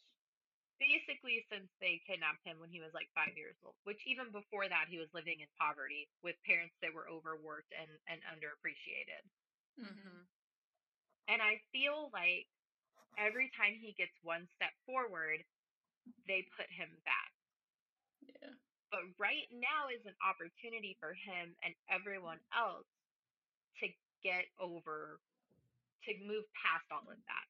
[0.80, 4.68] basically since they kidnapped him when he was like five years old which even before
[4.70, 9.24] that he was living in poverty with parents that were overworked and, and underappreciated
[9.80, 10.24] Mm-hmm.
[11.28, 12.48] and i feel like
[13.18, 15.44] every time he gets one step forward
[16.28, 17.32] they put him back
[18.22, 18.54] Yeah.
[18.92, 22.88] but right now is an opportunity for him and everyone else
[23.82, 23.88] to
[24.24, 25.20] get over
[26.06, 27.48] to move past all of that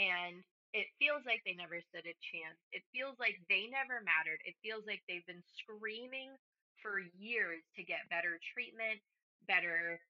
[0.00, 0.42] and
[0.72, 2.58] it feels like they never stood a chance.
[2.72, 4.40] It feels like they never mattered.
[4.46, 6.34] It feels like they've been screaming
[6.82, 9.02] for years to get better treatment,
[9.46, 10.00] better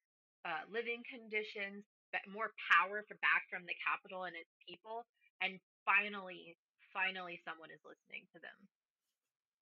[0.44, 5.06] uh, living conditions, but more power for back from the capital and its people.
[5.40, 6.56] And finally,
[6.92, 8.58] finally, someone is listening to them.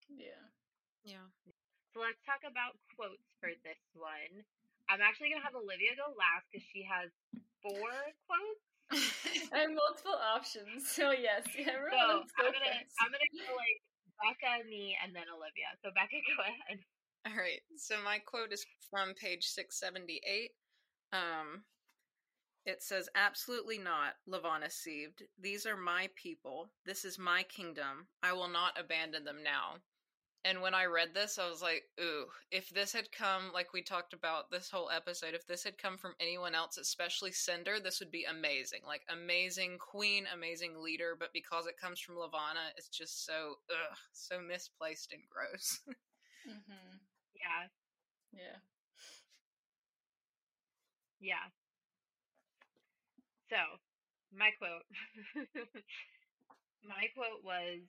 [0.08, 0.50] Yeah.
[1.04, 1.26] Yeah.
[1.94, 4.44] So let's talk about quotes for this one.
[4.88, 7.10] I'm actually gonna have Olivia go last because she has
[7.62, 7.90] four
[8.28, 8.67] quotes.
[9.52, 12.97] I have multiple options, so yes, So yeah, everyone, let's go I'm gonna first.
[13.01, 13.78] I'm gonna go like
[14.19, 15.70] Beka, me, and then Olivia.
[15.85, 16.81] So Beka, go ahead.
[17.27, 17.60] All right.
[17.77, 20.51] So my quote is from page 678.
[21.12, 21.65] Um
[22.65, 25.23] it says absolutely not, Levana sieved.
[25.40, 26.69] These are my people.
[26.85, 28.09] This is my kingdom.
[28.23, 29.81] I will not abandon them now.
[30.44, 33.82] And when I read this, I was like, ooh, if this had come, like we
[33.82, 38.01] talked about this whole episode, if this had come from anyone else, especially Cinder, this
[38.01, 38.81] would be amazing.
[38.86, 41.16] Like, amazing queen, amazing leader.
[41.19, 45.81] But because it comes from Levana, it's just so, ugh, so misplaced and gross.
[46.48, 46.97] mm-hmm.
[47.35, 47.69] Yeah,
[48.32, 48.59] Yeah.
[51.20, 51.48] yeah.
[53.51, 53.56] So
[54.32, 54.85] my quote,
[56.82, 57.81] my quote was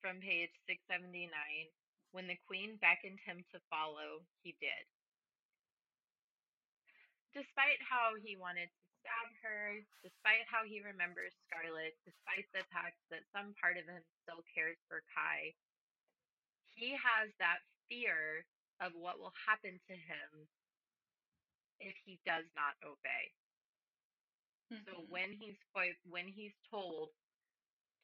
[0.00, 1.68] from page six seventy nine.
[2.12, 4.86] When the queen beckoned him to follow, he did.
[7.34, 12.96] Despite how he wanted to stab her, despite how he remembers Scarlet, despite the fact
[13.10, 15.54] that some part of him still cares for Kai,
[16.74, 18.46] he has that fear
[18.80, 20.48] of what will happen to him
[21.80, 23.32] if he does not obey.
[24.86, 25.08] So Mhm.
[25.08, 25.56] when he's
[26.04, 27.10] when he's told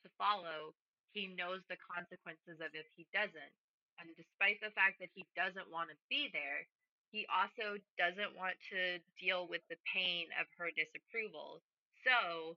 [0.04, 0.74] to follow,
[1.12, 3.54] he knows the consequences of if he doesn't.
[3.98, 6.66] And despite the fact that he doesn't want to be there,
[7.10, 11.60] he also doesn't want to deal with the pain of her disapproval.
[12.06, 12.54] So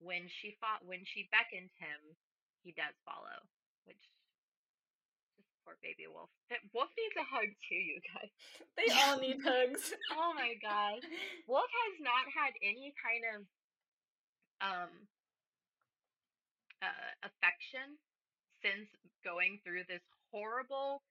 [0.00, 2.00] when she fought when she beckons him,
[2.62, 3.38] he does follow,
[3.86, 3.98] which
[5.38, 6.30] just poor baby wolf.
[6.50, 8.30] That- Wolf needs a hug too, you guys.
[8.76, 9.94] they all need hugs.
[10.18, 11.00] Oh my god.
[11.46, 13.38] Wolf has not had any kind of
[14.60, 14.90] um
[16.82, 17.98] uh, affection
[18.62, 18.88] since
[19.24, 20.02] going through this
[20.32, 21.02] horrible,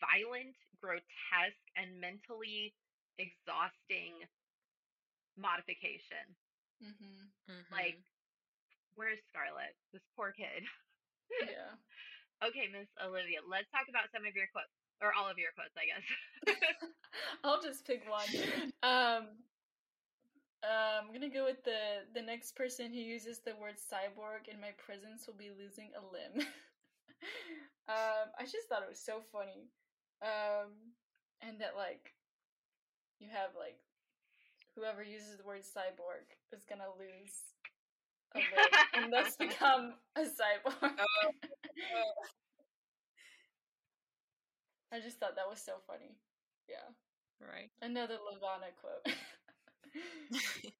[0.00, 2.74] violent, grotesque, and mentally
[3.18, 4.14] exhausting
[5.36, 6.36] modification.
[6.80, 7.28] hmm
[7.70, 7.98] Like,
[8.96, 9.74] where's Scarlet?
[9.92, 10.64] This poor kid.
[11.40, 11.74] Yeah.
[12.44, 14.68] Okay, Miss Olivia, let's talk about some of your quotes.
[15.00, 16.04] Or all of your quotes, I guess.
[17.44, 18.28] I'll just pick one.
[18.82, 19.28] Um,
[20.62, 24.60] uh, I'm gonna go with the the next person who uses the word cyborg in
[24.60, 26.46] my presence will be losing a limb.
[27.88, 29.68] Um, I just thought it was so funny,
[30.22, 30.72] um,
[31.42, 32.14] and that like
[33.20, 33.76] you have like
[34.74, 37.52] whoever uses the word cyborg is gonna lose
[38.34, 40.74] a limb and thus become a cyborg.
[44.92, 46.16] I just thought that was so funny.
[46.68, 46.88] Yeah.
[47.40, 47.70] Right.
[47.82, 49.04] Another Levana quote.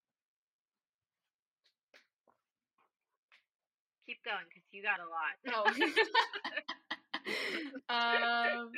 [4.06, 5.36] Keep going, because you got a lot.
[5.48, 6.80] oh.
[7.88, 8.70] um,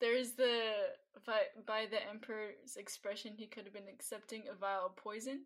[0.00, 0.72] there's the
[1.26, 5.42] by, by the emperor's expression, he could have been accepting a vial of poison.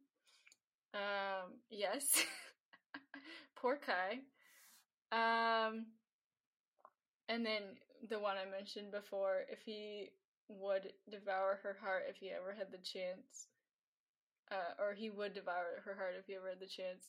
[0.94, 2.24] Um, yes.
[3.56, 4.20] Poor Kai.
[5.12, 5.86] Um,
[7.28, 7.62] and then
[8.08, 10.08] the one I mentioned before, if he
[10.48, 13.48] would devour her heart if he ever had the chance,
[14.50, 17.04] uh, or he would devour her heart if he ever had the chance,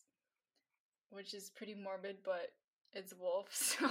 [1.09, 2.51] which is pretty morbid, but
[2.94, 3.88] it's Wolf, so.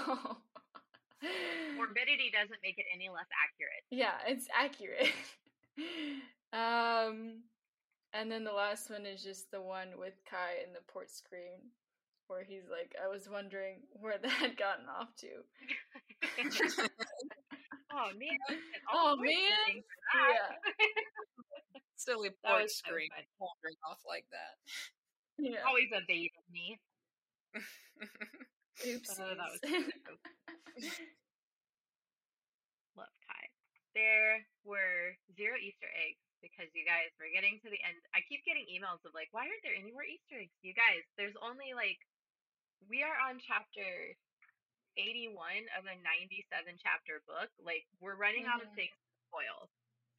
[1.77, 3.83] Morbidity doesn't make it any less accurate.
[3.91, 5.13] Yeah, it's accurate.
[6.53, 7.43] um,
[8.13, 11.71] and then the last one is just the one with Kai in the port screen,
[12.29, 15.29] where he's like, "I was wondering where that had gotten off to."
[17.93, 18.39] oh man!
[18.93, 19.67] Oh, all sorts of man.
[19.67, 20.57] things for that.
[21.75, 23.27] Yeah, Silly port was so screen funny.
[23.41, 24.55] wandering off like that.
[25.39, 25.67] yeah.
[25.67, 26.79] Always evaded me.
[28.85, 29.19] Oopsies.
[29.19, 30.13] Oh, that was so
[32.97, 33.45] Love Kai.
[33.95, 37.99] There were zero Easter eggs because you guys were getting to the end.
[38.15, 40.55] I keep getting emails of like, why aren't there any more Easter eggs?
[40.63, 41.99] You guys, there's only like,
[42.87, 44.15] we are on chapter
[44.95, 45.35] 81
[45.79, 47.51] of a 97 chapter book.
[47.59, 48.79] Like, we're running out of Mhm.
[48.87, 49.71] things to spoil.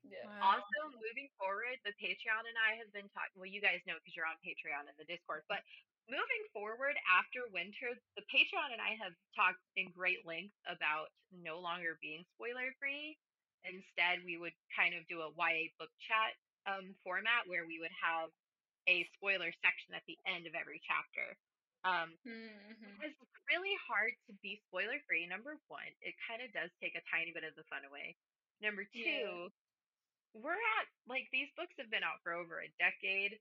[0.08, 0.24] yeah.
[0.28, 0.60] Wow.
[0.64, 3.36] Also, moving forward, the Patreon and I have been talking.
[3.36, 5.44] Well, you guys know because you're on Patreon and the Discord.
[5.52, 5.64] But
[6.10, 11.60] moving forward after winter, the Patreon and I have talked in great length about no
[11.62, 13.18] longer being spoiler free.
[13.64, 16.34] Instead, we would kind of do a YA book chat
[16.66, 18.30] um, format where we would have
[18.88, 21.38] a spoiler section at the end of every chapter.
[21.86, 23.00] Um, Mhm.
[23.04, 25.28] it's really hard to be spoiler free.
[25.28, 28.16] Number one, it kind of does take a tiny bit of the fun away.
[28.62, 29.50] Number two, Yeah.
[30.34, 33.40] we're at like these books have been out for over a decade.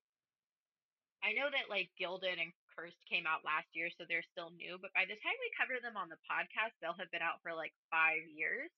[1.24, 4.78] I know that like Gilded and Cursed came out last year, so they're still new,
[4.78, 7.54] but by the time we cover them on the podcast, they'll have been out for
[7.54, 8.70] like five years.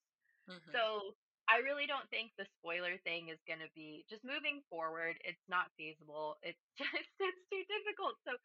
[0.48, 0.72] Mhm.
[0.72, 1.16] So
[1.48, 5.18] I really don't think the spoiler thing is going to be just moving forward.
[5.26, 6.38] It's not feasible.
[6.42, 8.16] It's just it's too difficult.
[8.24, 8.38] So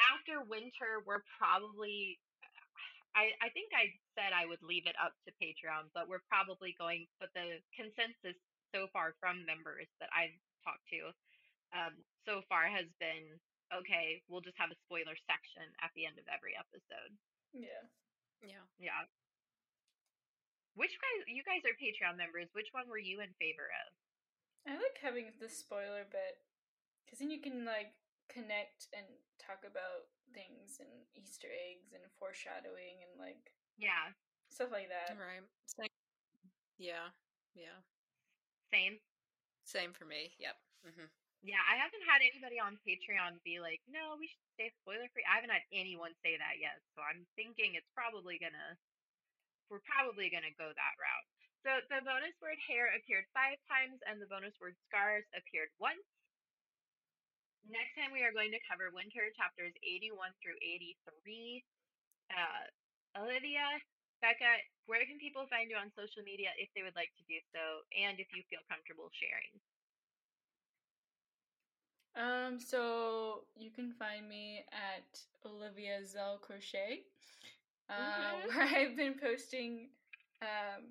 [0.00, 2.18] after winter, we're probably.
[3.14, 6.74] I I think I said I would leave it up to Patreon, but we're probably
[6.78, 7.06] going.
[7.20, 8.38] But the consensus
[8.72, 10.32] so far from members that I've
[10.64, 11.12] talked to,
[11.76, 11.92] um,
[12.26, 13.38] so far has been
[13.72, 14.22] okay.
[14.28, 17.12] We'll just have a spoiler section at the end of every episode.
[17.52, 17.84] Yeah.
[18.44, 18.64] yeah.
[18.80, 19.02] Yeah.
[20.74, 21.28] Which guys?
[21.28, 22.48] You guys are Patreon members.
[22.56, 23.88] Which one were you in favor of?
[24.64, 26.38] I like having the spoiler bit
[27.04, 27.92] because then you can like
[28.30, 29.04] connect and
[29.36, 30.88] talk about things and
[31.18, 34.14] Easter eggs and foreshadowing and like Yeah,
[34.48, 35.12] stuff like that.
[35.18, 35.44] Right.
[35.66, 35.92] Same.
[36.78, 37.12] Yeah.
[37.54, 37.84] Yeah.
[38.72, 38.96] same.
[39.64, 40.32] Same for me.
[40.40, 40.56] Yep.
[40.88, 41.10] hmm
[41.42, 45.26] Yeah, I haven't had anybody on Patreon be like, "No, we should stay spoiler free."
[45.26, 48.78] I haven't had anyone say that yet, so I'm thinking it's probably gonna.
[49.68, 51.28] We're probably gonna go that route.
[51.66, 56.06] So the bonus word hair appeared five times, and the bonus word scars appeared once.
[57.66, 61.64] Next time we are going to cover winter chapters 81 through 83.
[62.30, 62.66] Uh,
[63.18, 63.66] Olivia,
[64.22, 67.38] Beka, where can people find you on social media if they would like to do
[67.54, 69.54] so, and if you feel comfortable sharing?
[72.16, 75.06] Um, so you can find me at
[75.48, 77.04] Olivia Zell Crochet,
[77.88, 78.46] uh, Mhm.
[78.48, 79.88] where I've been posting,
[80.42, 80.84] um,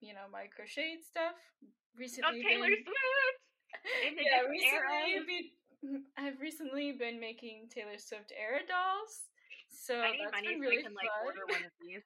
[0.00, 1.34] you know, my crocheted stuff.
[1.62, 3.40] Oh, Recently, Taylor been- Swift!
[4.18, 5.50] Yeah, recently
[5.82, 9.28] been, I've recently been making Taylor Swift era dolls.
[9.70, 11.26] So I that's been really I can like fun.
[11.26, 12.02] order one of these.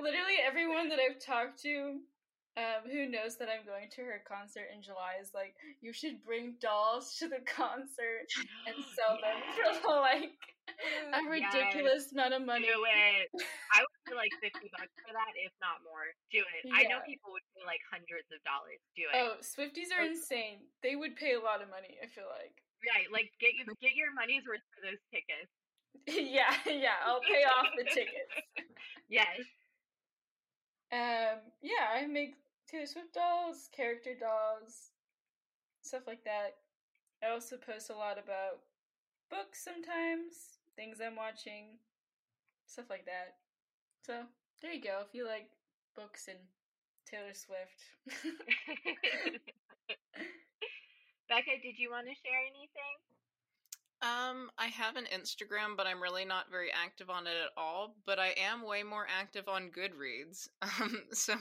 [0.00, 2.00] Literally everyone that I've talked to
[2.60, 6.20] um, who knows that I'm going to her concert in July is like, you should
[6.24, 8.28] bring dolls to the concert
[8.68, 9.38] and sell them
[9.80, 10.36] for like
[11.12, 11.28] a Yes.
[11.28, 12.68] ridiculous amount of money.
[12.68, 13.28] Do it.
[13.76, 16.06] I would pay like fifty bucks for that, if not more.
[16.30, 16.62] Do it.
[16.70, 18.78] I know people would pay like hundreds of dollars.
[18.94, 19.14] Do it.
[19.16, 20.12] Oh, Swifties are Okay.
[20.14, 20.64] insane.
[20.84, 22.52] They would pay a lot of money, I feel like.
[22.84, 25.50] Right, like get you get your money's worth for those tickets.
[26.08, 28.32] yeah, yeah, I'll pay off the tickets.
[29.08, 29.40] Yes.
[30.92, 32.34] Um, yeah, I make
[32.72, 34.92] Taylor Swift dolls, character dolls,
[35.82, 36.56] stuff like that.
[37.22, 38.60] I also post a lot about
[39.30, 41.76] books sometimes, things I'm watching,
[42.66, 43.36] stuff like that.
[44.06, 44.22] So
[44.62, 45.02] there you go.
[45.06, 45.50] If you like
[45.94, 46.38] books and
[47.06, 47.84] Taylor Swift,
[51.30, 52.96] Beka, did you want to share anything?
[54.02, 57.94] Um, I have an Instagram, but I'm really not very active on it at all.
[58.04, 60.48] But I am way more active on Goodreads.
[60.80, 61.34] Um, so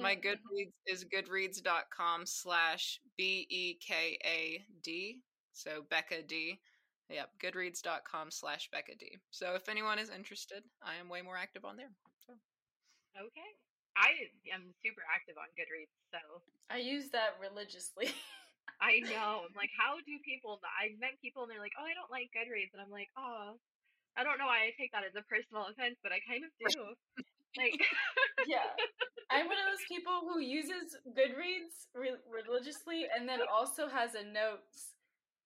[0.00, 0.24] my Mm.
[0.24, 5.20] Goodreads is goodreads.com slash B E K A D.
[5.52, 6.58] So Beka D.
[7.10, 9.18] Yep, goodreads.com slash Beka D.
[9.30, 11.90] So if anyone is interested, I am way more active on there.
[12.26, 12.32] So
[13.18, 13.50] Okay.
[13.96, 14.10] I
[14.54, 16.18] am super active on Goodreads, so
[16.70, 18.08] I use that religiously.
[18.78, 19.42] I know.
[19.42, 20.62] I'm like, how do people?
[20.62, 23.58] I've met people and they're like, oh, I don't like Goodreads, and I'm like, oh,
[24.14, 26.50] I don't know why I take that as a personal offense, but I kind of
[26.58, 26.94] do.
[27.58, 27.78] like,
[28.50, 28.70] yeah.
[29.30, 34.24] I'm one of those people who uses Goodreads re- religiously and then also has a
[34.24, 34.94] notes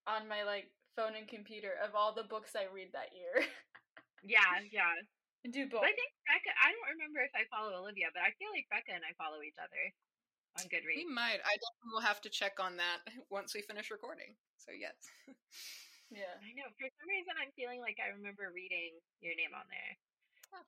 [0.06, 3.48] on my like phone and computer of all the books I read that year.
[4.24, 4.92] yeah, yeah.
[5.44, 5.84] and do both.
[5.84, 6.52] I think Beka.
[6.56, 9.40] I don't remember if I follow Olivia, but I feel like Beka and I follow
[9.40, 9.82] each other
[10.58, 11.40] on we might.
[11.40, 13.00] I definitely will have to check on that
[13.32, 14.36] once we finish recording.
[14.60, 14.94] So yes.
[16.12, 16.36] yeah.
[16.38, 16.68] I know.
[16.76, 19.92] For some reason, I'm feeling like I remember reading your name on there.
[20.52, 20.66] Huh.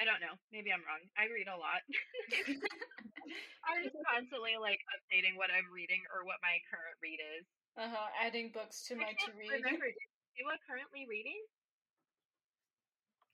[0.00, 0.38] I don't know.
[0.54, 1.02] Maybe I'm wrong.
[1.18, 1.82] I read a lot.
[3.68, 7.44] I'm just constantly like updating what I'm reading or what my current read is.
[7.76, 8.08] Uh huh.
[8.16, 9.52] Adding books to my to read.
[9.60, 9.86] remember.
[9.86, 11.42] You do a currently reading?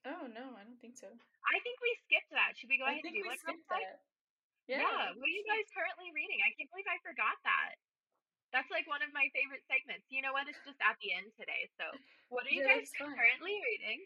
[0.04, 1.08] Oh no, I don't think so.
[1.08, 2.56] I think we skipped that.
[2.56, 3.28] Should we go I ahead and do we it?
[3.28, 4.00] real skipped that.
[4.66, 4.80] Yeah.
[4.80, 5.12] Yeah.
[5.16, 6.40] What are you guys currently reading?
[6.40, 7.76] I can't believe I forgot that.
[8.52, 10.06] That's like one of my favorite segments.
[10.08, 10.46] You know what?
[10.46, 11.68] It's just at the end today.
[11.76, 11.84] So,
[12.30, 13.98] what are you Yeah, guys currently reading?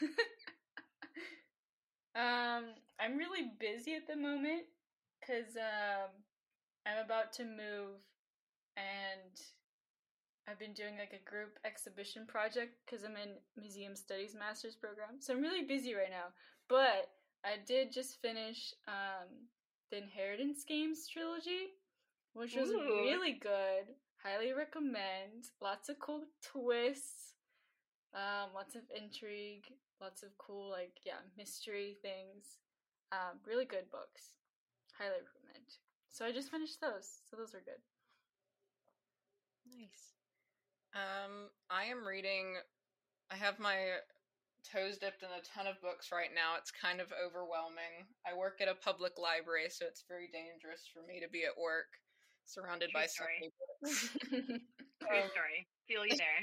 [2.14, 2.62] um,
[3.02, 4.70] I'm really busy at the moment
[5.18, 6.14] because um,
[6.86, 7.98] I'm about to move
[8.78, 9.34] and
[10.48, 15.20] I've been doing like a group exhibition project because I'm in museum studies master's program.
[15.20, 16.32] So I'm really busy right now.
[16.68, 17.10] But
[17.44, 19.28] I did just finish um,
[19.90, 21.72] the Inheritance Games trilogy,
[22.34, 22.80] which was Ooh.
[22.80, 23.94] really good.
[24.22, 25.48] Highly recommend.
[25.62, 27.34] Lots of cool twists,
[28.14, 29.64] um, lots of intrigue,
[30.00, 32.58] lots of cool like yeah mystery things.
[33.12, 34.36] Um, really good books.
[34.98, 35.64] Highly recommend.
[36.10, 37.22] So I just finished those.
[37.30, 37.80] So those are good.
[39.78, 40.12] Nice.
[40.94, 42.56] Um, I am reading.
[43.30, 43.76] I have my
[44.64, 46.56] toes dipped in a ton of books right now.
[46.58, 48.08] It's kind of overwhelming.
[48.26, 51.56] I work at a public library, so it's very dangerous for me to be at
[51.60, 51.88] work
[52.44, 54.08] surrounded True by so many books.
[54.28, 55.66] True Um, story.
[55.88, 56.42] Feel you there.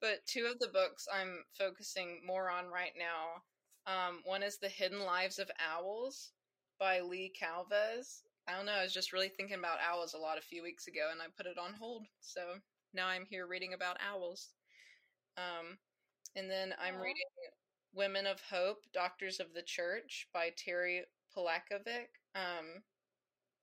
[0.00, 3.42] but two of the books I'm focusing more on right now.
[3.86, 6.32] Um, one is The Hidden Lives of Owls
[6.78, 8.22] by Leigh Calvez.
[8.48, 10.88] I don't know, I was just really thinking about owls a lot a few weeks
[10.88, 12.04] ago and I put it on hold.
[12.20, 12.40] So
[12.92, 14.48] now I'm here reading about owls.
[15.36, 15.78] Um,
[16.36, 17.02] and then I'm Aw.
[17.02, 17.30] reading
[17.94, 21.04] Women of Hope, Doctors of the Church by Terry
[21.36, 22.16] Polakovic.
[22.34, 22.82] Um,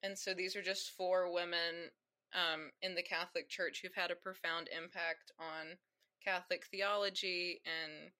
[0.04, 1.90] and so these are just four women
[2.34, 5.78] um, in the Catholic Church who've had a profound impact on
[6.24, 8.12] Catholic theology and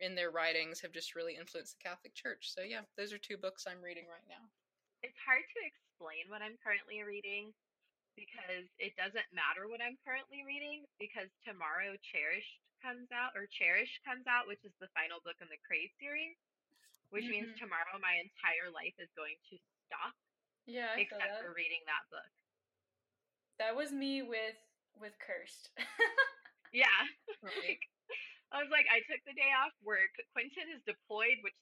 [0.00, 2.50] in their writings have just really influenced the Catholic Church.
[2.50, 4.48] So yeah, those are two books I'm reading right now.
[5.04, 7.52] It's hard to explain what I'm currently reading
[8.16, 14.02] because it doesn't matter what I'm currently reading because tomorrow Cherished comes out or Cherish
[14.04, 16.36] comes out, which is the final book in the Crave series,
[17.14, 17.58] which means Mhm.
[17.62, 19.56] tomorrow my entire life is going to
[19.86, 20.14] stop
[20.66, 22.30] yeah, I except for reading that book.
[23.58, 24.58] That was me with
[24.98, 25.70] with Cursed.
[26.72, 26.88] Yeah.
[27.42, 27.82] Like
[28.50, 30.12] I was like, I took the day off work.
[30.32, 31.54] Quentin is deployed, which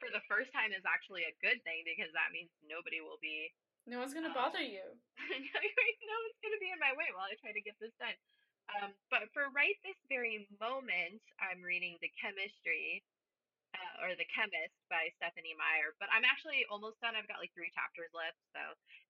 [0.00, 3.52] for the first time is actually a good thing because that means nobody will be.
[3.86, 4.82] No one's gonna Um, bother you.
[5.18, 8.14] no one's going to be in my way while I try to get this done.
[8.78, 13.02] Um, but for right this very moment, I'm reading The Chemistry,
[13.74, 15.94] uh, or The Chemist by Stephenie Meyer.
[15.98, 17.14] But I'm actually almost done.
[17.18, 18.38] I've got like three chapters left.
[18.54, 18.62] So,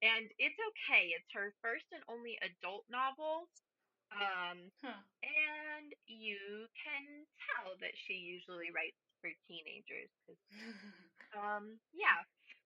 [0.05, 1.13] and it's okay.
[1.17, 3.49] It's her first and only adult novel.
[4.13, 5.01] Um, Huh.
[5.25, 10.11] and you can tell that she usually writes for teenagers.
[10.27, 10.41] 'cause,
[11.37, 12.23] um, yeah.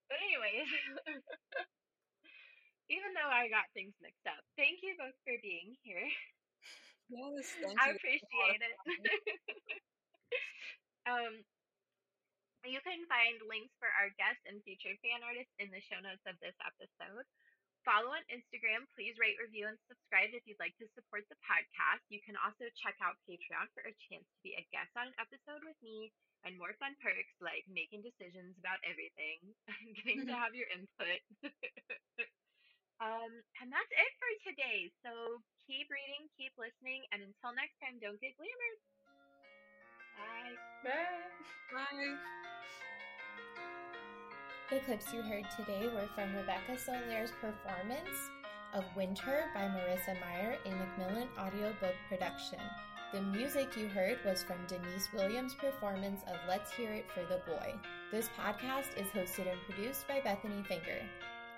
[0.08, 0.68] But anyways,
[2.90, 6.04] even though I got things mixed up, thank you both for being here.
[7.08, 7.46] Yes,
[7.80, 8.76] I appreciate it.
[11.10, 11.44] um,
[12.64, 16.24] you can find links for our guests and featured fan artists in the show notes
[16.24, 17.28] of this episode.
[17.84, 18.88] Follow on Instagram.
[18.96, 22.00] Please rate, review, and subscribe if you'd like to support the podcast.
[22.08, 25.16] You can also check out Patreon for a chance to be a guest on an
[25.20, 26.08] episode with me
[26.48, 31.20] and more fun perks like making decisions about everything and getting to have your input.
[33.04, 33.28] Um,
[33.60, 34.88] and that's it for today.
[35.04, 35.12] So
[35.68, 38.80] keep reading, keep listening, and until next time, don't get glamored.
[40.16, 40.56] Bye.
[40.88, 41.28] Bye.
[41.76, 42.16] Bye.
[44.72, 48.16] The clips you heard today were from Rebecca Soler's performance
[48.72, 52.58] of Winter by Marissa Meyer, a Macmillan audiobook production.
[53.12, 57.42] The music you heard was from Deniece Williams' performance of Let's Hear It for the
[57.46, 57.74] Boy.
[58.10, 61.02] This podcast is hosted and produced by Bethanie Finger.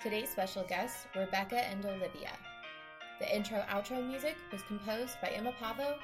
[0.02, 2.32] Today's special guests Rebecca and Olivia.
[3.18, 5.96] The intro outro music was composed by Emma Pavvo,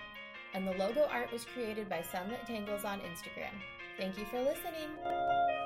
[0.55, 3.53] and the logo art was created by Sunlit Tangles on Instagram.
[3.99, 5.62] Thank you for listening.